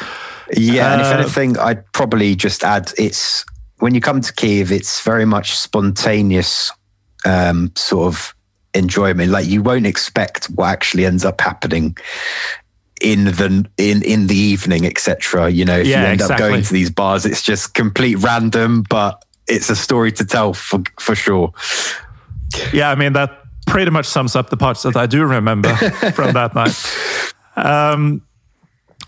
Yeah, 0.57 0.93
and 0.93 1.01
if 1.01 1.07
Uh, 1.11 1.17
anything, 1.19 1.59
I'd 1.59 1.83
probably 1.93 2.35
just 2.35 2.63
add 2.63 2.91
it's 2.97 3.45
when 3.77 3.93
you 3.93 4.01
come 4.01 4.19
to 4.21 4.33
Kiev, 4.33 4.71
it's 4.71 5.01
very 5.03 5.25
much 5.25 5.55
spontaneous 5.59 6.71
um, 7.23 7.71
sort 7.75 8.07
of 8.07 8.33
enjoyment. 8.73 9.29
Like 9.31 9.45
you 9.45 9.61
won't 9.61 9.85
expect 9.85 10.45
what 10.55 10.69
actually 10.69 11.05
ends 11.05 11.23
up 11.23 11.39
happening 11.39 11.95
in 13.01 13.25
the 13.25 13.65
in 13.77 14.01
in 14.03 14.27
the 14.27 14.35
evening, 14.35 14.85
etc. 14.85 15.49
You 15.49 15.65
know, 15.65 15.79
if 15.79 15.87
Yeah, 15.87 16.01
you 16.01 16.07
end 16.07 16.21
up 16.21 16.37
going 16.37 16.63
to 16.63 16.73
these 16.73 16.89
bars, 16.89 17.25
it's 17.25 17.41
just 17.41 17.73
complete 17.73 18.15
random, 18.15 18.83
but 18.89 19.23
it's 19.47 19.69
a 19.69 19.75
story 19.75 20.11
to 20.13 20.25
tell 20.25 20.53
for 20.53 20.81
for 20.99 21.15
sure. 21.15 21.53
Yeah, 22.73 22.89
I 22.89 22.95
mean 22.95 23.13
that 23.13 23.41
pretty 23.67 23.91
much 23.91 24.05
sums 24.05 24.35
up 24.35 24.49
the 24.49 24.57
parts 24.57 24.83
that 24.83 24.95
I 24.95 25.05
do 25.05 25.25
remember 25.25 25.73
from 26.13 26.33
that 26.33 26.55
night. 26.55 26.75
Um, 27.55 28.21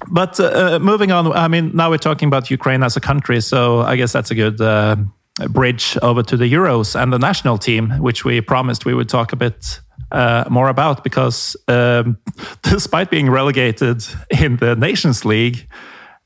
but 0.09 0.39
uh, 0.39 0.79
moving 0.79 1.11
on, 1.11 1.31
I 1.33 1.47
mean, 1.47 1.75
now 1.75 1.89
we're 1.89 1.97
talking 1.97 2.27
about 2.27 2.49
Ukraine 2.49 2.83
as 2.83 2.97
a 2.97 2.99
country, 3.01 3.41
so 3.41 3.81
I 3.81 3.95
guess 3.95 4.11
that's 4.11 4.31
a 4.31 4.35
good 4.35 4.59
uh, 4.59 4.95
bridge 5.49 5.97
over 6.01 6.23
to 6.23 6.37
the 6.37 6.51
Euros 6.51 6.99
and 6.99 7.13
the 7.13 7.19
national 7.19 7.57
team, 7.57 7.91
which 7.99 8.25
we 8.25 8.41
promised 8.41 8.85
we 8.85 8.93
would 8.93 9.09
talk 9.09 9.33
a 9.33 9.35
bit 9.35 9.79
uh, 10.11 10.45
more 10.49 10.69
about 10.69 11.03
because 11.03 11.55
um, 11.67 12.17
despite 12.63 13.09
being 13.09 13.29
relegated 13.29 14.03
in 14.29 14.57
the 14.57 14.75
Nations 14.75 15.25
League, 15.25 15.67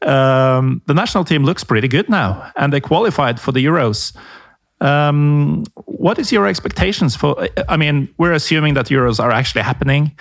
um, 0.01 0.81
the 0.85 0.93
national 0.93 1.23
team 1.23 1.43
looks 1.43 1.63
pretty 1.63 1.87
good 1.87 2.09
now, 2.09 2.51
and 2.55 2.71
they 2.71 2.81
qualified 2.81 3.39
for 3.39 3.51
the 3.51 3.65
Euros. 3.65 4.15
Um, 4.81 5.63
what 5.85 6.19
is 6.19 6.31
your 6.31 6.47
expectations 6.47 7.15
for? 7.15 7.47
I 7.69 7.77
mean, 7.77 8.13
we're 8.17 8.33
assuming 8.33 8.73
that 8.75 8.87
Euros 8.87 9.19
are 9.19 9.31
actually 9.31 9.63
happening. 9.63 10.15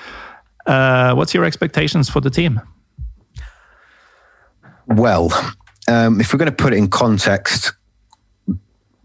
Uh, 0.66 1.14
what's 1.14 1.34
your 1.34 1.44
expectations 1.44 2.08
for 2.08 2.20
the 2.20 2.30
team? 2.30 2.60
Well, 4.86 5.30
um, 5.88 6.20
if 6.20 6.32
we're 6.32 6.38
going 6.38 6.50
to 6.50 6.62
put 6.62 6.72
it 6.72 6.76
in 6.76 6.88
context, 6.88 7.72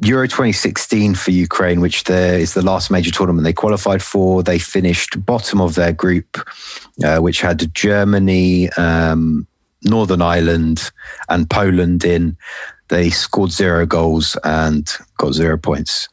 Euro 0.01 0.27
2016 0.27 1.15
for 1.15 1.31
Ukraine, 1.31 1.81
which 1.81 2.05
there 2.05 2.39
is 2.39 2.53
the 2.53 2.61
last 2.61 2.89
major 2.89 3.11
tournament 3.11 3.43
they 3.43 3.53
qualified 3.53 4.01
for, 4.01 4.41
they 4.41 4.57
finished 4.59 5.25
bottom 5.25 5.59
of 5.59 5.75
their 5.75 5.91
group, 5.91 6.37
uh, 7.03 7.19
which 7.19 7.41
had 7.41 7.73
Germany, 7.75 8.69
um, 8.73 9.45
Northern 9.83 10.21
Ireland, 10.21 10.91
and 11.27 11.49
Poland 11.49 12.05
in. 12.05 12.37
They 12.87 13.09
scored 13.09 13.51
zero 13.51 13.85
goals 13.85 14.37
and 14.43 14.89
got 15.17 15.33
zero 15.33 15.57
points. 15.57 16.07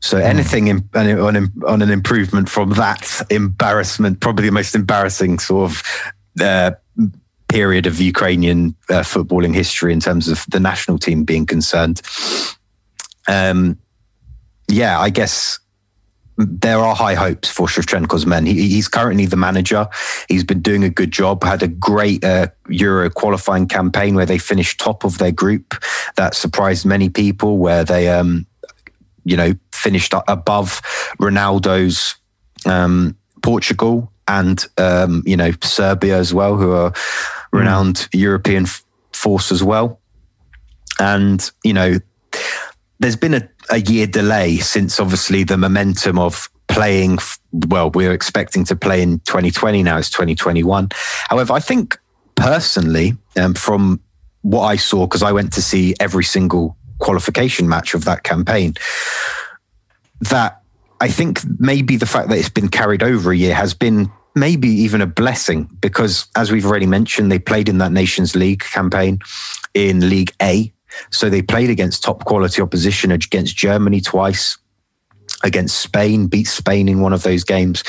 So 0.00 0.18
anything 0.18 0.66
in, 0.68 0.88
on, 0.94 1.36
an- 1.36 1.52
on 1.66 1.80
an 1.80 1.90
improvement 1.90 2.48
from 2.48 2.70
that 2.70 3.22
embarrassment, 3.30 4.20
probably 4.20 4.46
the 4.46 4.52
most 4.52 4.74
embarrassing 4.74 5.38
sort 5.38 5.70
of 5.70 5.82
uh, 6.40 6.72
period 7.48 7.86
of 7.86 8.00
Ukrainian 8.00 8.74
uh, 8.90 9.00
footballing 9.02 9.54
history 9.54 9.92
in 9.92 10.00
terms 10.00 10.28
of 10.28 10.44
the 10.48 10.60
national 10.60 10.98
team 10.98 11.24
being 11.24 11.46
concerned. 11.46 12.02
Um, 13.28 13.78
yeah, 14.68 14.98
I 14.98 15.10
guess 15.10 15.58
there 16.38 16.78
are 16.78 16.94
high 16.94 17.14
hopes 17.14 17.48
for 17.48 17.66
Shevchenko's 17.66 18.26
men. 18.26 18.46
He, 18.46 18.54
he's 18.54 18.88
currently 18.88 19.26
the 19.26 19.36
manager. 19.36 19.88
He's 20.28 20.44
been 20.44 20.60
doing 20.60 20.82
a 20.82 20.90
good 20.90 21.10
job. 21.10 21.44
Had 21.44 21.62
a 21.62 21.68
great 21.68 22.24
uh, 22.24 22.48
Euro 22.68 23.10
qualifying 23.10 23.68
campaign 23.68 24.14
where 24.14 24.26
they 24.26 24.38
finished 24.38 24.80
top 24.80 25.04
of 25.04 25.18
their 25.18 25.32
group. 25.32 25.74
That 26.16 26.34
surprised 26.34 26.86
many 26.86 27.08
people. 27.08 27.58
Where 27.58 27.84
they, 27.84 28.08
um, 28.08 28.46
you 29.24 29.36
know, 29.36 29.54
finished 29.72 30.14
above 30.26 30.80
Ronaldo's 31.20 32.14
um, 32.66 33.16
Portugal 33.42 34.12
and 34.28 34.64
um, 34.78 35.22
you 35.26 35.36
know 35.36 35.52
Serbia 35.62 36.16
as 36.18 36.32
well, 36.32 36.56
who 36.56 36.72
are 36.72 36.92
renowned 37.52 38.08
European 38.12 38.64
f- 38.64 38.84
force 39.12 39.52
as 39.52 39.62
well. 39.62 40.00
And 40.98 41.50
you 41.64 41.72
know, 41.72 41.98
there's 43.02 43.16
been 43.16 43.34
a, 43.34 43.48
a 43.70 43.80
year 43.80 44.06
delay 44.06 44.56
since 44.58 44.98
obviously 45.00 45.44
the 45.44 45.58
momentum 45.58 46.18
of 46.18 46.48
playing. 46.68 47.18
Well, 47.52 47.90
we're 47.90 48.12
expecting 48.12 48.64
to 48.64 48.76
play 48.76 49.02
in 49.02 49.18
2020 49.20 49.82
now. 49.82 49.98
It's 49.98 50.10
2021. 50.10 50.88
However, 51.28 51.52
I 51.52 51.60
think 51.60 51.98
personally, 52.36 53.16
um, 53.36 53.54
from 53.54 54.00
what 54.42 54.62
I 54.62 54.76
saw, 54.76 55.06
because 55.06 55.22
I 55.22 55.32
went 55.32 55.52
to 55.54 55.62
see 55.62 55.94
every 56.00 56.24
single 56.24 56.76
qualification 56.98 57.68
match 57.68 57.94
of 57.94 58.04
that 58.04 58.22
campaign, 58.22 58.74
that 60.20 60.62
I 61.00 61.08
think 61.08 61.40
maybe 61.58 61.96
the 61.96 62.06
fact 62.06 62.28
that 62.28 62.38
it's 62.38 62.48
been 62.48 62.68
carried 62.68 63.02
over 63.02 63.32
a 63.32 63.36
year 63.36 63.54
has 63.54 63.74
been 63.74 64.10
maybe 64.34 64.68
even 64.68 65.00
a 65.00 65.06
blessing 65.06 65.68
because, 65.80 66.26
as 66.36 66.52
we've 66.52 66.64
already 66.64 66.86
mentioned, 66.86 67.30
they 67.30 67.40
played 67.40 67.68
in 67.68 67.78
that 67.78 67.92
Nations 67.92 68.36
League 68.36 68.60
campaign 68.60 69.18
in 69.74 70.08
League 70.08 70.32
A. 70.40 70.72
So 71.10 71.28
they 71.28 71.42
played 71.42 71.70
against 71.70 72.02
top 72.02 72.24
quality 72.24 72.62
opposition 72.62 73.10
against 73.10 73.56
Germany 73.56 74.00
twice, 74.00 74.58
against 75.42 75.80
Spain, 75.80 76.26
beat 76.26 76.46
Spain 76.46 76.88
in 76.88 77.00
one 77.00 77.12
of 77.12 77.22
those 77.22 77.44
games. 77.44 77.82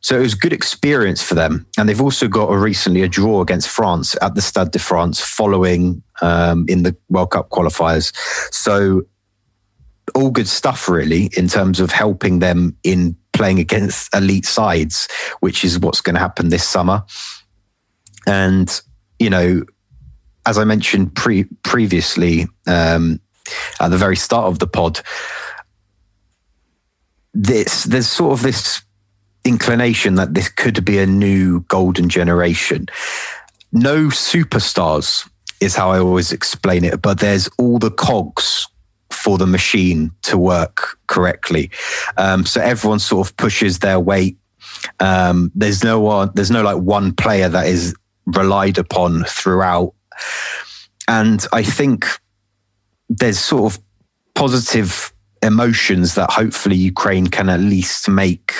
So 0.00 0.18
it 0.18 0.22
was 0.22 0.34
a 0.34 0.38
good 0.38 0.52
experience 0.52 1.22
for 1.22 1.34
them. 1.34 1.66
And 1.78 1.88
they've 1.88 2.00
also 2.00 2.28
got 2.28 2.50
a 2.50 2.58
recently 2.58 3.02
a 3.02 3.08
draw 3.08 3.40
against 3.40 3.68
France 3.68 4.16
at 4.20 4.34
the 4.34 4.42
Stade 4.42 4.72
de 4.72 4.78
France 4.78 5.20
following 5.20 6.02
um, 6.20 6.66
in 6.68 6.82
the 6.82 6.96
World 7.08 7.30
Cup 7.30 7.50
qualifiers. 7.50 8.12
So 8.52 9.02
all 10.14 10.30
good 10.30 10.48
stuff 10.48 10.88
really 10.88 11.30
in 11.36 11.48
terms 11.48 11.80
of 11.80 11.90
helping 11.90 12.40
them 12.40 12.76
in 12.82 13.16
playing 13.32 13.58
against 13.58 14.14
elite 14.14 14.44
sides, 14.44 15.08
which 15.40 15.64
is 15.64 15.78
what's 15.78 16.00
going 16.00 16.14
to 16.14 16.20
happen 16.20 16.48
this 16.48 16.68
summer. 16.68 17.04
And, 18.26 18.80
you 19.18 19.30
know, 19.30 19.62
as 20.46 20.58
I 20.58 20.64
mentioned 20.64 21.14
pre- 21.14 21.48
previously 21.62 22.46
um, 22.66 23.20
at 23.80 23.88
the 23.88 23.96
very 23.96 24.16
start 24.16 24.46
of 24.46 24.58
the 24.58 24.66
pod, 24.66 25.00
this 27.34 27.84
there's 27.84 28.08
sort 28.08 28.32
of 28.32 28.42
this 28.42 28.82
inclination 29.44 30.16
that 30.16 30.34
this 30.34 30.48
could 30.48 30.84
be 30.84 30.98
a 30.98 31.06
new 31.06 31.60
golden 31.62 32.08
generation. 32.08 32.86
No 33.72 34.06
superstars 34.06 35.28
is 35.60 35.74
how 35.74 35.90
I 35.90 35.98
always 35.98 36.32
explain 36.32 36.84
it, 36.84 37.00
but 37.00 37.20
there's 37.20 37.48
all 37.58 37.78
the 37.78 37.90
cogs 37.90 38.68
for 39.10 39.38
the 39.38 39.46
machine 39.46 40.10
to 40.22 40.36
work 40.36 40.98
correctly. 41.06 41.70
Um, 42.16 42.44
so 42.44 42.60
everyone 42.60 42.98
sort 42.98 43.28
of 43.28 43.36
pushes 43.36 43.78
their 43.78 44.00
weight. 44.00 44.36
Um, 45.00 45.52
there's 45.54 45.84
no 45.84 46.00
one, 46.00 46.30
there's 46.34 46.50
no 46.50 46.62
like 46.62 46.78
one 46.78 47.12
player 47.12 47.48
that 47.48 47.66
is 47.66 47.94
relied 48.26 48.78
upon 48.78 49.24
throughout. 49.24 49.94
And 51.08 51.44
I 51.52 51.62
think 51.62 52.06
there's 53.08 53.38
sort 53.38 53.72
of 53.72 53.82
positive 54.34 55.12
emotions 55.42 56.14
that 56.14 56.30
hopefully 56.30 56.76
Ukraine 56.76 57.26
can 57.26 57.48
at 57.48 57.60
least 57.60 58.08
make 58.08 58.52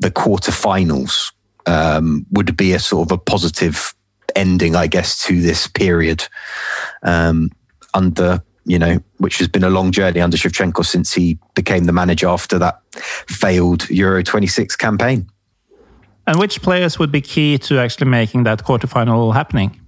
the 0.00 0.10
quarterfinals. 0.10 1.32
Um, 1.68 2.24
would 2.30 2.56
be 2.56 2.74
a 2.74 2.78
sort 2.78 3.08
of 3.08 3.12
a 3.12 3.18
positive 3.18 3.92
ending, 4.36 4.76
I 4.76 4.86
guess, 4.86 5.24
to 5.24 5.40
this 5.40 5.66
period 5.66 6.22
um, 7.02 7.50
under 7.92 8.40
you 8.66 8.78
know, 8.78 8.98
which 9.18 9.38
has 9.38 9.48
been 9.48 9.64
a 9.64 9.70
long 9.70 9.92
journey 9.92 10.20
under 10.20 10.36
Shevchenko 10.36 10.84
since 10.84 11.12
he 11.12 11.38
became 11.54 11.84
the 11.84 11.92
manager 11.92 12.26
after 12.26 12.58
that 12.58 12.80
failed 13.28 13.88
Euro 13.88 14.22
26 14.22 14.74
campaign. 14.76 15.30
And 16.26 16.40
which 16.40 16.60
players 16.60 16.98
would 16.98 17.12
be 17.12 17.20
key 17.20 17.58
to 17.58 17.78
actually 17.78 18.08
making 18.08 18.42
that 18.42 18.64
quarterfinal 18.64 19.32
happening? 19.32 19.80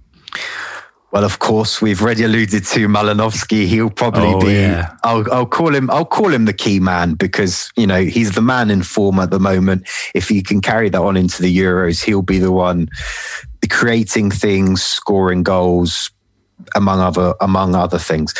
Well, 1.11 1.23
of 1.23 1.39
course, 1.39 1.81
we've 1.81 2.01
already 2.03 2.23
alluded 2.23 2.65
to 2.65 2.87
Malinovsky. 2.87 3.65
He'll 3.65 3.89
probably 3.89 4.27
Oh, 4.33 4.41
be. 4.41 4.53
yeah. 4.53 4.95
I'll, 5.03 5.25
I'll 5.33 5.45
call 5.47 5.73
him. 5.73 5.89
I'll 5.89 6.05
call 6.05 6.31
him 6.31 6.45
the 6.45 6.53
key 6.53 6.79
man 6.79 7.15
because 7.15 7.71
you 7.75 7.87
know 7.87 8.01
he's 8.03 8.33
the 8.33 8.41
man 8.41 8.69
in 8.69 8.83
form 8.83 9.17
at 9.19 9.31
the 9.31 9.39
moment. 9.39 9.87
If 10.13 10.29
he 10.29 10.43
can 10.43 10.61
carry 10.61 10.87
that 10.89 11.01
on 11.01 11.17
into 11.17 11.41
the 11.41 11.55
Euros, 11.57 12.03
he'll 12.03 12.21
be 12.21 12.37
the 12.37 12.51
one 12.51 12.89
creating 13.71 14.29
things, 14.31 14.83
scoring 14.83 15.41
goals, 15.43 16.11
among 16.75 16.99
other 16.99 17.33
among 17.41 17.73
other 17.73 17.97
things. 17.97 18.33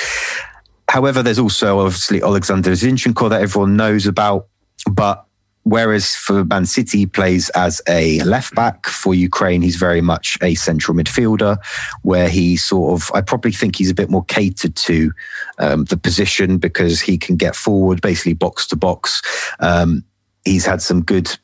However, 0.90 1.24
there's 1.24 1.40
also 1.40 1.80
obviously 1.80 2.22
Alexander 2.22 2.72
Zinchenko 2.72 3.30
that 3.32 3.42
everyone 3.42 3.78
knows 3.78 4.06
about, 4.06 4.48
but 4.90 5.26
whereas 5.64 6.16
for 6.16 6.44
Man 6.46 6.66
City 6.66 7.00
he 7.00 7.06
plays 7.06 7.50
as 7.50 7.82
a 7.88 8.22
left 8.24 8.56
back 8.56 8.88
for 8.88 9.14
Ukraine, 9.14 9.62
he's 9.62 9.76
very 9.76 10.02
much 10.02 10.38
a 10.42 10.56
central 10.56 10.96
midfielder, 10.96 11.58
where 12.04 12.30
he 12.30 12.58
sort 12.58 13.00
of 13.00 13.12
I 13.14 13.22
probably 13.22 13.52
think 13.52 13.76
he's 13.76 13.92
a 13.92 13.96
bit 13.96 14.10
more 14.10 14.26
catered 14.26 14.76
to 14.76 15.12
um, 15.58 15.86
the 15.86 15.98
position 15.98 16.58
because 16.58 17.02
he 17.02 17.18
can 17.18 17.36
get 17.36 17.56
forward, 17.56 18.02
basically 18.02 18.34
box 18.34 18.68
to 18.68 18.76
box. 18.76 19.22
Um, 19.60 20.04
he's 20.46 20.66
had 20.66 20.82
some 20.82 21.04
good 21.04 21.38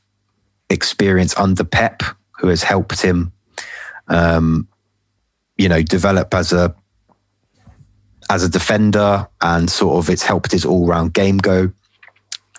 experience 0.69 1.37
under 1.37 1.63
Pep, 1.63 2.01
who 2.39 2.47
has 2.47 2.63
helped 2.63 3.01
him 3.01 3.31
um, 4.07 4.67
you 5.57 5.69
know, 5.69 5.81
develop 5.81 6.33
as 6.33 6.53
a 6.53 6.75
as 8.29 8.43
a 8.43 8.49
defender, 8.49 9.27
and 9.41 9.69
sort 9.69 9.97
of 9.97 10.09
it's 10.09 10.23
helped 10.23 10.51
his 10.51 10.65
all 10.65 10.87
round 10.87 11.13
game 11.13 11.37
go. 11.37 11.71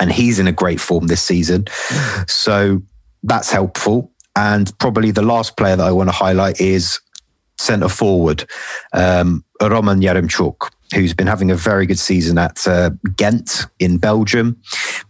And 0.00 0.12
he's 0.12 0.38
in 0.38 0.46
a 0.46 0.52
great 0.52 0.80
form 0.80 1.06
this 1.06 1.22
season, 1.22 1.66
so 2.26 2.82
that's 3.22 3.50
helpful. 3.50 4.12
And 4.36 4.70
probably 4.78 5.10
the 5.10 5.22
last 5.22 5.56
player 5.56 5.76
that 5.76 5.86
I 5.86 5.92
want 5.92 6.08
to 6.08 6.14
highlight 6.14 6.60
is 6.60 7.00
centre 7.58 7.88
forward, 7.88 8.48
um, 8.92 9.42
Roman 9.62 10.00
Yaremchuk, 10.00 10.68
who's 10.94 11.14
been 11.14 11.26
having 11.26 11.50
a 11.50 11.54
very 11.54 11.86
good 11.86 11.98
season 11.98 12.38
at 12.38 12.66
uh, 12.68 12.90
Ghent 13.16 13.64
in 13.78 13.98
Belgium, 13.98 14.60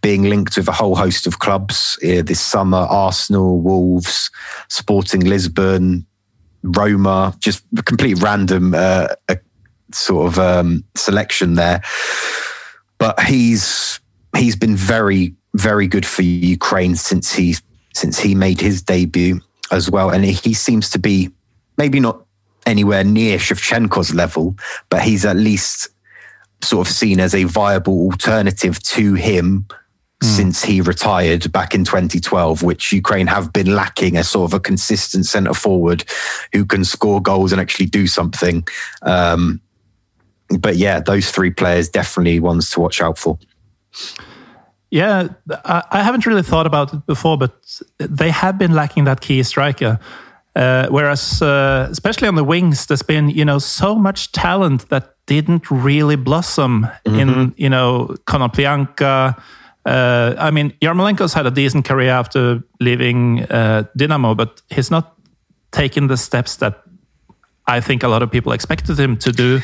being 0.00 0.22
linked 0.24 0.56
with 0.56 0.68
a 0.68 0.72
whole 0.72 0.94
host 0.94 1.26
of 1.26 1.40
clubs 1.40 1.98
uh, 2.04 2.22
this 2.22 2.40
summer 2.40 2.78
Arsenal, 2.78 3.60
Wolves, 3.60 4.30
Sporting 4.68 5.22
Lisbon, 5.22 6.06
Roma, 6.62 7.34
just 7.38 7.64
a 7.76 7.82
complete 7.82 8.20
random 8.22 8.74
uh, 8.74 9.08
sort 9.92 10.32
of 10.32 10.38
um, 10.38 10.84
selection 10.94 11.54
there. 11.54 11.82
But 12.98 13.20
he's 13.20 14.00
he's 14.36 14.56
been 14.56 14.76
very 14.76 15.34
very 15.54 15.86
good 15.86 16.06
for 16.06 16.22
Ukraine 16.22 16.94
since 16.96 17.34
he 17.34 17.56
since 17.94 18.18
he 18.18 18.34
made 18.34 18.60
his 18.60 18.82
debut 18.82 19.40
as 19.72 19.90
well, 19.90 20.10
and 20.10 20.24
he 20.24 20.54
seems 20.54 20.90
to 20.90 20.98
be 20.98 21.30
maybe 21.78 21.98
not 21.98 22.24
anywhere 22.66 23.04
near 23.04 23.38
Shevchenko's 23.38 24.14
level, 24.14 24.56
but 24.90 25.02
he's 25.02 25.24
at 25.24 25.36
least 25.36 25.88
sort 26.62 26.86
of 26.86 26.92
seen 26.92 27.20
as 27.20 27.34
a 27.34 27.44
viable 27.44 28.10
alternative 28.10 28.82
to 28.82 29.14
him 29.14 29.66
mm. 29.68 30.26
since 30.26 30.62
he 30.62 30.80
retired 30.80 31.50
back 31.52 31.74
in 31.74 31.84
2012, 31.84 32.62
which 32.62 32.92
Ukraine 32.92 33.26
have 33.26 33.52
been 33.52 33.74
lacking 33.74 34.16
a 34.16 34.24
sort 34.24 34.50
of 34.50 34.54
a 34.54 34.60
consistent 34.60 35.26
centre 35.26 35.54
forward 35.54 36.04
who 36.52 36.64
can 36.64 36.84
score 36.84 37.20
goals 37.20 37.52
and 37.52 37.60
actually 37.60 37.86
do 37.86 38.06
something. 38.06 38.66
Um, 39.02 39.60
but 40.58 40.76
yeah, 40.76 41.00
those 41.00 41.30
three 41.30 41.50
players 41.50 41.88
definitely 41.88 42.40
ones 42.40 42.70
to 42.70 42.80
watch 42.80 43.00
out 43.00 43.18
for. 43.18 43.38
Yeah, 44.90 45.28
I 45.64 46.02
haven't 46.02 46.26
really 46.26 46.42
thought 46.42 46.66
about 46.66 46.94
it 46.94 47.06
before, 47.06 47.36
but 47.36 47.82
they 47.98 48.30
have 48.30 48.56
been 48.56 48.72
lacking 48.72 49.04
that 49.04 49.20
key 49.20 49.42
striker. 49.42 49.98
Uh, 50.54 50.86
whereas, 50.88 51.42
uh, 51.42 51.88
especially 51.90 52.28
on 52.28 52.34
the 52.34 52.44
wings, 52.44 52.86
there's 52.86 53.02
been 53.02 53.28
you 53.28 53.44
know 53.44 53.58
so 53.58 53.94
much 53.94 54.32
talent 54.32 54.88
that 54.88 55.14
didn't 55.26 55.70
really 55.70 56.16
blossom 56.16 56.86
mm-hmm. 57.04 57.18
in 57.18 57.54
you 57.56 57.68
know 57.68 58.16
Konoplyanka. 58.26 59.36
Uh, 59.84 60.34
I 60.38 60.50
mean, 60.50 60.72
Yarmolenko's 60.80 61.34
had 61.34 61.46
a 61.46 61.50
decent 61.50 61.84
career 61.84 62.10
after 62.10 62.62
leaving 62.80 63.42
uh, 63.44 63.84
Dynamo, 63.96 64.34
but 64.34 64.62
he's 64.70 64.90
not 64.90 65.14
taken 65.72 66.06
the 66.06 66.16
steps 66.16 66.56
that 66.56 66.82
I 67.66 67.80
think 67.80 68.02
a 68.02 68.08
lot 68.08 68.22
of 68.22 68.30
people 68.30 68.52
expected 68.52 68.98
him 68.98 69.16
to 69.18 69.32
do. 69.32 69.60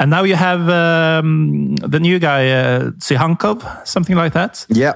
And 0.00 0.10
now 0.10 0.24
you 0.24 0.34
have 0.34 0.66
um, 0.70 1.76
the 1.76 2.00
new 2.00 2.18
guy, 2.18 2.48
uh, 2.50 2.90
Tsygankov, 2.92 3.86
something 3.86 4.16
like 4.16 4.32
that. 4.32 4.64
Yeah. 4.70 4.94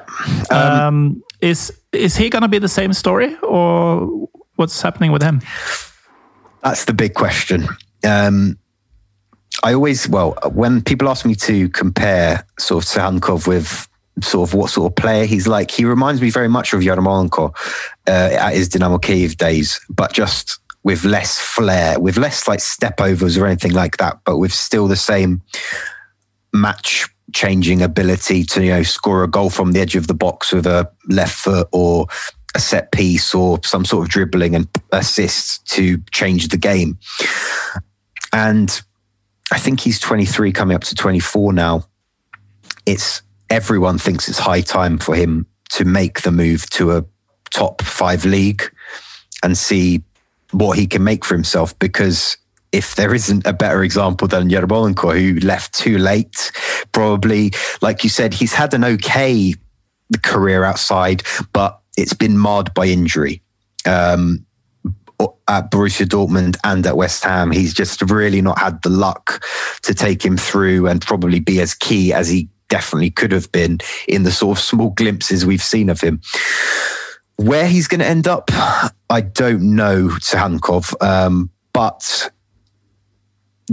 Um, 0.51 0.59
um, 0.59 1.23
is 1.43 1.71
is 1.93 2.17
he 2.17 2.31
going 2.31 2.41
to 2.43 2.49
be 2.49 2.59
the 2.59 2.69
same 2.69 2.95
story, 2.95 3.37
or 3.43 4.29
what's 4.57 4.81
happening 4.81 5.13
with 5.13 5.23
him? 5.23 5.43
That's 6.63 6.87
the 6.87 6.95
big 6.95 7.13
question. 7.13 7.69
Um, 8.03 8.59
I 9.63 9.75
always, 9.75 10.09
well, 10.09 10.39
when 10.53 10.83
people 10.83 11.11
ask 11.11 11.27
me 11.27 11.35
to 11.35 11.69
compare 11.69 12.47
sort 12.59 12.85
of 12.85 12.91
Tsygankov 12.91 13.47
with 13.47 13.87
sort 14.23 14.49
of 14.49 14.55
what 14.55 14.71
sort 14.71 14.91
of 14.91 14.97
player 14.97 15.27
he's 15.27 15.47
like, 15.47 15.71
he 15.71 15.85
reminds 15.85 16.23
me 16.23 16.31
very 16.31 16.49
much 16.49 16.73
of 16.73 16.81
Yarmolenko 16.81 17.55
uh, 18.09 18.11
at 18.11 18.55
his 18.55 18.71
Dynamo 18.71 18.99
Kiev 18.99 19.37
days, 19.37 19.81
but 19.91 20.15
just 20.15 20.61
with 20.85 21.05
less 21.05 21.39
flair, 21.39 21.99
with 21.99 22.19
less 22.19 22.47
like 22.47 22.61
step 22.61 23.01
overs 23.01 23.37
or 23.37 23.47
anything 23.47 23.73
like 23.73 23.97
that, 23.97 24.21
but 24.25 24.37
with 24.37 24.53
still 24.53 24.87
the 24.87 24.97
same 24.97 25.43
match 26.53 27.09
changing 27.33 27.83
ability 27.83 28.45
to 28.45 28.63
you 28.63 28.71
know 28.71 28.83
score 28.85 29.25
a 29.25 29.29
goal 29.29 29.51
from 29.51 29.73
the 29.73 29.81
edge 29.81 29.97
of 29.97 30.07
the 30.07 30.15
box 30.15 30.53
with 30.53 30.67
a 30.67 30.89
left 31.09 31.35
foot 31.35 31.67
or 31.73 32.07
a 32.55 32.61
set 32.61 32.93
piece 32.93 33.35
or 33.35 33.59
some 33.65 33.85
sort 33.85 34.05
of 34.05 34.11
dribbling 34.11 34.55
and 34.55 34.69
assists 34.93 35.59
to 35.59 35.99
change 36.13 36.49
the 36.49 36.57
game. 36.57 36.97
And 38.33 38.81
I 39.51 39.59
think 39.59 39.81
he's 39.81 39.99
23 39.99 40.53
coming 40.53 40.77
up 40.77 40.85
to 40.85 40.95
24 40.95 41.53
now. 41.53 41.85
It's 42.87 43.23
everyone 43.51 43.99
thinks 43.99 44.29
it's 44.29 44.39
high 44.39 44.61
time 44.61 44.99
for 44.99 45.17
him 45.17 45.47
to 45.71 45.85
make 45.85 46.23
the 46.23 46.31
move 46.31 46.69
to 46.71 46.93
a 46.93 47.05
top 47.51 47.83
5 47.83 48.25
league 48.25 48.63
and 49.43 49.59
see 49.59 50.03
what 50.55 50.79
he 50.79 50.87
can 50.87 51.05
make 51.05 51.25
for 51.25 51.35
himself 51.35 51.79
because 51.79 52.37
if 52.73 52.97
there 52.97 53.15
isn't 53.15 53.47
a 53.47 53.53
better 53.53 53.85
example 53.85 54.27
than 54.27 54.49
Yarmolenko, 54.49 55.19
who 55.19 55.47
left 55.47 55.75
too 55.75 55.97
late, 55.97 56.51
probably, 56.91 57.53
like 57.83 58.03
you 58.03 58.11
said, 58.11 58.35
he's 58.35 58.53
had 58.53 58.75
an 58.75 58.85
okay 58.85 59.55
career 60.23 60.65
outside, 60.65 61.23
but 61.53 61.81
it's 61.97 62.15
been 62.15 62.37
marred 62.37 62.75
by 62.75 62.87
injury. 62.87 63.43
Um, 63.87 64.45
at 65.47 65.71
Borussia 65.71 66.07
Dortmund 66.07 66.57
and 66.65 66.85
at 66.87 66.97
West 66.97 67.23
Ham, 67.25 67.53
he's 67.53 67.73
just 67.73 68.03
really 68.03 68.43
not 68.43 68.59
had 68.59 68.83
the 68.83 68.89
luck 68.89 69.45
to 69.83 69.95
take 69.95 70.25
him 70.25 70.37
through 70.37 70.89
and 70.89 71.01
probably 71.01 71.39
be 71.39 71.61
as 71.61 71.75
key 71.75 72.13
as 72.13 72.29
he 72.29 72.49
definitely 72.69 73.11
could 73.11 73.31
have 73.31 73.53
been 73.53 73.79
in 74.09 74.25
the 74.25 74.33
sort 74.33 74.59
of 74.59 74.65
small 74.65 74.91
glimpses 74.91 75.47
we've 75.47 75.63
seen 75.63 75.89
of 75.89 76.01
him. 76.01 76.21
Where 77.37 77.69
he's 77.69 77.89
going 77.89 78.01
to 78.01 78.07
end 78.07 78.27
up, 78.27 78.51
I 79.15 79.21
don't 79.21 79.77
know, 79.77 80.09
Tsygankov, 80.09 80.93
um, 81.01 81.49
but 81.73 82.33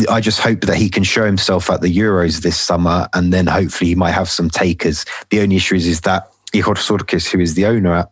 I 0.07 0.21
just 0.21 0.39
hope 0.39 0.61
that 0.61 0.77
he 0.77 0.87
can 0.87 1.03
show 1.03 1.25
himself 1.25 1.67
at 1.71 1.81
the 1.81 1.87
Euros 1.87 2.43
this 2.43 2.59
summer, 2.59 3.07
and 3.15 3.33
then 3.33 3.47
hopefully 3.47 3.89
he 3.89 3.95
might 3.95 4.11
have 4.11 4.29
some 4.29 4.51
takers. 4.51 5.03
The 5.31 5.41
only 5.41 5.55
issue 5.55 5.73
is, 5.73 5.87
is 5.87 6.01
that 6.01 6.29
Ihor 6.53 6.77
Surkis, 6.77 7.27
who 7.27 7.39
is 7.39 7.55
the 7.55 7.65
owner 7.65 7.91
at 7.91 8.11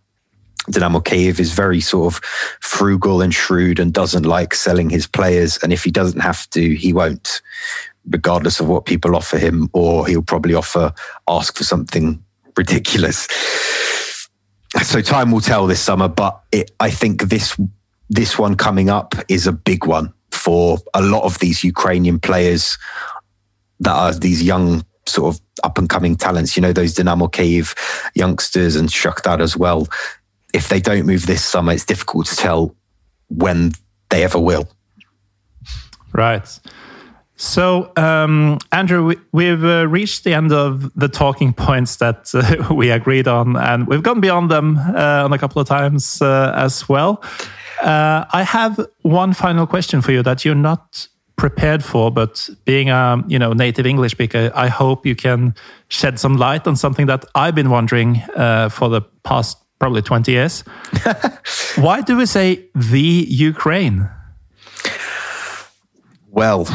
Dynamo 0.71 1.01
Kiev, 1.01 1.39
is 1.39 1.53
very 1.53 1.81
sort 1.81 2.15
of 2.15 2.19
frugal 2.61 3.21
and 3.21 3.31
shrewd 3.31 3.79
and 3.79 3.93
doesn't 3.93 4.25
like 4.25 4.55
selling 4.55 4.89
his 4.89 5.05
players. 5.05 5.59
And 5.61 5.71
if 5.71 5.83
he 5.83 5.91
doesn't 5.91 6.21
have 6.21 6.49
to, 6.49 6.75
he 6.75 6.93
won't, 6.93 7.43
regardless 8.09 8.59
of 8.59 8.67
what 8.67 8.87
people 8.87 9.15
offer 9.15 9.37
him, 9.37 9.69
or 9.73 10.07
he'll 10.07 10.23
probably 10.23 10.55
offer 10.55 10.91
ask 11.27 11.55
for 11.55 11.63
something 11.63 12.23
ridiculous. 12.57 13.27
So 14.83 15.01
time 15.01 15.31
will 15.31 15.41
tell 15.41 15.65
this 15.67 15.81
summer, 15.81 16.07
but 16.07 16.41
it, 16.51 16.71
I 16.79 16.91
think 16.91 17.23
this 17.23 17.59
this 18.09 18.37
one 18.37 18.55
coming 18.55 18.89
up 18.89 19.15
is 19.27 19.47
a 19.47 19.51
big 19.51 19.85
one 19.85 20.13
for 20.31 20.77
a 20.93 21.01
lot 21.01 21.23
of 21.23 21.39
these 21.39 21.63
Ukrainian 21.63 22.19
players 22.19 22.77
that 23.79 23.91
are 23.91 24.13
these 24.13 24.43
young 24.43 24.83
sort 25.07 25.35
of 25.35 25.41
up 25.63 25.77
and 25.77 25.89
coming 25.89 26.15
talents. 26.15 26.55
You 26.55 26.61
know, 26.61 26.73
those 26.73 26.93
Dynamo 26.93 27.27
Kiev 27.27 27.75
youngsters 28.15 28.75
and 28.75 28.89
Shakhtar 28.89 29.39
as 29.39 29.57
well. 29.57 29.87
If 30.53 30.69
they 30.69 30.79
don't 30.79 31.05
move 31.05 31.25
this 31.25 31.43
summer, 31.43 31.73
it's 31.73 31.85
difficult 31.85 32.27
to 32.27 32.35
tell 32.35 32.75
when 33.29 33.73
they 34.09 34.23
ever 34.23 34.39
will. 34.39 34.67
Right. 36.13 36.59
So, 37.41 37.93
um, 37.95 38.57
Andrew, 38.73 39.15
we, 39.31 39.45
have 39.45 39.63
uh, 39.63 39.87
reached 39.87 40.25
the 40.25 40.33
end 40.33 40.51
of 40.51 40.93
the 40.93 41.07
talking 41.07 41.53
points 41.53 41.95
that 41.95 42.31
uh, 42.35 42.73
we 42.75 42.91
agreed 42.91 43.29
on, 43.29 43.55
and 43.55 43.87
we've 43.87 44.03
gone 44.03 44.19
beyond 44.19 44.51
them 44.51 44.77
uh, 44.77 45.23
on 45.23 45.31
a 45.31 45.37
couple 45.37 45.61
of 45.61 45.67
times 45.67 46.21
uh, 46.21 46.51
as 46.53 46.89
well. 46.89 47.23
Uh, 47.81 48.25
I 48.33 48.43
have 48.43 48.85
one 49.03 49.33
final 49.33 49.65
question 49.65 50.01
for 50.01 50.11
you 50.11 50.21
that 50.21 50.43
you're 50.43 50.53
not 50.53 51.07
prepared 51.37 51.81
for, 51.81 52.11
but 52.11 52.49
being 52.65 52.89
a 52.89 53.23
you 53.29 53.39
know 53.39 53.53
native 53.53 53.85
English 53.85 54.11
speaker, 54.11 54.51
I 54.53 54.67
hope 54.67 55.05
you 55.05 55.15
can 55.15 55.55
shed 55.87 56.19
some 56.19 56.35
light 56.35 56.67
on 56.67 56.75
something 56.75 57.05
that 57.05 57.23
I've 57.35 57.55
been 57.55 57.69
wondering 57.69 58.17
uh, 58.35 58.67
for 58.67 58.89
the 58.89 59.01
past 59.23 59.57
probably 59.79 60.01
20 60.01 60.29
years. 60.29 60.65
Why 61.77 62.01
do 62.01 62.17
we 62.17 62.25
say 62.25 62.65
the 62.75 63.25
Ukraine? 63.29 64.09
Well, 66.27 66.67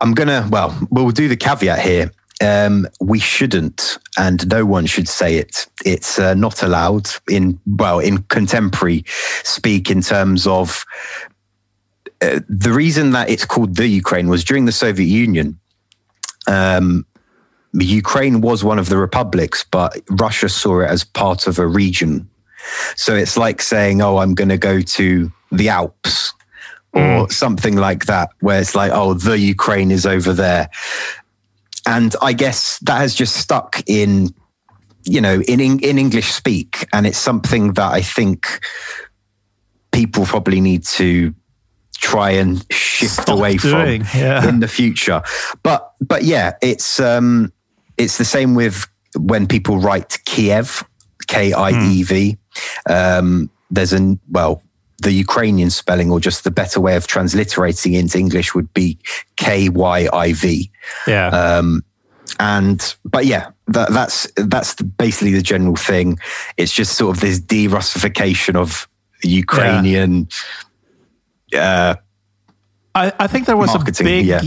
I'm 0.00 0.14
gonna. 0.14 0.46
Well, 0.50 0.76
we'll 0.90 1.10
do 1.10 1.28
the 1.28 1.36
caveat 1.36 1.80
here. 1.80 2.10
Um, 2.40 2.86
we 3.00 3.18
shouldn't, 3.18 3.98
and 4.16 4.48
no 4.48 4.64
one 4.64 4.86
should 4.86 5.08
say 5.08 5.36
it. 5.36 5.66
It's 5.84 6.18
uh, 6.18 6.34
not 6.34 6.62
allowed 6.62 7.08
in 7.28 7.58
well 7.66 7.98
in 7.98 8.18
contemporary 8.24 9.04
speak 9.42 9.90
in 9.90 10.02
terms 10.02 10.46
of 10.46 10.84
uh, 12.20 12.40
the 12.48 12.72
reason 12.72 13.10
that 13.12 13.28
it's 13.28 13.44
called 13.44 13.76
the 13.76 13.88
Ukraine 13.88 14.28
was 14.28 14.44
during 14.44 14.66
the 14.66 14.72
Soviet 14.72 15.06
Union. 15.06 15.58
Um, 16.46 17.04
Ukraine 17.72 18.40
was 18.40 18.64
one 18.64 18.78
of 18.78 18.88
the 18.88 18.96
republics, 18.96 19.64
but 19.68 20.00
Russia 20.10 20.48
saw 20.48 20.80
it 20.80 20.86
as 20.86 21.04
part 21.04 21.46
of 21.46 21.58
a 21.58 21.66
region. 21.66 22.28
So 22.96 23.14
it's 23.14 23.36
like 23.36 23.62
saying, 23.62 24.00
"Oh, 24.00 24.18
I'm 24.18 24.34
going 24.34 24.48
to 24.48 24.58
go 24.58 24.80
to 24.80 25.32
the 25.50 25.68
Alps." 25.68 26.34
Or 26.94 27.26
mm. 27.26 27.32
something 27.32 27.76
like 27.76 28.06
that, 28.06 28.30
where 28.40 28.60
it's 28.60 28.74
like, 28.74 28.90
oh, 28.92 29.14
the 29.14 29.38
Ukraine 29.38 29.90
is 29.90 30.06
over 30.06 30.32
there 30.32 30.70
and 31.88 32.14
I 32.20 32.34
guess 32.34 32.78
that 32.80 32.98
has 32.98 33.14
just 33.14 33.36
stuck 33.36 33.82
in, 33.86 34.28
you 35.04 35.20
know, 35.22 35.40
in 35.40 35.58
in 35.60 35.98
English 35.98 36.30
speak, 36.32 36.86
and 36.92 37.06
it's 37.06 37.18
something 37.18 37.72
that 37.72 37.92
I 37.92 38.02
think 38.02 38.60
people 39.90 40.26
probably 40.26 40.60
need 40.60 40.84
to 40.84 41.34
try 41.96 42.30
and 42.30 42.64
shift 42.70 43.22
Stop 43.22 43.38
away 43.38 43.56
doing, 43.56 44.04
from 44.04 44.20
yeah. 44.20 44.46
in 44.46 44.60
the 44.60 44.68
future. 44.68 45.22
But 45.62 45.92
but 46.00 46.24
yeah, 46.24 46.52
it's 46.60 47.00
um 47.00 47.52
it's 47.96 48.18
the 48.18 48.26
same 48.26 48.54
with 48.54 48.86
when 49.16 49.46
people 49.46 49.78
write 49.78 50.18
Kiev, 50.26 50.84
K 51.26 51.54
I 51.54 51.70
E 51.70 52.02
V. 52.02 52.36
Um, 52.88 53.50
there's 53.70 53.94
an 53.94 54.20
well, 54.30 54.62
the 55.02 55.12
Ukrainian 55.12 55.70
spelling 55.70 56.10
or 56.10 56.20
just 56.20 56.44
the 56.44 56.50
better 56.50 56.80
way 56.80 56.96
of 56.96 57.06
transliterating 57.06 57.94
into 57.94 58.18
English 58.18 58.54
would 58.54 58.72
be 58.74 58.98
K 59.36 59.68
Y 59.68 60.08
I 60.12 60.32
V. 60.32 60.70
Yeah. 61.06 61.28
Um, 61.28 61.84
and 62.40 62.94
but 63.04 63.26
yeah, 63.26 63.50
that, 63.68 63.90
that's 63.90 64.30
that's 64.36 64.74
basically 64.74 65.32
the 65.32 65.42
general 65.42 65.76
thing. 65.76 66.18
It's 66.56 66.72
just 66.72 66.96
sort 66.96 67.16
of 67.16 67.20
this 67.20 67.38
de-Russification 67.38 68.56
of 68.56 68.88
Ukrainian. 69.22 70.28
Uh, 71.54 71.94
I, 72.94 73.12
I 73.18 73.26
think 73.26 73.46
there 73.46 73.56
was 73.56 73.74
a 73.74 74.02
big, 74.02 74.26
yeah. 74.26 74.42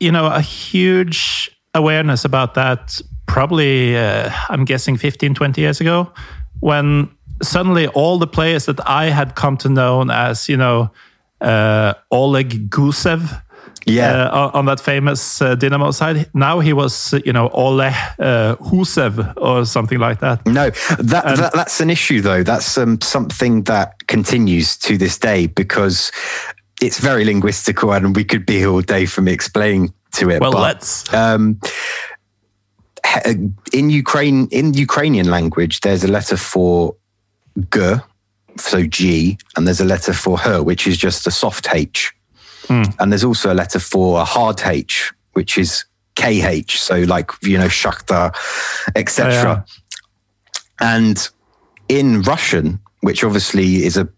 you 0.00 0.12
know, 0.12 0.26
a 0.26 0.40
huge 0.40 1.50
awareness 1.74 2.24
about 2.24 2.54
that 2.54 3.00
probably, 3.26 3.96
uh, 3.96 4.30
I'm 4.48 4.64
guessing 4.64 4.96
15, 4.96 5.34
20 5.34 5.60
years 5.60 5.80
ago, 5.80 6.12
when 6.60 7.10
suddenly 7.42 7.86
all 7.88 8.18
the 8.18 8.26
players 8.26 8.66
that 8.66 8.80
I 8.88 9.06
had 9.10 9.34
come 9.34 9.56
to 9.58 9.68
know 9.68 10.04
as, 10.10 10.48
you 10.48 10.56
know, 10.56 10.90
uh, 11.40 11.94
Oleg 12.10 12.70
Gusev, 12.70 13.42
Yeah. 13.86 14.24
uh, 14.24 14.50
on, 14.54 14.64
that 14.66 14.80
famous 14.80 15.40
uh, 15.40 15.54
Dynamo 15.54 15.90
side. 15.92 16.28
Now 16.34 16.60
he 16.60 16.72
was, 16.72 17.12
uh, 17.14 17.20
you 17.24 17.32
know, 17.32 17.48
Ole 17.50 17.80
uh, 17.82 18.56
Husev 18.56 19.34
or 19.36 19.64
something 19.64 19.98
like 19.98 20.20
that. 20.20 20.44
No, 20.46 20.70
that, 20.98 21.36
that 21.36 21.52
that's 21.52 21.80
an 21.80 21.90
issue 21.90 22.20
though. 22.20 22.42
That's 22.42 22.76
um, 22.78 23.00
something 23.00 23.64
that 23.64 24.06
continues 24.06 24.76
to 24.78 24.98
this 24.98 25.18
day 25.18 25.46
because 25.46 26.10
it's 26.82 26.98
very 26.98 27.24
linguistical, 27.24 27.96
and 27.96 28.16
we 28.16 28.24
could 28.24 28.44
be 28.44 28.58
here 28.58 28.70
all 28.70 28.82
day 28.82 29.06
for 29.06 29.22
me 29.22 29.32
explaining 29.32 29.92
to 30.12 30.30
it. 30.30 30.40
Well, 30.40 30.52
but, 30.52 30.62
let's. 30.62 31.14
Um, 31.14 31.60
in 33.72 33.90
Ukraine, 33.90 34.48
in 34.50 34.74
Ukrainian 34.74 35.30
language, 35.30 35.80
there's 35.80 36.02
a 36.02 36.08
letter 36.08 36.36
for 36.36 36.96
g, 37.70 37.94
so 38.58 38.84
G, 38.84 39.38
and 39.56 39.66
there's 39.66 39.80
a 39.80 39.84
letter 39.84 40.12
for 40.12 40.38
her, 40.38 40.62
which 40.62 40.86
is 40.86 40.96
just 40.96 41.26
a 41.26 41.30
soft 41.30 41.68
H, 41.72 42.14
hmm. 42.68 42.84
and 42.98 43.12
there's 43.12 43.24
also 43.24 43.52
a 43.52 43.54
letter 43.54 43.78
for 43.78 44.20
a 44.20 44.24
hard 44.24 44.60
H, 44.64 45.12
which 45.32 45.58
is 45.58 45.84
KH. 46.16 46.72
So 46.72 47.00
like 47.00 47.30
you 47.42 47.58
know 47.58 47.66
Shakhtar, 47.68 48.34
etc. 48.94 49.34
Oh, 49.34 49.42
yeah. 49.42 49.62
And 50.80 51.28
in 51.88 52.22
Russian, 52.22 52.80
which 53.06 53.22
obviously 53.22 53.84
is 53.84 53.96
a 53.96 54.08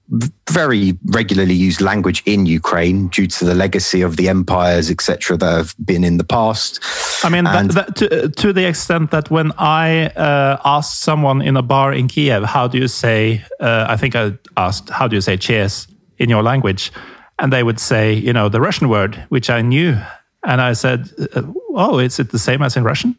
very 0.48 0.96
regularly 1.04 1.52
used 1.52 1.82
language 1.82 2.22
in 2.24 2.46
Ukraine 2.46 3.08
due 3.08 3.26
to 3.26 3.44
the 3.44 3.54
legacy 3.54 4.00
of 4.00 4.16
the 4.16 4.30
empires, 4.30 4.90
etc., 4.90 5.36
that 5.36 5.52
have 5.58 5.74
been 5.84 6.04
in 6.04 6.16
the 6.16 6.24
past. 6.24 6.80
I 7.22 7.28
mean, 7.28 7.44
that, 7.44 7.68
that, 7.72 7.96
to, 7.96 8.30
to 8.30 8.50
the 8.50 8.66
extent 8.66 9.10
that 9.10 9.30
when 9.30 9.52
I 9.58 10.06
uh, 10.16 10.56
asked 10.64 11.00
someone 11.00 11.42
in 11.42 11.54
a 11.54 11.60
bar 11.60 11.92
in 11.92 12.08
Kiev, 12.08 12.44
how 12.44 12.66
do 12.66 12.78
you 12.78 12.88
say, 12.88 13.44
uh, 13.60 13.84
I 13.90 13.98
think 13.98 14.16
I 14.16 14.32
asked, 14.56 14.88
how 14.88 15.06
do 15.06 15.16
you 15.16 15.20
say 15.20 15.36
cheers 15.36 15.86
in 16.16 16.30
your 16.30 16.42
language? 16.42 16.90
And 17.38 17.52
they 17.52 17.62
would 17.62 17.78
say, 17.78 18.14
you 18.14 18.32
know, 18.32 18.48
the 18.48 18.62
Russian 18.62 18.88
word, 18.88 19.16
which 19.28 19.50
I 19.50 19.60
knew. 19.60 19.98
And 20.44 20.62
I 20.62 20.72
said, 20.72 21.10
uh, 21.36 21.42
oh, 21.74 21.98
is 21.98 22.18
it 22.18 22.30
the 22.30 22.38
same 22.38 22.62
as 22.62 22.74
in 22.74 22.84
Russian? 22.84 23.18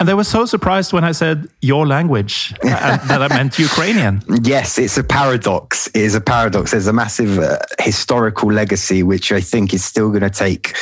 And 0.00 0.08
they 0.08 0.14
were 0.14 0.24
so 0.24 0.46
surprised 0.46 0.92
when 0.92 1.02
I 1.02 1.10
said 1.10 1.48
your 1.60 1.86
language, 1.86 2.54
and 2.62 3.00
that 3.10 3.20
I 3.20 3.28
meant 3.28 3.58
Ukrainian. 3.58 4.22
Yes, 4.42 4.78
it's 4.78 4.96
a 4.96 5.02
paradox. 5.02 5.88
It 5.88 6.02
is 6.02 6.14
a 6.14 6.20
paradox. 6.20 6.70
There's 6.70 6.86
a 6.86 6.92
massive 6.92 7.38
uh, 7.38 7.58
historical 7.80 8.52
legacy, 8.52 9.02
which 9.02 9.32
I 9.32 9.40
think 9.40 9.74
is 9.74 9.84
still 9.84 10.10
going 10.10 10.22
to 10.22 10.30
take 10.30 10.76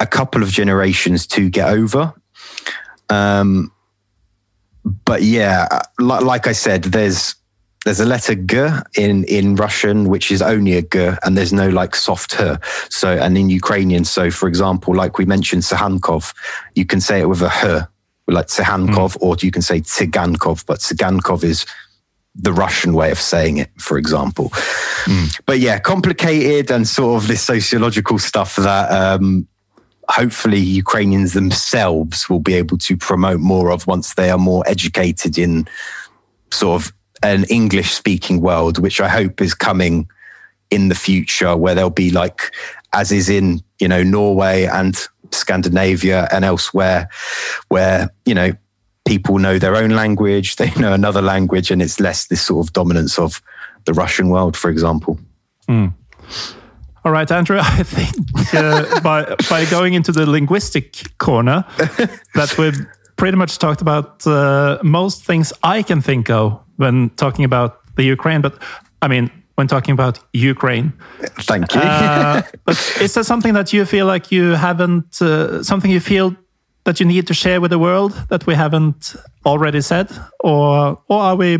a 0.00 0.06
couple 0.06 0.42
of 0.42 0.48
generations 0.48 1.26
to 1.28 1.50
get 1.50 1.68
over. 1.68 2.14
Um, 3.10 3.72
but 5.04 5.22
yeah, 5.22 5.82
like, 5.98 6.22
like 6.22 6.46
I 6.46 6.52
said, 6.52 6.84
there's 6.84 7.34
there's 7.84 8.00
a 8.00 8.06
letter 8.06 8.34
g 8.34 8.68
in 8.96 9.24
in 9.24 9.56
Russian, 9.56 10.08
which 10.08 10.30
is 10.32 10.40
only 10.40 10.74
a 10.78 10.82
g, 10.82 11.10
and 11.22 11.36
there's 11.36 11.52
no 11.52 11.68
like 11.68 11.94
soft 11.94 12.40
h. 12.40 12.58
So, 12.88 13.08
and 13.08 13.36
in 13.36 13.50
Ukrainian, 13.50 14.04
so 14.04 14.30
for 14.30 14.48
example, 14.48 14.94
like 14.94 15.18
we 15.18 15.26
mentioned, 15.26 15.62
Sahankov, 15.62 16.34
you 16.74 16.86
can 16.86 17.00
say 17.00 17.20
it 17.20 17.28
with 17.28 17.42
a 17.42 17.52
h, 17.52 17.88
like 18.26 18.46
Sahankov, 18.46 19.16
or 19.20 19.36
you 19.40 19.50
can 19.50 19.62
say 19.62 19.80
Tsigankov, 19.80 20.64
but 20.66 20.78
Tsigankov 20.78 21.44
is 21.44 21.66
the 22.34 22.52
Russian 22.52 22.94
way 22.94 23.10
of 23.10 23.20
saying 23.20 23.58
it, 23.58 23.70
for 23.78 23.96
example. 23.98 24.50
But 25.46 25.60
yeah, 25.60 25.78
complicated 25.78 26.70
and 26.70 26.86
sort 26.86 27.22
of 27.22 27.28
this 27.28 27.42
sociological 27.42 28.18
stuff 28.18 28.56
that 28.56 28.90
um, 28.90 29.46
hopefully 30.08 30.58
Ukrainians 30.58 31.32
themselves 31.32 32.28
will 32.28 32.40
be 32.40 32.54
able 32.54 32.78
to 32.78 32.96
promote 32.96 33.40
more 33.40 33.70
of 33.70 33.86
once 33.86 34.14
they 34.14 34.30
are 34.30 34.38
more 34.38 34.64
educated 34.66 35.38
in 35.38 35.68
sort 36.50 36.82
of 36.82 36.92
an 37.22 37.44
English 37.44 37.92
speaking 37.92 38.40
world, 38.40 38.78
which 38.78 39.00
I 39.00 39.08
hope 39.08 39.40
is 39.40 39.54
coming 39.54 40.08
in 40.70 40.88
the 40.88 40.94
future 40.94 41.56
where 41.56 41.74
there'll 41.74 41.90
be 41.90 42.10
like, 42.10 42.52
as 42.92 43.12
is 43.12 43.28
in, 43.28 43.62
you 43.80 43.88
know, 43.88 44.02
Norway 44.02 44.64
and 44.64 44.96
Scandinavia 45.34 46.28
and 46.30 46.44
elsewhere, 46.44 47.08
where, 47.68 48.10
you 48.24 48.34
know, 48.34 48.52
people 49.04 49.38
know 49.38 49.58
their 49.58 49.76
own 49.76 49.90
language, 49.90 50.56
they 50.60 50.70
know 50.72 50.92
another 50.92 51.22
language, 51.22 51.70
and 51.70 51.82
it's 51.82 52.00
less 52.00 52.26
this 52.26 52.42
sort 52.42 52.66
of 52.66 52.72
dominance 52.72 53.18
of 53.18 53.42
the 53.84 53.92
Russian 53.92 54.28
world, 54.28 54.56
for 54.56 54.70
example. 54.70 55.18
All 57.04 57.12
right, 57.12 57.30
Andrew, 57.30 57.58
I 57.62 57.82
think 57.82 58.54
uh, 58.54 59.00
by, 59.00 59.34
by 59.50 59.66
going 59.66 59.94
into 59.94 60.12
the 60.12 60.26
linguistic 60.26 61.18
corner, 61.18 61.64
that 62.34 62.54
we've 62.58 62.86
pretty 63.16 63.36
much 63.36 63.58
talked 63.58 63.82
about 63.82 64.26
uh, 64.26 64.78
most 64.82 65.24
things 65.24 65.52
I 65.62 65.82
can 65.82 66.00
think 66.00 66.30
of 66.30 66.60
when 66.76 67.10
talking 67.10 67.44
about 67.44 67.80
the 67.96 68.04
Ukraine. 68.04 68.40
But 68.40 68.60
I 69.02 69.08
mean, 69.08 69.30
when 69.56 69.68
talking 69.68 69.92
about 69.92 70.18
Ukraine, 70.32 70.92
Thank 71.40 71.74
you. 71.74 71.80
uh, 71.80 72.42
but 72.64 72.76
is 73.00 73.14
there 73.14 73.24
something 73.24 73.54
that 73.54 73.72
you 73.72 73.84
feel 73.84 74.06
like 74.06 74.32
you 74.32 74.52
haven't, 74.52 75.20
uh, 75.22 75.62
something 75.62 75.90
you 75.90 76.00
feel 76.00 76.34
that 76.84 77.00
you 77.00 77.06
need 77.06 77.26
to 77.28 77.34
share 77.34 77.60
with 77.60 77.70
the 77.70 77.78
world 77.78 78.12
that 78.28 78.46
we 78.46 78.54
haven't 78.54 79.14
already 79.46 79.80
said? 79.80 80.10
Or, 80.40 80.98
or 81.08 81.20
are 81.20 81.36
we 81.36 81.58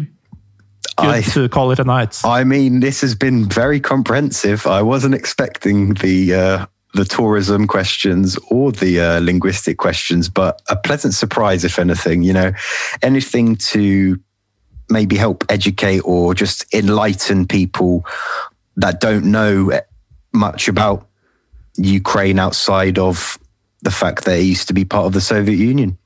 good 0.97 1.09
I- 1.09 1.23
to 1.23 1.49
call 1.49 1.71
it 1.71 1.79
a 1.79 1.85
night? 1.85 2.21
I 2.25 2.45
mean, 2.45 2.81
this 2.81 3.01
has 3.01 3.15
been 3.15 3.49
very 3.49 3.81
comprehensive. 3.81 4.67
I 4.67 4.83
wasn't 4.83 5.15
expecting 5.15 5.95
the 5.95 6.35
uh, 6.35 6.67
the 6.95 7.05
tourism 7.05 7.67
questions 7.67 8.39
or 8.51 8.71
the 8.71 9.01
uh, 9.01 9.21
linguistic 9.21 9.79
questions, 9.79 10.29
but 10.29 10.63
a 10.69 10.77
pleasant 10.77 11.13
surprise, 11.15 11.65
if 11.65 11.79
anything. 11.79 12.23
You 12.23 12.33
know, 12.33 12.53
anything 13.03 13.57
to 13.73 14.19
maybe 14.89 15.17
help 15.17 15.45
educate 15.49 16.01
or 16.01 16.35
just 16.35 16.73
enlighten 16.75 17.47
people 17.47 18.05
that 18.77 19.01
don't 19.01 19.25
know 19.25 19.71
much 20.33 20.69
about 20.69 21.07
Ukraine 21.77 22.39
outside 22.39 22.99
of 22.99 23.39
the 23.83 23.91
fact 23.91 24.25
that 24.25 24.39
it 24.39 24.43
used 24.43 24.69
to 24.69 24.75
be 24.75 24.85
part 24.85 25.07
of 25.07 25.13
the 25.13 25.21
Soviet 25.21 25.57
Union. 25.57 25.99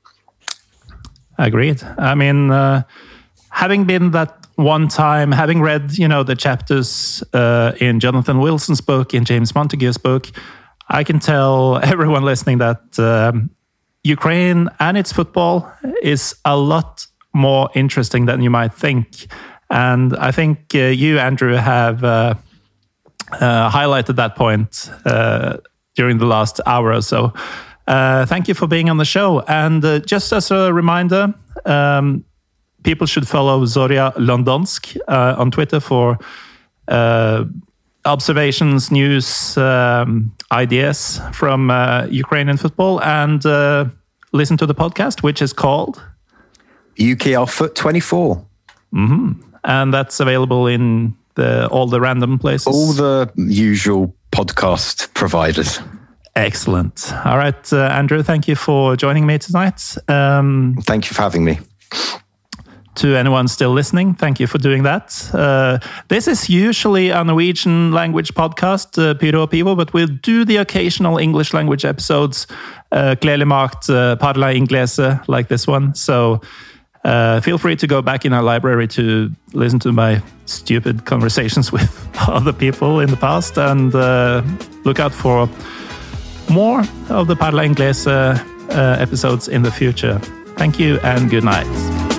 Agreed. 1.37 1.81
I 1.97 2.15
mean, 2.15 2.51
uh, 2.51 2.83
having 3.49 3.85
been 3.85 4.11
that 4.11 4.45
one 4.55 4.89
time, 4.89 5.31
having 5.31 5.61
read, 5.61 5.97
you 5.97 6.07
know, 6.07 6.21
the 6.21 6.35
chapters 6.35 7.23
uh, 7.33 7.71
in 7.79 8.01
Jonathan 8.01 8.39
Wilson's 8.39 8.81
book, 8.81 9.13
in 9.13 9.23
James 9.23 9.55
Montague's 9.55 9.97
book, 9.97 10.27
I 10.89 11.03
can 11.03 11.19
tell 11.19 11.77
everyone 11.83 12.23
listening 12.23 12.57
that 12.57 12.99
um, 12.99 13.49
Ukraine 14.03 14.67
and 14.79 14.97
its 14.97 15.13
football 15.13 15.71
is 16.01 16.35
a 16.43 16.57
lot 16.57 17.07
more 17.33 17.69
interesting 17.75 18.25
than 18.25 18.41
you 18.41 18.49
might 18.49 18.73
think. 18.73 19.27
And 19.69 20.15
I 20.17 20.31
think 20.31 20.73
uh, 20.73 20.79
you, 20.79 21.19
Andrew, 21.19 21.53
have 21.53 22.03
uh, 22.03 22.33
uh, 23.33 23.69
highlighted 23.69 24.15
that 24.15 24.35
point 24.35 24.89
uh, 25.05 25.57
during 25.95 26.17
the 26.17 26.25
last 26.25 26.59
hour 26.65 26.91
or 26.93 27.01
so. 27.01 27.33
Uh, 27.87 28.25
thank 28.25 28.47
you 28.47 28.53
for 28.53 28.67
being 28.67 28.89
on 28.89 28.97
the 28.97 29.05
show. 29.05 29.41
And 29.41 29.83
uh, 29.85 29.99
just 29.99 30.31
as 30.33 30.51
a 30.51 30.73
reminder, 30.73 31.33
um, 31.65 32.23
people 32.83 33.05
should 33.07 33.27
follow 33.27 33.65
Zorya 33.65 34.13
Londonsk 34.15 34.97
on 35.07 35.51
Twitter 35.51 35.79
for 35.79 36.17
observations, 38.05 38.91
news, 38.91 39.57
um, 39.57 40.31
ideas 40.51 41.21
from 41.33 41.69
Ukrainian 42.09 42.57
football, 42.57 43.01
and 43.01 43.43
listen 44.31 44.57
to 44.57 44.65
the 44.65 44.75
podcast, 44.75 45.21
which 45.23 45.41
is 45.41 45.53
called, 45.53 46.01
UKRFUT24. 46.99 48.45
and 49.63 49.93
that's 49.93 50.19
available 50.19 50.67
in 50.67 51.15
the, 51.35 51.67
all 51.69 51.87
the 51.87 51.99
random 52.01 52.37
places. 52.39 52.67
All 52.67 52.93
the 52.93 53.31
usual 53.35 54.13
podcast 54.31 55.13
providers. 55.13 55.79
Excellent. 56.35 57.11
All 57.25 57.37
right, 57.37 57.73
uh, 57.73 57.87
Andrew, 57.87 58.23
thank 58.23 58.47
you 58.47 58.55
for 58.55 58.95
joining 58.95 59.25
me 59.25 59.37
tonight. 59.39 59.97
Um, 60.07 60.77
Thank 60.83 61.09
you 61.09 61.13
for 61.15 61.21
having 61.23 61.43
me. 61.43 61.59
to 62.95 63.15
anyone 63.15 63.47
still 63.47 63.71
listening, 63.71 64.13
thank 64.13 64.39
you 64.39 64.47
for 64.47 64.57
doing 64.57 64.83
that. 64.83 65.29
Uh, 65.33 65.79
this 66.09 66.27
is 66.27 66.49
usually 66.49 67.09
a 67.09 67.23
Norwegian 67.23 67.91
language 67.91 68.33
podcast, 68.33 68.97
uh, 69.01 69.13
Pyro 69.15 69.47
Pivo, 69.47 69.75
but 69.75 69.93
we'll 69.93 70.07
do 70.21 70.45
the 70.45 70.57
occasional 70.57 71.17
English 71.17 71.53
language 71.53 71.83
episodes, 71.85 72.45
uh, 72.91 73.15
Clearly 73.21 73.45
marked 73.45 73.89
uh, 73.89 74.15
Parla 74.17 74.53
Inglese, 74.53 75.21
like 75.27 75.47
this 75.47 75.65
one. 75.67 75.93
So 75.95 76.41
uh, 77.03 77.39
feel 77.41 77.57
free 77.57 77.75
to 77.77 77.87
go 77.87 78.01
back 78.01 78.25
in 78.25 78.33
our 78.33 78.43
library 78.43 78.87
to 78.87 79.31
listen 79.53 79.79
to 79.79 79.91
my 79.91 80.21
stupid 80.45 81.05
conversations 81.05 81.71
with 81.75 82.09
other 82.27 82.53
people 82.53 82.99
in 82.99 83.09
the 83.09 83.17
past 83.17 83.57
and 83.57 83.95
uh, 83.95 84.41
look 84.83 84.99
out 84.99 85.13
for 85.13 85.49
more 86.49 86.83
of 87.09 87.27
the 87.27 87.35
Parla 87.35 87.63
Inglese 87.63 88.07
uh, 88.07 88.97
episodes 88.99 89.47
in 89.47 89.61
the 89.61 89.71
future. 89.71 90.19
Thank 90.57 90.79
you 90.79 90.99
and 90.99 91.29
good 91.29 91.43
night. 91.43 92.18